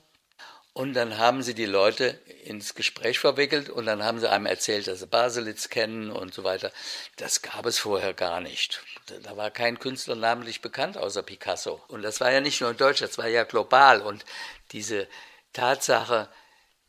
und 0.76 0.92
dann 0.92 1.16
haben 1.16 1.42
sie 1.42 1.54
die 1.54 1.64
Leute 1.64 2.20
ins 2.44 2.74
Gespräch 2.74 3.18
verwickelt 3.18 3.70
und 3.70 3.86
dann 3.86 4.04
haben 4.04 4.20
sie 4.20 4.28
einem 4.28 4.44
erzählt, 4.44 4.86
dass 4.88 4.98
sie 4.98 5.06
Baselitz 5.06 5.70
kennen 5.70 6.10
und 6.10 6.34
so 6.34 6.44
weiter. 6.44 6.70
Das 7.16 7.40
gab 7.40 7.64
es 7.64 7.78
vorher 7.78 8.12
gar 8.12 8.42
nicht. 8.42 8.82
Da 9.22 9.38
war 9.38 9.50
kein 9.50 9.78
Künstler 9.78 10.16
namentlich 10.16 10.60
bekannt 10.60 10.98
außer 10.98 11.22
Picasso. 11.22 11.80
Und 11.88 12.02
das 12.02 12.20
war 12.20 12.30
ja 12.30 12.42
nicht 12.42 12.60
nur 12.60 12.72
in 12.72 12.76
Deutschland, 12.76 13.10
das 13.10 13.16
war 13.16 13.26
ja 13.26 13.44
global. 13.44 14.02
Und 14.02 14.26
diese 14.72 15.08
Tatsache, 15.54 16.28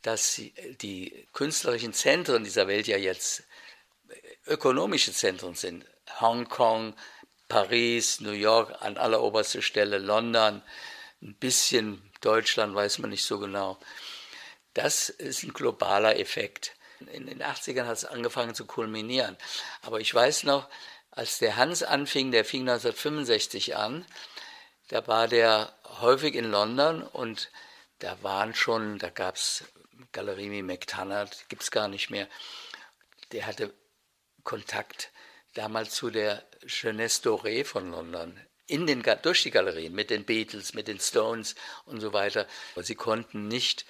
dass 0.02 0.38
die 0.82 1.26
künstlerischen 1.32 1.94
Zentren 1.94 2.44
dieser 2.44 2.68
Welt 2.68 2.88
ja 2.88 2.98
jetzt 2.98 3.44
ökonomische 4.46 5.14
Zentren 5.14 5.54
sind, 5.54 5.86
Hongkong, 6.20 6.92
Paris, 7.48 8.20
New 8.20 8.32
York 8.32 8.82
an 8.82 8.98
alleroberster 8.98 9.62
Stelle, 9.62 9.96
London, 9.96 10.60
ein 11.22 11.34
bisschen 11.36 12.07
Deutschland 12.20 12.74
weiß 12.74 12.98
man 12.98 13.10
nicht 13.10 13.24
so 13.24 13.38
genau. 13.38 13.78
Das 14.74 15.08
ist 15.08 15.42
ein 15.42 15.52
globaler 15.52 16.18
Effekt. 16.18 16.74
In 17.12 17.26
den 17.26 17.42
80ern 17.42 17.86
hat 17.86 17.96
es 17.96 18.04
angefangen 18.04 18.54
zu 18.54 18.66
kulminieren. 18.66 19.36
Aber 19.82 20.00
ich 20.00 20.12
weiß 20.12 20.44
noch, 20.44 20.68
als 21.10 21.38
der 21.38 21.56
Hans 21.56 21.82
anfing, 21.82 22.30
der 22.30 22.44
fing 22.44 22.62
1965 22.62 23.76
an, 23.76 24.04
da 24.88 25.06
war 25.06 25.28
der 25.28 25.72
häufig 26.00 26.34
in 26.34 26.50
London 26.50 27.02
und 27.02 27.50
da 27.98 28.22
waren 28.22 28.54
schon, 28.54 28.98
da 28.98 29.10
gab 29.10 29.36
es 29.36 29.64
Galerie 30.12 30.62
McTannert, 30.62 31.48
gibt 31.48 31.62
es 31.62 31.70
gar 31.70 31.88
nicht 31.88 32.10
mehr. 32.10 32.28
Der 33.32 33.46
hatte 33.46 33.74
Kontakt 34.44 35.10
damals 35.54 35.94
zu 35.94 36.10
der 36.10 36.44
Jeunesse 36.66 37.22
Dorée 37.22 37.64
von 37.64 37.90
London, 37.90 38.40
in 38.68 38.86
den, 38.86 39.02
durch 39.22 39.42
die 39.42 39.50
Galerien, 39.50 39.94
mit 39.94 40.10
den 40.10 40.24
Beatles, 40.24 40.74
mit 40.74 40.86
den 40.86 41.00
Stones 41.00 41.56
und 41.86 42.00
so 42.00 42.12
weiter. 42.12 42.46
Sie 42.76 42.94
konnten 42.94 43.48
nicht 43.48 43.86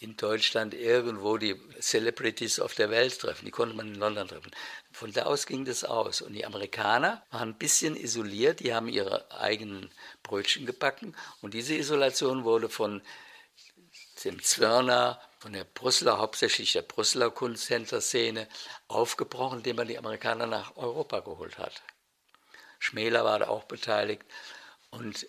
in 0.00 0.16
Deutschland 0.16 0.74
irgendwo 0.74 1.38
die 1.38 1.56
Celebrities 1.80 2.60
auf 2.60 2.74
der 2.74 2.90
Welt 2.90 3.18
treffen. 3.18 3.44
Die 3.44 3.50
konnte 3.50 3.74
man 3.74 3.88
in 3.88 3.94
London 3.94 4.28
treffen. 4.28 4.50
Von 4.92 5.12
da 5.12 5.22
aus 5.22 5.46
ging 5.46 5.64
das 5.64 5.84
aus. 5.84 6.20
Und 6.20 6.34
die 6.34 6.44
Amerikaner 6.44 7.24
waren 7.30 7.50
ein 7.50 7.58
bisschen 7.58 7.96
isoliert, 7.96 8.60
die 8.60 8.74
haben 8.74 8.88
ihre 8.88 9.30
eigenen 9.32 9.90
Brötchen 10.22 10.66
gebacken. 10.66 11.16
Und 11.40 11.54
diese 11.54 11.74
Isolation 11.74 12.44
wurde 12.44 12.68
von 12.68 13.02
dem 14.24 14.42
Zwirner, 14.42 15.20
von 15.38 15.52
der 15.52 15.64
Brüsseler, 15.64 16.18
hauptsächlich 16.18 16.72
der 16.72 16.82
Brüsseler 16.82 17.30
Kunsthändlerszene, 17.30 18.48
aufgebrochen, 18.88 19.58
indem 19.58 19.76
man 19.76 19.88
die 19.88 19.98
Amerikaner 19.98 20.46
nach 20.46 20.76
Europa 20.76 21.20
geholt 21.20 21.58
hat. 21.58 21.82
Schmäler 22.78 23.24
war 23.24 23.38
da 23.38 23.48
auch 23.48 23.64
beteiligt. 23.64 24.22
Und 24.90 25.26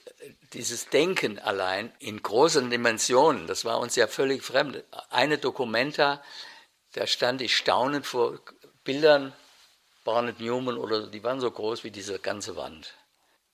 dieses 0.54 0.88
Denken 0.90 1.38
allein 1.38 1.92
in 2.00 2.22
großen 2.22 2.70
Dimensionen, 2.70 3.48
das 3.48 3.66
war 3.66 3.80
uns 3.80 3.96
ja 3.96 4.08
völlig 4.08 4.44
fremd. 4.44 4.84
Eine 5.10 5.38
Dokumenta, 5.38 6.24
da 6.94 7.06
stand 7.08 7.42
ich 7.42 7.58
staunend 7.58 8.06
vor 8.06 8.40
Bildern, 8.84 9.34
Barnett 10.06 10.40
Newman 10.40 10.78
oder 10.78 11.08
die 11.08 11.24
waren 11.24 11.42
so 11.42 11.52
groß 11.52 11.84
wie 11.84 11.92
diese 11.92 12.20
ganze 12.20 12.56
Wand. 12.56 12.94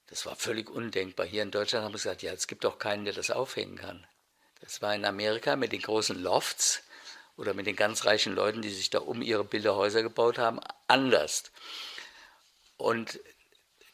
Das 0.08 0.26
war 0.28 0.36
völlig 0.36 0.70
undenkbar. 0.70 1.26
Hier 1.26 1.42
in 1.42 1.52
Deutschland 1.52 1.84
haben 1.84 1.92
wir 1.92 1.98
gesagt, 1.98 2.22
ja, 2.22 2.32
es 2.32 2.48
gibt 2.48 2.64
doch 2.64 2.78
keinen, 2.78 3.06
der 3.06 3.14
das 3.14 3.32
aufhängen 3.32 3.78
kann. 3.78 4.06
Das 4.62 4.82
war 4.82 4.94
in 4.94 5.06
Amerika 5.06 5.56
mit 5.56 5.72
den 5.72 5.82
großen 5.82 6.22
Lofts 6.22 6.84
oder 7.36 7.54
mit 7.54 7.66
den 7.66 7.76
ganz 7.76 8.06
reichen 8.06 8.36
Leuten, 8.36 8.62
die 8.62 8.70
sich 8.70 8.90
da 8.90 9.00
um 9.00 9.22
ihre 9.22 9.44
Bilderhäuser 9.44 10.04
gebaut 10.04 10.38
haben, 10.38 10.60
anders. 10.88 11.52
Und 12.78 13.20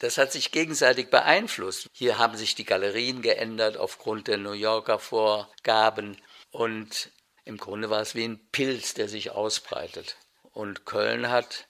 das 0.02 0.18
hat 0.18 0.32
sich 0.32 0.52
gegenseitig 0.52 1.12
beeinflusst. 1.12 1.88
Hier 1.94 2.18
haben 2.18 2.36
sich 2.36 2.56
die 2.56 2.66
Galerien 2.66 3.22
geändert 3.22 3.78
aufgrund 3.78 4.28
der 4.28 4.40
New 4.40 4.54
Yorker 4.54 4.98
Vorgaben 4.98 6.18
und 6.50 7.12
im 7.46 7.58
Grunde 7.58 7.92
war 7.92 8.02
es 8.02 8.16
wie 8.16 8.24
ein 8.24 8.40
Pilz, 8.52 8.96
der 8.96 9.08
sich 9.08 9.30
ausbreitet. 9.30 10.18
Und 10.54 10.86
Köln 10.86 11.30
hat 11.30 11.68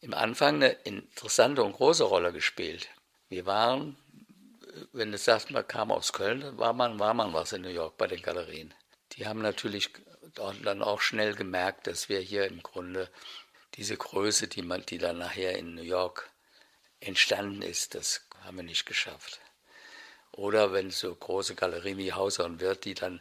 im 0.00 0.14
Anfang 0.14 0.54
eine 0.56 0.70
interessante 0.70 1.62
und 1.62 1.74
große 1.74 2.04
Rolle 2.04 2.32
gespielt. 2.32 2.88
Wir 3.28 3.44
waren, 3.44 3.98
wenn 4.92 5.12
du 5.12 5.18
sagst, 5.18 5.50
man 5.50 5.68
kam 5.68 5.92
aus 5.92 6.14
Köln, 6.14 6.56
war 6.56 6.72
man, 6.72 6.98
war 6.98 7.12
man 7.12 7.34
was 7.34 7.52
in 7.52 7.60
New 7.60 7.68
York 7.68 7.98
bei 7.98 8.06
den 8.06 8.22
Galerien. 8.22 8.72
Die 9.12 9.26
haben 9.26 9.42
natürlich 9.42 9.90
dann 10.62 10.82
auch 10.82 11.02
schnell 11.02 11.34
gemerkt, 11.34 11.88
dass 11.88 12.08
wir 12.08 12.20
hier 12.20 12.46
im 12.46 12.62
Grunde 12.62 13.10
diese 13.74 13.98
Größe, 13.98 14.48
die, 14.48 14.62
man, 14.62 14.86
die 14.86 14.96
dann 14.96 15.18
nachher 15.18 15.58
in 15.58 15.74
New 15.74 15.82
York 15.82 16.30
entstanden 17.06 17.62
ist, 17.62 17.94
das 17.94 18.26
haben 18.44 18.56
wir 18.56 18.64
nicht 18.64 18.86
geschafft. 18.86 19.40
Oder 20.32 20.72
wenn 20.72 20.90
so 20.90 21.14
große 21.14 21.54
Galerien 21.54 21.98
wie 21.98 22.12
Hauser 22.12 22.44
und 22.44 22.60
Wirth, 22.60 22.84
die 22.84 22.94
dann 22.94 23.20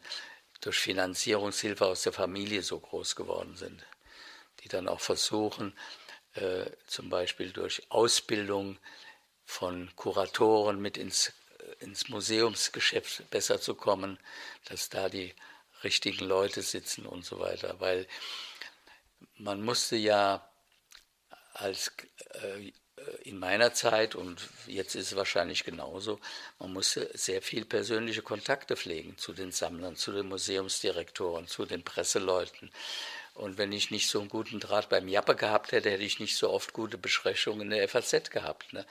durch 0.61 0.77
Finanzierungshilfe 0.79 1.85
aus 1.85 2.03
der 2.03 2.13
Familie 2.13 2.61
so 2.61 2.79
groß 2.79 3.15
geworden 3.15 3.55
sind, 3.55 3.85
die 4.61 4.67
dann 4.67 4.87
auch 4.87 4.99
versuchen, 4.99 5.77
äh, 6.33 6.65
zum 6.87 7.09
Beispiel 7.09 7.51
durch 7.51 7.83
Ausbildung 7.89 8.77
von 9.45 9.95
Kuratoren 9.95 10.81
mit 10.81 10.97
ins, 10.97 11.31
ins 11.79 12.09
Museumsgeschäft 12.09 13.29
besser 13.29 13.61
zu 13.61 13.75
kommen, 13.75 14.19
dass 14.65 14.89
da 14.89 15.07
die 15.07 15.33
richtigen 15.83 16.25
Leute 16.25 16.61
sitzen 16.61 17.05
und 17.05 17.23
so 17.25 17.39
weiter. 17.39 17.79
Weil 17.79 18.07
man 19.37 19.61
musste 19.61 19.95
ja 19.95 20.49
als 21.53 21.93
äh, 22.33 22.71
in 23.23 23.39
meiner 23.39 23.73
Zeit 23.73 24.15
und 24.15 24.41
jetzt 24.67 24.95
ist 24.95 25.11
es 25.11 25.15
wahrscheinlich 25.15 25.63
genauso, 25.63 26.19
man 26.59 26.73
musste 26.73 27.09
sehr 27.13 27.41
viel 27.41 27.65
persönliche 27.65 28.21
Kontakte 28.21 28.75
pflegen 28.75 29.17
zu 29.17 29.33
den 29.33 29.51
Sammlern, 29.51 29.95
zu 29.95 30.11
den 30.11 30.27
Museumsdirektoren, 30.27 31.47
zu 31.47 31.65
den 31.65 31.83
Presseleuten. 31.83 32.71
Und 33.33 33.57
wenn 33.57 33.71
ich 33.73 33.91
nicht 33.91 34.09
so 34.09 34.19
einen 34.19 34.29
guten 34.29 34.59
Draht 34.59 34.89
beim 34.89 35.07
Jappe 35.07 35.35
gehabt 35.35 35.71
hätte, 35.71 35.91
hätte 35.91 36.03
ich 36.03 36.19
nicht 36.19 36.37
so 36.37 36.49
oft 36.49 36.71
gute 36.71 36.97
Besprechungen 36.97 37.63
in 37.63 37.77
der 37.77 37.89
FAZ 37.89 38.29
gehabt. 38.29 38.71
Ne? 38.71 38.85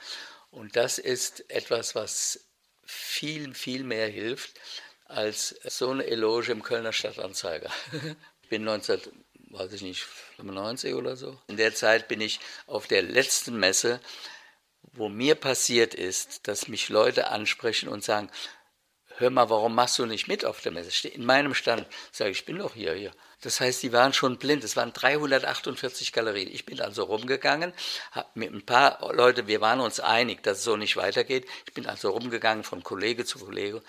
Und 0.51 0.75
das 0.75 0.99
ist 0.99 1.49
etwas, 1.49 1.95
was 1.95 2.45
viel, 2.85 3.53
viel 3.55 3.83
mehr 3.83 4.07
hilft 4.07 4.59
als 5.05 5.49
so 5.63 5.89
eine 5.89 6.05
Eloge 6.05 6.51
im 6.51 6.63
Kölner 6.63 6.93
Stadtanzeiger. 6.93 7.71
Ich 8.45 8.49
bin 8.49 8.63
19 8.63 9.01
weiß 9.57 9.73
ich 9.73 9.81
nicht, 9.81 10.03
95 10.37 10.93
oder 10.93 11.15
so. 11.15 11.39
In 11.47 11.57
der 11.57 11.73
Zeit 11.73 12.07
bin 12.07 12.21
ich 12.21 12.39
auf 12.67 12.87
der 12.87 13.01
letzten 13.01 13.57
Messe, 13.57 13.99
wo 14.93 15.09
mir 15.09 15.35
passiert 15.35 15.93
ist, 15.93 16.47
dass 16.47 16.67
mich 16.67 16.89
Leute 16.89 17.29
ansprechen 17.29 17.89
und 17.89 18.03
sagen, 18.03 18.29
hör 19.17 19.29
mal, 19.29 19.49
warum 19.49 19.75
machst 19.75 19.97
du 19.99 20.05
nicht 20.05 20.27
mit 20.27 20.45
auf 20.45 20.61
der 20.61 20.71
Messe? 20.71 21.07
In 21.07 21.25
meinem 21.25 21.53
Stand 21.53 21.87
sage 22.11 22.31
ich, 22.31 22.39
ich 22.39 22.45
bin 22.45 22.59
doch 22.59 22.73
hier, 22.73 22.93
hier. 22.93 23.11
Das 23.41 23.59
heißt, 23.59 23.83
die 23.83 23.93
waren 23.93 24.13
schon 24.13 24.37
blind. 24.37 24.63
Es 24.63 24.75
waren 24.75 24.93
348 24.93 26.11
Galerien. 26.11 26.49
Ich 26.51 26.65
bin 26.65 26.81
also 26.81 27.03
rumgegangen, 27.03 27.73
habe 28.11 28.29
mit 28.33 28.53
ein 28.53 28.65
paar 28.65 29.13
Leute, 29.13 29.47
wir 29.47 29.61
waren 29.61 29.81
uns 29.81 29.99
einig, 29.99 30.43
dass 30.43 30.59
es 30.59 30.63
so 30.63 30.77
nicht 30.77 30.97
weitergeht. 30.97 31.45
Ich 31.65 31.73
bin 31.73 31.85
also 31.85 32.09
rumgegangen 32.09 32.63
von 32.63 32.83
Kollege 32.83 33.25
zu 33.25 33.39
Kollege 33.39 33.81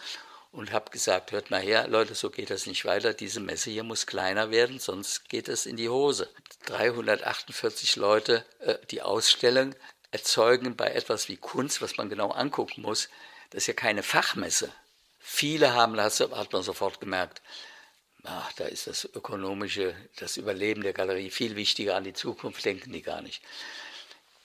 und 0.53 0.73
habe 0.73 0.91
gesagt, 0.91 1.33
hört 1.33 1.51
mal 1.51 1.61
her, 1.61 1.89
Leute, 1.89 2.15
so 2.15 2.31
geht 2.31 2.51
das 2.51 2.67
nicht 2.67 2.85
weiter. 2.85 3.13
Diese 3.13 3.41
Messe 3.41 3.71
hier 3.71 3.83
muss 3.83 4.07
kleiner 4.07 4.51
werden, 4.51 4.79
sonst 4.79 5.29
geht 5.29 5.49
es 5.49 5.67
in 5.67 5.77
die 5.77 5.89
Hose. 5.89 6.29
348 6.67 7.97
Leute, 7.97 8.45
äh, 8.61 8.77
die 8.91 9.03
Ausstellung 9.03 9.75
erzeugen 10.11 10.77
bei 10.77 10.89
etwas 10.89 11.29
wie 11.29 11.37
Kunst, 11.37 11.83
was 11.83 11.97
man 11.97 12.09
genau 12.09 12.31
angucken 12.31 12.83
muss. 12.83 13.09
Das 13.51 13.65
ist 13.65 13.67
ja 13.67 13.75
keine 13.75 14.03
Fachmesse. 14.03 14.73
Viele 15.19 15.75
haben, 15.75 15.95
das 15.95 16.21
hat 16.21 16.53
man 16.53 16.63
sofort 16.63 17.01
gemerkt, 17.01 17.43
ach, 18.25 18.53
da 18.55 18.65
ist 18.65 18.87
das 18.87 19.05
ökonomische, 19.05 19.95
das 20.17 20.37
Überleben 20.37 20.83
der 20.83 20.93
Galerie 20.93 21.31
viel 21.31 21.57
wichtiger. 21.57 21.97
An 21.97 22.05
die 22.05 22.13
Zukunft 22.13 22.65
denken 22.65 22.93
die 22.93 23.03
gar 23.03 23.23
nicht. 23.23 23.43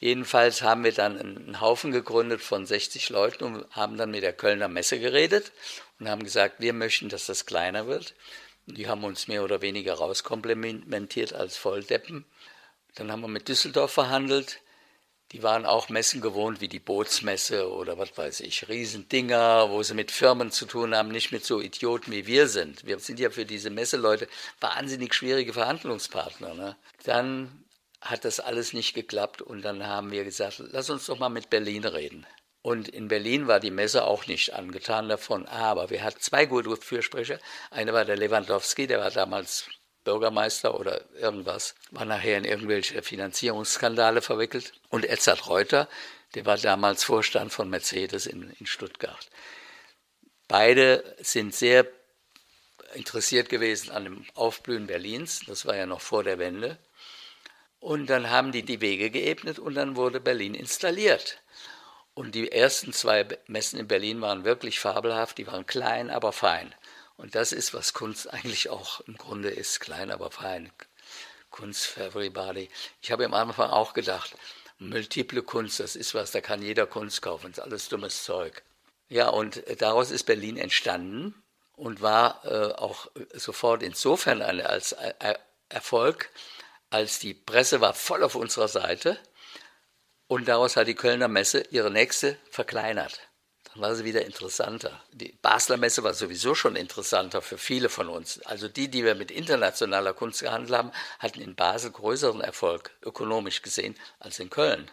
Jedenfalls 0.02 0.64
haben 0.64 0.84
wir 0.84 0.94
dann 0.94 1.20
einen 1.20 1.62
Haufen 1.62 1.92
gegründet 1.92 2.42
von 2.42 2.66
60 2.66 3.12
Leuten 3.12 3.44
und 3.44 3.70
haben 3.70 3.98
dann 3.98 4.10
mit 4.10 4.24
der 4.24 4.34
Kölner 4.34 4.68
Messe 4.68 5.00
geredet 5.00 5.52
und 6.00 6.10
haben 6.10 6.24
gesagt, 6.24 6.56
wir 6.58 6.74
möchten, 6.74 7.08
dass 7.08 7.28
das 7.28 7.46
kleiner 7.46 7.86
wird. 7.86 8.16
Die 8.66 8.88
haben 8.88 9.04
uns 9.04 9.28
mehr 9.28 9.44
oder 9.44 9.62
weniger 9.62 9.94
rauskomplementiert 9.94 11.34
als 11.34 11.56
Volldeppen. 11.56 12.26
Dann 12.96 13.12
haben 13.12 13.22
wir 13.22 13.28
mit 13.28 13.48
Düsseldorf 13.48 13.92
verhandelt. 13.92 14.62
Die 15.34 15.44
waren 15.44 15.68
auch 15.68 15.90
Messen 15.90 16.20
gewohnt 16.20 16.62
wie 16.62 16.68
die 16.68 16.80
Bootsmesse 16.80 17.72
oder 17.72 18.00
was 18.00 18.18
weiß 18.18 18.40
ich, 18.40 18.68
Riesendinger, 18.70 19.70
wo 19.70 19.84
sie 19.84 19.94
mit 19.94 20.10
Firmen 20.10 20.50
zu 20.50 20.66
tun 20.66 20.96
haben, 20.96 21.10
nicht 21.10 21.32
mit 21.32 21.46
so 21.46 21.62
Idioten 21.62 22.12
wie 22.12 22.26
wir 22.26 22.48
sind. 22.48 22.88
Wir 22.88 22.98
sind 22.98 23.20
ja 23.20 23.30
für 23.30 23.46
diese 23.46 23.70
Messeleute 23.70 24.28
wahnsinnig 24.60 25.14
schwierige 25.14 25.54
Verhandlungspartner. 25.54 26.56
Ne? 26.56 26.76
Dann 27.04 27.64
hat 28.02 28.26
das 28.26 28.40
alles 28.40 28.74
nicht 28.74 28.94
geklappt 28.94 29.42
und 29.42 29.62
dann 29.62 29.86
haben 29.86 30.12
wir 30.12 30.24
gesagt, 30.24 30.62
lass 30.72 30.90
uns 30.90 31.06
doch 31.06 31.20
mal 31.20 31.30
mit 31.30 31.50
Berlin 31.50 31.86
reden. 31.86 32.26
Und 32.64 32.88
in 32.90 33.08
Berlin 33.08 33.48
war 33.48 33.60
die 33.60 33.72
Messe 33.72 34.04
auch 34.04 34.28
nicht 34.28 34.54
angetan 34.54 35.10
davon, 35.10 35.48
aber 35.48 35.90
wir 35.90 36.04
hatten 36.04 36.20
zwei 36.20 36.46
gute 36.46 36.76
Fürsprecher. 36.78 37.40
Einer 37.72 37.94
war 37.94 38.06
der 38.06 38.18
Lewandowski, 38.18 38.86
der 38.86 39.00
war 39.00 39.10
damals 39.10 39.66
Bürgermeister 40.04 40.80
oder 40.80 41.04
irgendwas, 41.16 41.76
war 41.92 42.06
nachher 42.06 42.38
in 42.38 42.46
irgendwelche 42.46 43.02
Finanzierungsskandale 43.02 44.22
verwickelt. 44.22 44.74
Und 44.90 45.06
Edzard 45.06 45.48
Reuter, 45.48 45.88
der 46.36 46.46
war 46.46 46.58
damals 46.58 47.04
Vorstand 47.04 47.52
von 47.52 47.70
Mercedes 47.70 48.26
in, 48.26 48.52
in 48.60 48.66
Stuttgart. 48.66 49.30
Beide 50.48 51.16
sind 51.20 51.56
sehr 51.56 51.88
interessiert 52.94 53.50
gewesen 53.50 53.92
an 53.92 54.04
dem 54.04 54.26
Aufblühen 54.34 54.88
Berlins. 54.88 55.42
Das 55.48 55.66
war 55.66 55.76
ja 55.76 55.86
noch 55.86 56.02
vor 56.02 56.24
der 56.24 56.40
Wende. 56.40 56.78
Und 57.82 58.12
dann 58.12 58.30
haben 58.30 58.52
die 58.52 58.62
die 58.62 58.80
Wege 58.80 59.10
geebnet 59.10 59.58
und 59.58 59.74
dann 59.74 59.96
wurde 59.96 60.22
Berlin 60.22 60.54
installiert. 60.54 61.42
Und 62.14 62.36
die 62.36 62.52
ersten 62.52 62.94
zwei 62.94 63.28
Messen 63.48 63.80
in 63.80 63.88
Berlin 63.88 64.22
waren 64.22 64.46
wirklich 64.46 64.80
fabelhaft, 64.80 65.40
die 65.40 65.48
waren 65.48 65.66
klein, 65.66 66.12
aber 66.12 66.32
fein. 66.32 66.74
Und 67.18 67.34
das 67.34 67.52
ist, 67.52 67.74
was 67.74 67.94
Kunst 67.94 68.32
eigentlich 68.32 68.70
auch 68.70 69.02
im 69.02 69.18
Grunde 69.18 69.50
ist, 69.50 69.80
klein, 69.80 70.12
aber 70.12 70.30
fein. 70.30 70.72
Kunst 71.50 71.88
for 71.88 72.04
everybody. 72.04 72.70
Ich 73.02 73.12
habe 73.12 73.26
am 73.26 73.34
Anfang 73.34 73.72
auch 73.72 73.94
gedacht, 73.94 74.36
multiple 74.78 75.42
Kunst, 75.42 75.80
das 75.80 75.96
ist 75.96 76.14
was, 76.14 76.30
da 76.30 76.40
kann 76.40 76.62
jeder 76.62 76.86
Kunst 76.86 77.24
kaufen, 77.24 77.48
das 77.48 77.58
ist 77.58 77.64
alles 77.64 77.90
dummes 77.90 78.24
Zeug. 78.24 78.62
Ja, 79.10 79.30
und 79.30 79.64
daraus 79.82 80.12
ist 80.12 80.26
Berlin 80.26 80.58
entstanden 80.58 81.34
und 81.76 82.02
war 82.02 82.46
äh, 82.46 82.74
auch 82.74 83.10
sofort 83.34 83.82
insofern 83.82 84.44
eine, 84.44 84.70
als 84.70 84.92
äh, 84.92 85.34
Erfolg, 85.70 86.30
als 86.92 87.20
die 87.20 87.34
Presse 87.34 87.82
war 87.82 87.94
voll 87.94 88.24
auf 88.24 88.36
unserer 88.36 88.68
Seite 88.68 89.18
und 90.28 90.48
daraus 90.48 90.76
hat 90.76 90.88
die 90.88 90.96
Kölner 90.96 91.28
Messe 91.28 91.64
ihre 91.72 91.90
nächste 91.90 92.38
verkleinert. 92.50 93.20
dann 93.74 93.82
war 93.82 93.96
sie 93.96 94.04
wieder 94.04 94.26
interessanter. 94.26 95.02
Die 95.14 95.32
Basler 95.42 95.78
Messe 95.78 96.04
war 96.04 96.14
sowieso 96.14 96.54
schon 96.54 96.76
interessanter 96.76 97.42
für 97.42 97.58
viele 97.58 97.88
von 97.88 98.10
uns. 98.10 98.42
Also 98.44 98.68
die, 98.68 98.90
die 98.90 99.06
wir 99.06 99.16
mit 99.16 99.32
internationaler 99.32 100.14
Kunst 100.14 100.42
gehandelt 100.42 100.78
haben, 100.78 100.92
hatten 101.20 101.42
in 101.42 101.56
Basel 101.56 101.92
größeren 101.92 102.42
Erfolg, 102.42 102.92
ökonomisch 103.02 103.62
gesehen, 103.62 103.98
als 104.20 104.40
in 104.40 104.50
Köln. 104.50 104.92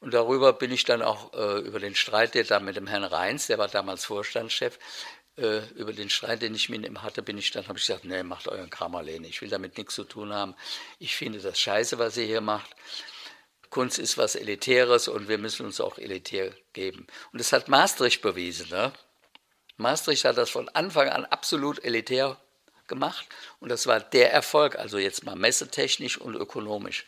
Und 0.00 0.12
darüber 0.12 0.52
bin 0.52 0.72
ich 0.72 0.84
dann 0.84 1.02
auch 1.02 1.32
äh, 1.32 1.60
über 1.60 1.78
den 1.78 1.94
Streit, 1.94 2.34
der 2.34 2.44
da 2.44 2.58
mit 2.58 2.76
dem 2.76 2.88
Herrn 2.88 3.04
Reins, 3.04 3.46
der 3.46 3.58
war 3.58 3.68
damals 3.68 4.04
Vorstandschef, 4.04 4.78
äh, 5.36 5.66
über 5.74 5.92
den 5.92 6.10
Streit, 6.10 6.42
den 6.42 6.54
ich 6.54 6.68
mit 6.68 6.84
ihm 6.86 7.02
hatte, 7.02 7.22
bin 7.22 7.38
ich 7.38 7.50
dann, 7.50 7.66
habe 7.68 7.78
ich 7.78 7.86
gesagt, 7.86 8.04
nee, 8.04 8.22
macht 8.22 8.48
euren 8.48 8.70
Kram 8.70 8.94
alleine. 8.94 9.26
Ich 9.26 9.42
will 9.42 9.48
damit 9.48 9.76
nichts 9.78 9.94
zu 9.94 10.04
tun 10.04 10.32
haben. 10.32 10.54
Ich 10.98 11.16
finde 11.16 11.40
das 11.40 11.58
scheiße, 11.58 11.98
was 11.98 12.16
ihr 12.16 12.26
hier 12.26 12.40
macht. 12.40 12.70
Kunst 13.70 13.98
ist 13.98 14.16
was 14.16 14.36
Elitäres 14.36 15.08
und 15.08 15.26
wir 15.26 15.38
müssen 15.38 15.66
uns 15.66 15.80
auch 15.80 15.98
elitär 15.98 16.54
geben. 16.72 17.08
Und 17.32 17.40
das 17.40 17.52
hat 17.52 17.68
Maastricht 17.68 18.22
bewiesen. 18.22 18.68
Ne? 18.68 18.92
Maastricht 19.76 20.24
hat 20.24 20.38
das 20.38 20.50
von 20.50 20.68
Anfang 20.68 21.08
an 21.08 21.24
absolut 21.24 21.84
elitär 21.84 22.40
gemacht 22.86 23.26
und 23.58 23.70
das 23.70 23.86
war 23.88 23.98
der 23.98 24.32
Erfolg, 24.32 24.76
also 24.76 24.98
jetzt 24.98 25.24
mal 25.24 25.34
messetechnisch 25.34 26.18
und 26.18 26.36
ökonomisch. 26.36 27.06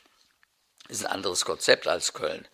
Ist 0.89 1.05
ein 1.05 1.13
anderes 1.13 1.45
Konzept 1.45 1.87
als 1.87 2.13
Köln. 2.13 2.49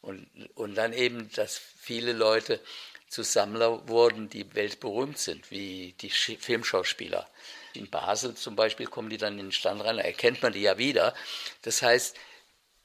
Und, 0.00 0.28
und 0.54 0.76
dann 0.76 0.92
eben, 0.92 1.30
dass 1.32 1.58
viele 1.58 2.12
Leute 2.12 2.60
zu 3.08 3.22
Sammler 3.22 3.88
wurden, 3.88 4.28
die 4.28 4.54
weltberühmt 4.54 5.18
sind, 5.18 5.50
wie 5.50 5.94
die 6.00 6.10
Filmschauspieler. 6.10 7.28
In 7.74 7.90
Basel 7.90 8.34
zum 8.34 8.56
Beispiel 8.56 8.86
kommen 8.86 9.10
die 9.10 9.18
dann 9.18 9.38
in 9.38 9.46
den 9.46 9.52
Stand 9.52 9.82
rein, 9.82 9.96
da 9.96 10.02
erkennt 10.02 10.42
man 10.42 10.52
die 10.52 10.62
ja 10.62 10.78
wieder. 10.78 11.14
Das 11.62 11.82
heißt, 11.82 12.16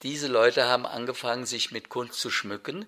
diese 0.02 0.28
Leute 0.28 0.66
haben 0.66 0.86
angefangen, 0.86 1.46
sich 1.46 1.72
mit 1.72 1.90
Kunst 1.90 2.20
zu 2.20 2.30
schmücken, 2.30 2.86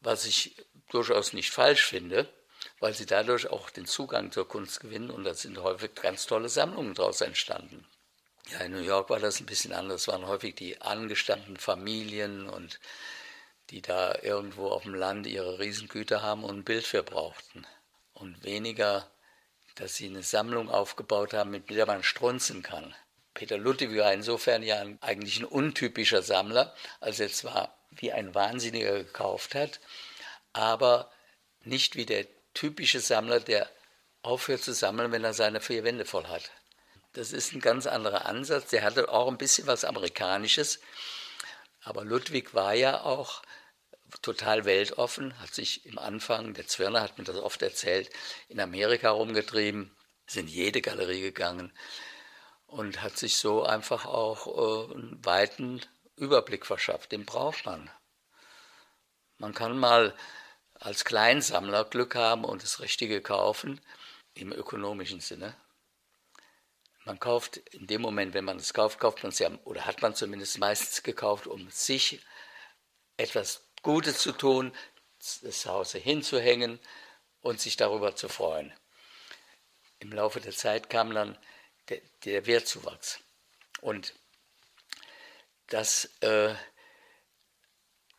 was 0.00 0.24
ich 0.24 0.56
durchaus 0.88 1.32
nicht 1.32 1.50
falsch 1.50 1.84
finde, 1.86 2.32
weil 2.78 2.94
sie 2.94 3.06
dadurch 3.06 3.48
auch 3.48 3.70
den 3.70 3.86
Zugang 3.86 4.32
zur 4.32 4.48
Kunst 4.48 4.80
gewinnen 4.80 5.10
und 5.10 5.24
da 5.24 5.34
sind 5.34 5.58
häufig 5.58 5.94
ganz 5.94 6.26
tolle 6.26 6.48
Sammlungen 6.48 6.94
daraus 6.94 7.20
entstanden. 7.20 7.86
Ja, 8.52 8.60
in 8.60 8.72
New 8.72 8.80
York 8.80 9.10
war 9.10 9.20
das 9.20 9.40
ein 9.40 9.46
bisschen 9.46 9.72
anders, 9.72 10.02
es 10.02 10.08
waren 10.08 10.26
häufig 10.26 10.54
die 10.54 10.80
angestammten 10.80 11.56
Familien 11.56 12.48
und 12.48 12.80
die 13.70 13.82
da 13.82 14.16
irgendwo 14.22 14.68
auf 14.68 14.82
dem 14.82 14.94
Land 14.94 15.26
ihre 15.26 15.58
Riesengüter 15.58 16.22
haben 16.22 16.44
und 16.44 16.58
ein 16.58 16.64
Bild 16.64 16.86
für 16.86 17.02
brauchten. 17.02 17.66
Und 18.12 18.42
weniger, 18.44 19.08
dass 19.76 19.96
sie 19.96 20.06
eine 20.06 20.22
Sammlung 20.22 20.68
aufgebaut 20.68 21.32
haben, 21.32 21.50
mit 21.50 21.70
der 21.70 21.86
man 21.86 22.02
strunzen 22.02 22.62
kann. 22.62 22.94
Peter 23.32 23.56
Ludwig 23.56 23.96
war 23.96 24.12
insofern 24.12 24.62
ja 24.62 24.84
eigentlich 25.00 25.38
ein 25.38 25.44
untypischer 25.44 26.22
Sammler, 26.22 26.74
als 27.00 27.20
er 27.20 27.30
zwar 27.30 27.76
wie 27.90 28.12
ein 28.12 28.34
Wahnsinniger 28.34 29.04
gekauft 29.04 29.54
hat, 29.54 29.80
aber 30.52 31.10
nicht 31.62 31.96
wie 31.96 32.06
der 32.06 32.26
typische 32.54 33.00
Sammler, 33.00 33.40
der 33.40 33.68
aufhört 34.22 34.62
zu 34.62 34.74
sammeln, 34.74 35.12
wenn 35.12 35.24
er 35.24 35.34
seine 35.34 35.60
vier 35.60 35.84
Wände 35.84 36.04
voll 36.04 36.26
hat. 36.26 36.50
Das 37.12 37.32
ist 37.32 37.52
ein 37.52 37.60
ganz 37.60 37.86
anderer 37.86 38.26
Ansatz. 38.26 38.70
Der 38.70 38.82
hatte 38.82 39.08
auch 39.08 39.28
ein 39.28 39.38
bisschen 39.38 39.66
was 39.66 39.84
Amerikanisches. 39.84 40.80
Aber 41.82 42.04
Ludwig 42.04 42.54
war 42.54 42.74
ja 42.74 43.02
auch 43.02 43.42
total 44.22 44.64
weltoffen, 44.64 45.38
hat 45.40 45.54
sich 45.54 45.86
im 45.86 45.98
Anfang, 45.98 46.54
der 46.54 46.66
Zwirner 46.66 47.02
hat 47.02 47.18
mir 47.18 47.24
das 47.24 47.36
oft 47.36 47.62
erzählt, 47.62 48.10
in 48.48 48.60
Amerika 48.60 49.10
rumgetrieben, 49.10 49.96
sind 50.26 50.48
jede 50.48 50.80
Galerie 50.80 51.20
gegangen 51.20 51.72
und 52.66 53.02
hat 53.02 53.18
sich 53.18 53.36
so 53.36 53.64
einfach 53.64 54.06
auch 54.06 54.46
äh, 54.46 54.94
einen 54.94 55.24
weiten 55.24 55.80
Überblick 56.16 56.66
verschafft. 56.66 57.12
Den 57.12 57.24
braucht 57.24 57.66
man. 57.66 57.90
Man 59.38 59.54
kann 59.54 59.78
mal 59.78 60.14
als 60.74 61.04
Kleinsammler 61.04 61.84
Glück 61.84 62.14
haben 62.14 62.44
und 62.44 62.62
das 62.62 62.80
Richtige 62.80 63.20
kaufen, 63.20 63.80
im 64.34 64.52
ökonomischen 64.52 65.20
Sinne. 65.20 65.56
Man 67.04 67.18
kauft 67.18 67.56
in 67.56 67.86
dem 67.86 68.02
Moment, 68.02 68.34
wenn 68.34 68.44
man 68.44 68.58
es 68.58 68.72
kauft, 68.72 69.00
kauft 69.00 69.22
man 69.22 69.32
es 69.32 69.38
ja, 69.38 69.50
oder 69.64 69.86
hat 69.86 70.02
man 70.02 70.14
zumindest 70.14 70.58
meistens 70.58 71.02
gekauft, 71.02 71.46
um 71.46 71.68
sich 71.70 72.24
etwas 73.16 73.69
Gutes 73.82 74.18
zu 74.18 74.32
tun, 74.32 74.72
das 75.42 75.66
Haus 75.66 75.92
hinzuhängen 75.92 76.78
und 77.40 77.60
sich 77.60 77.76
darüber 77.76 78.16
zu 78.16 78.28
freuen. 78.28 78.72
Im 79.98 80.12
Laufe 80.12 80.40
der 80.40 80.52
Zeit 80.52 80.90
kam 80.90 81.12
dann 81.14 81.36
der, 81.88 82.00
der 82.24 82.46
Wertzuwachs. 82.46 83.20
Und 83.80 84.14
das 85.68 86.10
äh, 86.20 86.54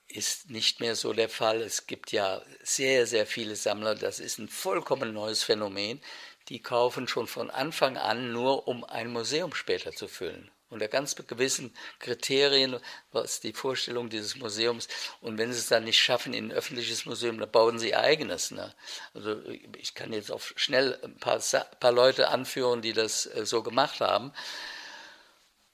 ist 0.08 0.50
nicht 0.50 0.80
mehr 0.80 0.96
so 0.96 1.14
der 1.14 1.30
Fall. 1.30 1.62
Es 1.62 1.88
gibt 1.88 2.12
ja 2.12 2.42
sehr, 2.62 3.08
sehr 3.08 3.26
viele 3.26 3.56
Sammler, 3.56 3.96
das 3.96 4.20
ist 4.20 4.38
ein 4.40 4.50
vollkommen 4.50 5.14
neues 5.14 5.44
Phänomen, 5.44 6.02
die 6.50 6.62
kaufen 6.62 7.08
schon 7.08 7.28
von 7.28 7.50
Anfang 7.50 7.98
an 7.98 8.32
nur, 8.32 8.68
um 8.68 8.84
ein 8.84 9.12
Museum 9.12 9.54
später 9.54 9.92
zu 9.92 10.08
füllen 10.08 10.52
unter 10.72 10.88
ganz 10.88 11.16
gewissen 11.16 11.76
Kriterien, 12.00 12.80
was 13.12 13.40
die 13.40 13.54
Vorstellung 13.54 14.10
dieses 14.10 14.36
Museums. 14.38 14.88
Und 15.20 15.38
wenn 15.38 15.52
sie 15.54 15.60
es 15.60 15.68
dann 15.68 15.84
nicht 15.84 16.00
schaffen 16.00 16.34
in 16.34 16.48
ein 16.48 16.52
öffentliches 16.52 17.06
Museum, 17.06 17.38
dann 17.38 17.52
bauen 17.52 17.78
sie 17.78 17.96
eigenes. 17.96 18.52
Ne? 18.52 18.74
Also 19.14 19.40
ich 19.78 19.94
kann 19.94 20.14
jetzt 20.14 20.32
auf 20.32 20.54
schnell 20.56 20.98
ein 21.04 21.18
paar, 21.18 21.40
paar 21.80 21.92
Leute 21.92 22.30
anführen, 22.30 22.82
die 22.82 22.94
das 22.94 23.26
äh, 23.28 23.46
so 23.46 23.62
gemacht 23.62 24.00
haben. 24.00 24.34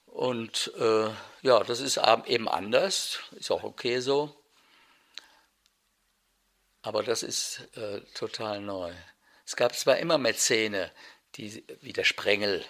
Und 0.06 0.72
äh, 0.78 1.08
ja, 1.42 1.62
das 1.62 1.80
ist 1.80 2.00
eben 2.26 2.48
anders, 2.48 3.20
ist 3.36 3.50
auch 3.50 3.62
okay 3.62 4.00
so. 4.00 4.34
Aber 6.82 7.02
das 7.02 7.22
ist 7.22 7.68
äh, 7.76 8.00
total 8.14 8.60
neu. 8.60 8.92
Es 9.46 9.56
gab 9.56 9.74
zwar 9.74 9.98
immer 9.98 10.18
Mäzene, 10.18 10.90
die, 11.36 11.64
wie 11.80 11.92
der 11.92 12.04
Sprengel, 12.04 12.64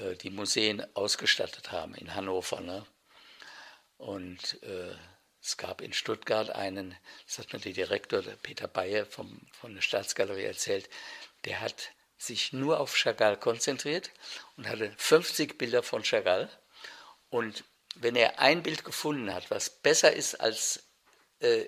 äh, 0.00 0.16
die 0.16 0.30
Museen 0.30 0.84
ausgestattet 0.94 1.72
haben 1.72 1.94
in 1.94 2.14
Hannover. 2.14 2.60
Ne? 2.60 2.86
Und 3.96 4.62
äh, 4.62 4.94
es 5.42 5.56
gab 5.56 5.80
in 5.80 5.92
Stuttgart 5.92 6.50
einen, 6.50 6.96
das 7.26 7.38
hat 7.38 7.52
mir 7.52 7.60
der 7.60 7.72
Direktor, 7.72 8.22
Peter 8.42 8.68
Bayer 8.68 9.06
vom, 9.06 9.40
von 9.52 9.74
der 9.74 9.82
Staatsgalerie 9.82 10.44
erzählt, 10.44 10.88
der 11.44 11.60
hat 11.60 11.90
sich 12.18 12.52
nur 12.52 12.80
auf 12.80 12.94
Chagall 12.94 13.38
konzentriert 13.38 14.10
und 14.56 14.68
hatte 14.68 14.92
50 14.98 15.56
Bilder 15.56 15.82
von 15.82 16.02
Chagall. 16.02 16.50
Und 17.30 17.64
wenn 17.94 18.16
er 18.16 18.38
ein 18.38 18.62
Bild 18.62 18.84
gefunden 18.84 19.32
hat, 19.32 19.50
was 19.50 19.70
besser 19.70 20.12
ist 20.12 20.34
als 20.34 20.84
äh, 21.40 21.64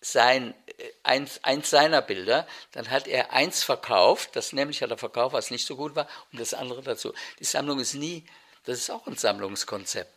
sein, 0.00 0.54
äh, 0.78 0.90
eins, 1.02 1.42
eins 1.44 1.70
seiner 1.70 2.02
Bilder, 2.02 2.46
dann 2.72 2.90
hat 2.90 3.08
er 3.08 3.32
eins 3.32 3.62
verkauft, 3.62 4.36
das 4.36 4.52
nämlich 4.52 4.82
hat 4.82 4.90
er 4.90 4.98
verkauft, 4.98 5.32
was 5.34 5.50
nicht 5.50 5.66
so 5.66 5.76
gut 5.76 5.94
war, 5.96 6.08
und 6.32 6.40
das 6.40 6.54
andere 6.54 6.82
dazu. 6.82 7.12
Die 7.38 7.44
Sammlung 7.44 7.80
ist 7.80 7.94
nie, 7.94 8.26
das 8.64 8.78
ist 8.78 8.90
auch 8.90 9.06
ein 9.06 9.16
Sammlungskonzept. 9.16 10.12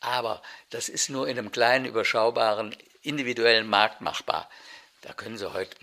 Aber 0.00 0.42
das 0.70 0.88
ist 0.88 1.10
nur 1.10 1.28
in 1.28 1.38
einem 1.38 1.52
kleinen, 1.52 1.84
überschaubaren, 1.84 2.74
individuellen 3.02 3.68
Markt 3.68 4.00
machbar. 4.00 4.48
Da 5.02 5.12
können 5.12 5.36
Sie 5.36 5.52
heute, 5.52 5.76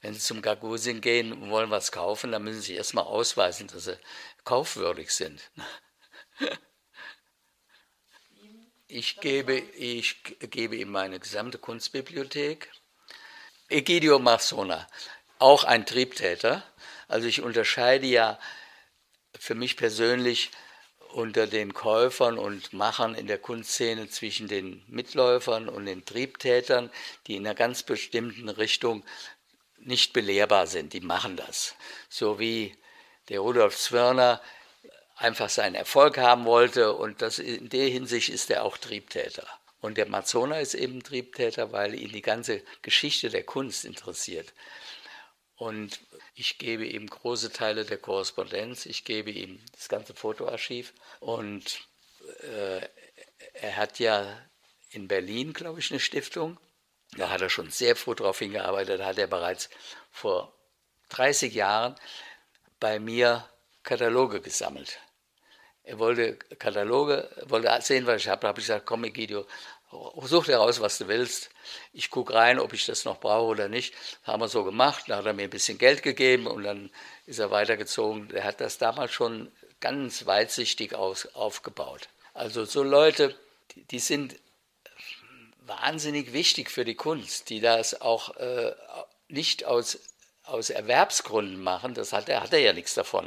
wenn 0.00 0.14
Sie 0.14 0.20
zum 0.20 0.42
Gagusien 0.42 1.00
gehen 1.00 1.32
und 1.32 1.50
wollen 1.50 1.70
was 1.70 1.92
kaufen, 1.92 2.32
dann 2.32 2.42
müssen 2.42 2.60
Sie 2.60 2.68
sich 2.68 2.76
erstmal 2.76 3.04
ausweisen, 3.04 3.68
dass 3.68 3.84
Sie 3.84 3.98
kaufwürdig 4.44 5.10
sind. 5.10 5.50
Ich 8.88 9.18
gebe, 9.18 9.58
ich 9.58 10.22
gebe 10.38 10.76
ihm 10.76 10.92
meine 10.92 11.18
gesamte 11.18 11.58
Kunstbibliothek. 11.58 12.70
Egidio 13.68 14.20
Marsona, 14.20 14.86
auch 15.40 15.64
ein 15.64 15.86
Triebtäter. 15.86 16.62
Also 17.08 17.26
ich 17.26 17.42
unterscheide 17.42 18.06
ja 18.06 18.38
für 19.36 19.56
mich 19.56 19.76
persönlich 19.76 20.52
unter 21.08 21.48
den 21.48 21.74
Käufern 21.74 22.38
und 22.38 22.72
Machern 22.74 23.16
in 23.16 23.26
der 23.26 23.38
Kunstszene 23.38 24.08
zwischen 24.08 24.46
den 24.46 24.84
Mitläufern 24.86 25.68
und 25.68 25.86
den 25.86 26.04
Triebtätern, 26.04 26.88
die 27.26 27.34
in 27.34 27.44
einer 27.44 27.56
ganz 27.56 27.82
bestimmten 27.82 28.48
Richtung 28.48 29.04
nicht 29.78 30.12
belehrbar 30.12 30.68
sind. 30.68 30.92
Die 30.92 31.00
machen 31.00 31.36
das. 31.36 31.74
So 32.08 32.38
wie 32.38 32.76
der 33.30 33.40
Rudolf 33.40 33.76
Zwirner 33.76 34.40
einfach 35.16 35.48
seinen 35.48 35.74
Erfolg 35.74 36.18
haben 36.18 36.44
wollte 36.44 36.92
und 36.92 37.22
das, 37.22 37.38
in 37.38 37.68
der 37.68 37.88
Hinsicht 37.88 38.28
ist 38.28 38.50
er 38.50 38.64
auch 38.64 38.76
Triebtäter. 38.76 39.46
Und 39.80 39.98
der 39.98 40.08
Mazzona 40.08 40.60
ist 40.60 40.74
eben 40.74 41.02
Triebtäter, 41.02 41.72
weil 41.72 41.94
ihn 41.94 42.12
die 42.12 42.22
ganze 42.22 42.62
Geschichte 42.82 43.30
der 43.30 43.44
Kunst 43.44 43.84
interessiert. 43.84 44.52
Und 45.56 46.00
ich 46.34 46.58
gebe 46.58 46.84
ihm 46.84 47.06
große 47.06 47.52
Teile 47.52 47.84
der 47.84 47.98
Korrespondenz, 47.98 48.84
ich 48.84 49.04
gebe 49.04 49.30
ihm 49.30 49.60
das 49.72 49.88
ganze 49.88 50.14
Fotoarchiv. 50.14 50.92
Und 51.20 51.80
äh, 52.42 52.86
er 53.54 53.76
hat 53.76 53.98
ja 53.98 54.38
in 54.90 55.08
Berlin, 55.08 55.52
glaube 55.52 55.80
ich, 55.80 55.90
eine 55.90 56.00
Stiftung. 56.00 56.58
Da 57.16 57.30
hat 57.30 57.40
er 57.40 57.48
schon 57.48 57.70
sehr 57.70 57.96
früh 57.96 58.14
darauf 58.14 58.38
hingearbeitet. 58.38 59.00
Da 59.00 59.06
hat 59.06 59.18
er 59.18 59.28
bereits 59.28 59.70
vor 60.10 60.52
30 61.08 61.54
Jahren 61.54 61.94
bei 62.80 62.98
mir 62.98 63.48
Kataloge 63.82 64.40
gesammelt. 64.40 64.98
Er 65.86 66.00
wollte 66.00 66.34
Kataloge, 66.58 67.28
wollte 67.46 67.80
sehen, 67.80 68.06
was 68.06 68.22
ich 68.22 68.28
habe. 68.28 68.40
Da 68.40 68.48
habe 68.48 68.58
ich 68.58 68.66
gesagt, 68.66 68.86
komm 68.86 69.04
Egidio, 69.04 69.46
such 70.22 70.46
dir 70.46 70.56
raus, 70.56 70.80
was 70.80 70.98
du 70.98 71.06
willst. 71.06 71.50
Ich 71.92 72.10
gucke 72.10 72.34
rein, 72.34 72.58
ob 72.58 72.72
ich 72.72 72.86
das 72.86 73.04
noch 73.04 73.20
brauche 73.20 73.46
oder 73.46 73.68
nicht. 73.68 73.94
Das 73.94 74.32
haben 74.32 74.40
wir 74.42 74.48
so 74.48 74.64
gemacht. 74.64 75.04
Dann 75.06 75.18
hat 75.18 75.26
er 75.26 75.32
mir 75.32 75.44
ein 75.44 75.50
bisschen 75.50 75.78
Geld 75.78 76.02
gegeben 76.02 76.48
und 76.48 76.64
dann 76.64 76.90
ist 77.26 77.38
er 77.38 77.52
weitergezogen. 77.52 78.30
Er 78.34 78.42
hat 78.42 78.60
das 78.60 78.78
damals 78.78 79.12
schon 79.12 79.52
ganz 79.80 80.26
weitsichtig 80.26 80.94
aus, 80.94 81.26
aufgebaut. 81.34 82.08
Also 82.34 82.64
so 82.64 82.82
Leute, 82.82 83.36
die, 83.76 83.84
die, 83.84 83.98
sind 84.00 84.34
wahnsinnig 85.60 86.32
wichtig 86.32 86.68
für 86.68 86.84
die 86.84 86.96
Kunst, 86.96 87.48
die 87.48 87.60
das 87.60 88.00
auch 88.00 88.36
äh, 88.38 88.74
nicht 89.28 89.64
aus, 89.64 90.00
aus 90.42 90.70
Erwerbsgründen 90.70 91.62
machen. 91.62 91.94
Das 91.94 92.12
hat 92.12 92.28
er, 92.28 92.42
hat 92.42 92.52
er 92.52 92.58
ja 92.58 92.72
nichts 92.72 92.94
davon. 92.94 93.26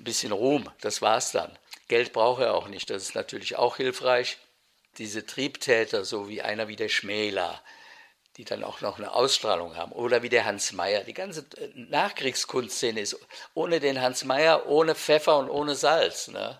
Ein 0.00 0.04
bisschen 0.04 0.32
Ruhm, 0.32 0.68
das 0.80 1.00
war's 1.00 1.30
dann. 1.30 1.56
Geld 1.88 2.12
braucht 2.12 2.42
er 2.42 2.54
auch 2.54 2.68
nicht. 2.68 2.90
Das 2.90 3.02
ist 3.02 3.14
natürlich 3.14 3.56
auch 3.56 3.76
hilfreich 3.76 4.38
diese 4.98 5.24
Triebtäter, 5.24 6.04
so 6.04 6.28
wie 6.28 6.42
einer 6.42 6.68
wie 6.68 6.76
der 6.76 6.88
Schmäler, 6.88 7.62
die 8.36 8.44
dann 8.44 8.64
auch 8.64 8.80
noch 8.80 8.98
eine 8.98 9.12
Ausstrahlung 9.12 9.76
haben, 9.76 9.92
oder 9.92 10.22
wie 10.22 10.28
der 10.28 10.44
Hans 10.44 10.72
Meyer. 10.72 11.04
Die 11.04 11.14
ganze 11.14 11.46
äh, 11.58 11.70
Nachkriegskunstszene 11.74 13.00
ist 13.00 13.18
ohne 13.54 13.80
den 13.80 14.00
Hans 14.00 14.24
Meyer, 14.24 14.66
ohne 14.66 14.94
Pfeffer 14.94 15.38
und 15.38 15.50
ohne 15.50 15.74
Salz. 15.74 16.28
Ne? 16.28 16.58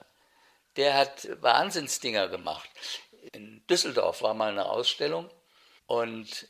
Der 0.77 0.95
hat 0.95 1.29
Wahnsinnsdinger 1.41 2.29
gemacht. 2.29 2.68
In 3.33 3.64
Düsseldorf 3.68 4.23
war 4.23 4.35
mal 4.35 4.51
eine 4.51 4.66
Ausstellung 4.66 5.31
und, 5.87 6.49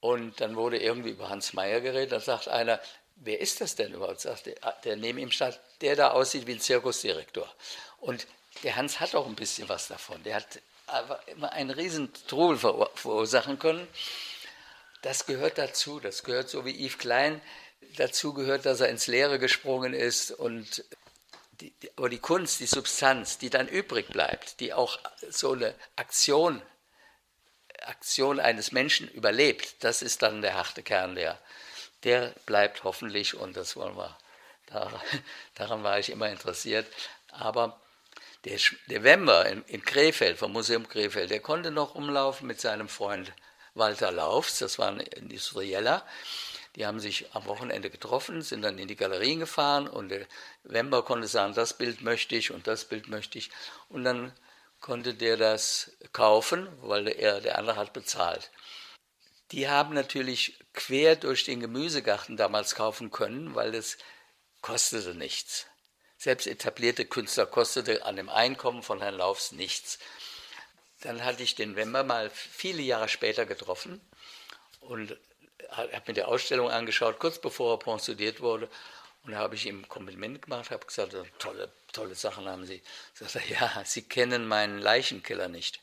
und 0.00 0.40
dann 0.40 0.56
wurde 0.56 0.78
irgendwie 0.78 1.10
über 1.10 1.28
Hans 1.28 1.52
Meyer 1.52 1.80
geredet. 1.80 2.12
Da 2.12 2.20
sagt 2.20 2.48
einer, 2.48 2.80
wer 3.16 3.40
ist 3.40 3.60
das 3.60 3.76
denn 3.76 3.92
überhaupt? 3.92 4.20
Sagt 4.20 4.46
der, 4.46 4.54
der 4.84 4.96
neben 4.96 5.18
ihm 5.18 5.30
stand, 5.30 5.60
der 5.80 5.96
da 5.96 6.10
aussieht 6.12 6.46
wie 6.46 6.52
ein 6.52 6.60
Zirkusdirektor. 6.60 7.48
Und 8.04 8.26
der 8.62 8.76
Hans 8.76 9.00
hat 9.00 9.14
auch 9.14 9.26
ein 9.26 9.34
bisschen 9.34 9.68
was 9.70 9.88
davon. 9.88 10.22
Der 10.24 10.36
hat 10.36 10.60
aber 10.86 11.26
immer 11.28 11.52
einen 11.52 11.70
riesen 11.70 12.12
Trubel 12.28 12.58
verursachen 12.58 13.58
können. 13.58 13.88
Das 15.00 15.24
gehört 15.24 15.56
dazu. 15.56 16.00
Das 16.00 16.22
gehört 16.22 16.50
so 16.50 16.66
wie 16.66 16.86
Yves 16.86 16.98
Klein 16.98 17.40
dazu 17.96 18.34
gehört, 18.34 18.66
dass 18.66 18.80
er 18.80 18.88
ins 18.88 19.06
Leere 19.06 19.38
gesprungen 19.38 19.94
ist 19.94 20.30
und 20.30 20.84
die, 21.60 21.70
die, 21.70 21.90
aber 21.96 22.08
die 22.08 22.18
Kunst, 22.18 22.60
die 22.60 22.66
Substanz, 22.66 23.38
die 23.38 23.50
dann 23.50 23.68
übrig 23.68 24.08
bleibt, 24.08 24.60
die 24.60 24.74
auch 24.74 24.98
so 25.30 25.52
eine 25.52 25.74
Aktion, 25.96 26.60
Aktion 27.82 28.40
eines 28.40 28.72
Menschen 28.72 29.08
überlebt, 29.08 29.82
das 29.84 30.02
ist 30.02 30.22
dann 30.22 30.42
der 30.42 30.54
harte 30.54 30.82
Kern, 30.82 31.14
der, 31.14 31.38
der 32.02 32.34
bleibt 32.46 32.84
hoffentlich 32.84 33.34
und 33.34 33.56
das 33.56 33.76
wollen 33.76 33.96
wir, 33.96 34.18
daran, 34.66 35.00
daran 35.54 35.82
war 35.84 35.98
ich 35.98 36.10
immer 36.10 36.28
interessiert. 36.28 36.86
Aber 37.30 37.80
der, 38.44 38.58
der 38.88 39.02
Wember 39.02 39.46
in, 39.46 39.62
in 39.64 39.84
Krefeld, 39.84 40.38
vom 40.38 40.52
Museum 40.52 40.88
Krefeld, 40.88 41.30
der 41.30 41.40
konnte 41.40 41.70
noch 41.70 41.94
umlaufen 41.94 42.46
mit 42.46 42.60
seinem 42.60 42.88
Freund 42.88 43.32
Walter 43.74 44.12
Laufs, 44.12 44.58
das 44.58 44.78
war 44.78 44.88
ein 44.88 45.00
Industrieller. 45.00 46.06
Die 46.76 46.86
haben 46.86 46.98
sich 46.98 47.32
am 47.34 47.46
Wochenende 47.46 47.88
getroffen, 47.88 48.42
sind 48.42 48.62
dann 48.62 48.78
in 48.78 48.88
die 48.88 48.96
Galerien 48.96 49.38
gefahren 49.38 49.86
und 49.86 50.08
der 50.08 50.26
Wember 50.64 51.04
konnte 51.04 51.28
sagen, 51.28 51.54
das 51.54 51.76
Bild 51.76 52.02
möchte 52.02 52.34
ich 52.34 52.50
und 52.50 52.66
das 52.66 52.84
Bild 52.84 53.08
möchte 53.08 53.38
ich. 53.38 53.50
Und 53.88 54.04
dann 54.04 54.32
konnte 54.80 55.14
der 55.14 55.36
das 55.36 55.92
kaufen, 56.12 56.68
weil 56.82 57.08
er, 57.08 57.40
der 57.40 57.58
andere 57.58 57.76
hat 57.76 57.92
bezahlt. 57.92 58.50
Die 59.52 59.68
haben 59.68 59.94
natürlich 59.94 60.58
quer 60.72 61.14
durch 61.14 61.44
den 61.44 61.60
Gemüsegarten 61.60 62.36
damals 62.36 62.74
kaufen 62.74 63.10
können, 63.10 63.54
weil 63.54 63.74
es 63.74 63.98
kostete 64.60 65.14
nichts. 65.14 65.66
Selbst 66.24 66.46
etablierte 66.46 67.04
Künstler 67.04 67.44
kostete 67.44 68.06
an 68.06 68.16
dem 68.16 68.30
Einkommen 68.30 68.82
von 68.82 69.02
Herrn 69.02 69.18
Laufs 69.18 69.52
nichts. 69.52 69.98
Dann 71.02 71.22
hatte 71.22 71.42
ich 71.42 71.54
den 71.54 71.76
Wemmer 71.76 72.02
mal 72.02 72.30
viele 72.30 72.80
Jahre 72.80 73.10
später 73.10 73.44
getroffen 73.44 74.00
und 74.80 75.14
habe 75.68 76.02
mir 76.06 76.14
die 76.14 76.22
Ausstellung 76.22 76.70
angeschaut, 76.70 77.18
kurz 77.18 77.38
bevor 77.38 77.74
er 77.74 77.78
pensioniert 77.78 78.40
wurde. 78.40 78.70
Und 79.24 79.32
da 79.32 79.38
habe 79.38 79.54
ich 79.54 79.66
ihm 79.66 79.82
ein 79.82 79.88
Kompliment 79.90 80.40
gemacht, 80.40 80.70
habe 80.70 80.86
gesagt, 80.86 81.14
tolle, 81.38 81.70
tolle 81.92 82.14
Sachen 82.14 82.48
haben 82.48 82.64
Sie. 82.64 82.82
Sagt 83.12 83.34
er, 83.34 83.46
ja, 83.46 83.82
Sie 83.84 84.00
kennen 84.00 84.48
meinen 84.48 84.78
Leichenkiller 84.78 85.48
nicht. 85.48 85.78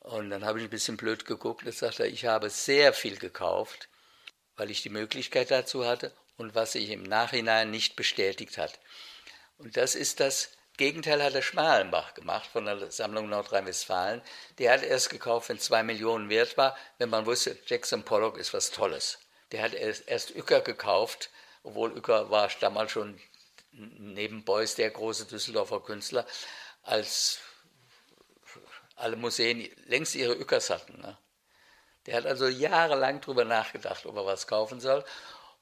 Und 0.00 0.30
dann 0.30 0.44
habe 0.44 0.58
ich 0.58 0.64
ein 0.64 0.70
bisschen 0.70 0.96
blöd 0.96 1.24
geguckt 1.24 1.64
und 1.64 1.72
sagt 1.72 2.00
er, 2.00 2.06
ich 2.06 2.24
habe 2.24 2.50
sehr 2.50 2.92
viel 2.92 3.16
gekauft, 3.16 3.88
weil 4.56 4.72
ich 4.72 4.82
die 4.82 4.88
Möglichkeit 4.88 5.52
dazu 5.52 5.86
hatte 5.86 6.12
und 6.36 6.56
was 6.56 6.72
sich 6.72 6.90
im 6.90 7.04
Nachhinein 7.04 7.70
nicht 7.70 7.94
bestätigt 7.94 8.58
hat. 8.58 8.80
Und 9.60 9.76
das 9.76 9.94
ist 9.94 10.20
das 10.20 10.50
Gegenteil 10.80 11.22
hat 11.22 11.34
der 11.34 11.42
Schmalenbach 11.42 12.14
gemacht 12.14 12.48
von 12.50 12.64
der 12.64 12.90
Sammlung 12.90 13.28
Nordrhein-Westfalen. 13.28 14.22
Der 14.56 14.72
hat 14.72 14.82
erst 14.82 15.10
gekauft, 15.10 15.50
wenn 15.50 15.58
zwei 15.58 15.82
Millionen 15.82 16.30
wert 16.30 16.56
war, 16.56 16.74
wenn 16.96 17.10
man 17.10 17.26
wusste, 17.26 17.58
Jackson 17.66 18.02
Pollock 18.02 18.38
ist 18.38 18.54
was 18.54 18.70
Tolles. 18.70 19.18
Der 19.52 19.62
hat 19.62 19.74
erst, 19.74 20.08
erst 20.08 20.34
Uecker 20.34 20.62
gekauft, 20.62 21.28
obwohl 21.64 21.92
Uecker 21.92 22.30
war 22.30 22.48
damals 22.60 22.92
schon 22.92 23.20
neben 23.72 24.42
Beuys 24.42 24.74
der 24.74 24.90
große 24.90 25.26
Düsseldorfer 25.26 25.80
Künstler, 25.80 26.26
als 26.82 27.40
alle 28.96 29.16
Museen 29.16 29.68
längst 29.84 30.14
ihre 30.14 30.38
Ueckers 30.38 30.70
hatten. 30.70 30.98
Ne? 31.02 31.18
Der 32.06 32.16
hat 32.16 32.24
also 32.24 32.48
jahrelang 32.48 33.20
darüber 33.20 33.44
nachgedacht, 33.44 34.06
ob 34.06 34.16
er 34.16 34.24
was 34.24 34.46
kaufen 34.46 34.80
soll. 34.80 35.04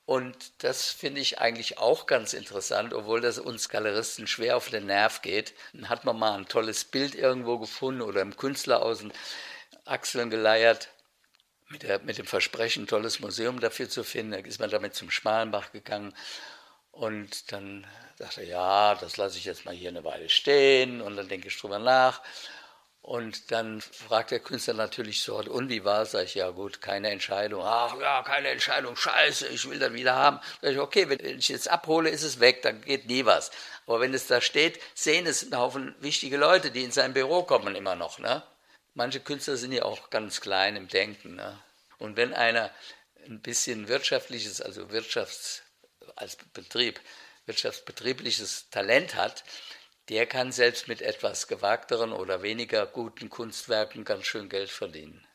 Und 0.08 0.64
das 0.64 0.90
finde 0.90 1.20
ich 1.20 1.38
eigentlich 1.38 1.76
auch 1.76 2.06
ganz 2.06 2.32
interessant, 2.32 2.94
obwohl 2.94 3.20
das 3.20 3.38
uns 3.38 3.68
Galeristen 3.68 4.26
schwer 4.26 4.56
auf 4.56 4.70
den 4.70 4.86
Nerv 4.86 5.20
geht. 5.20 5.52
Dann 5.74 5.90
hat 5.90 6.06
man 6.06 6.18
mal 6.18 6.32
ein 6.32 6.48
tolles 6.48 6.86
Bild 6.86 7.14
irgendwo 7.14 7.58
gefunden 7.58 8.00
oder 8.00 8.22
im 8.22 8.34
Künstler 8.34 8.80
aus 8.80 9.00
den 9.00 9.12
Achseln 9.84 10.30
geleiert 10.30 10.88
mit, 11.68 11.82
der, 11.82 11.98
mit 11.98 12.16
dem 12.16 12.24
Versprechen, 12.24 12.84
ein 12.84 12.86
tolles 12.86 13.20
Museum 13.20 13.60
dafür 13.60 13.90
zu 13.90 14.02
finden. 14.02 14.32
Da 14.32 14.38
ist 14.38 14.60
man 14.60 14.70
damit 14.70 14.94
zum 14.94 15.10
Schmalenbach 15.10 15.72
gegangen 15.72 16.14
und 16.90 17.52
dann 17.52 17.86
dachte 18.16 18.40
er, 18.40 18.46
ja, 18.46 18.94
das 18.94 19.18
lasse 19.18 19.36
ich 19.36 19.44
jetzt 19.44 19.66
mal 19.66 19.74
hier 19.74 19.90
eine 19.90 20.04
Weile 20.04 20.30
stehen 20.30 21.02
und 21.02 21.18
dann 21.18 21.28
denke 21.28 21.48
ich 21.48 21.60
drüber 21.60 21.78
nach. 21.78 22.22
Und 23.08 23.52
dann 23.52 23.80
fragt 23.80 24.32
der 24.32 24.40
Künstler 24.40 24.74
natürlich 24.74 25.22
so, 25.22 25.38
und 25.38 25.70
wie 25.70 25.82
war 25.82 26.02
es? 26.02 26.10
Sag 26.10 26.24
ich, 26.24 26.34
ja 26.34 26.50
gut, 26.50 26.82
keine 26.82 27.08
Entscheidung. 27.08 27.62
Ach 27.64 27.98
ja, 27.98 28.22
keine 28.22 28.48
Entscheidung, 28.48 28.96
scheiße, 28.96 29.48
ich 29.48 29.66
will 29.70 29.78
das 29.78 29.94
wieder 29.94 30.14
haben. 30.14 30.40
Sag 30.60 30.72
ich, 30.72 30.78
okay, 30.78 31.08
wenn 31.08 31.38
ich 31.38 31.48
jetzt 31.48 31.70
abhole, 31.70 32.10
ist 32.10 32.22
es 32.22 32.38
weg, 32.38 32.60
dann 32.60 32.82
geht 32.82 33.06
nie 33.06 33.24
was. 33.24 33.50
Aber 33.86 34.00
wenn 34.00 34.12
es 34.12 34.26
da 34.26 34.42
steht, 34.42 34.78
sehen 34.94 35.26
es 35.26 35.42
ein 35.42 35.56
Haufen 35.56 35.94
wichtige 36.00 36.36
Leute, 36.36 36.70
die 36.70 36.84
in 36.84 36.92
sein 36.92 37.14
Büro 37.14 37.44
kommen 37.44 37.74
immer 37.76 37.94
noch. 37.94 38.18
Ne? 38.18 38.42
Manche 38.92 39.20
Künstler 39.20 39.56
sind 39.56 39.72
ja 39.72 39.84
auch 39.84 40.10
ganz 40.10 40.42
klein 40.42 40.76
im 40.76 40.88
Denken. 40.88 41.36
Ne? 41.36 41.58
Und 41.96 42.18
wenn 42.18 42.34
einer 42.34 42.70
ein 43.26 43.40
bisschen 43.40 43.88
wirtschaftliches, 43.88 44.60
also 44.60 44.82
Wirtschafts- 44.82 45.62
als 46.14 46.36
Betrieb, 46.52 47.00
wirtschaftsbetriebliches 47.46 48.68
Talent 48.68 49.14
hat, 49.14 49.44
der 50.08 50.26
kann 50.26 50.52
selbst 50.52 50.88
mit 50.88 51.02
etwas 51.02 51.48
gewagteren 51.48 52.12
oder 52.12 52.42
weniger 52.42 52.86
guten 52.86 53.28
Kunstwerken 53.28 54.04
ganz 54.04 54.24
schön 54.24 54.48
Geld 54.48 54.70
verdienen. 54.70 55.27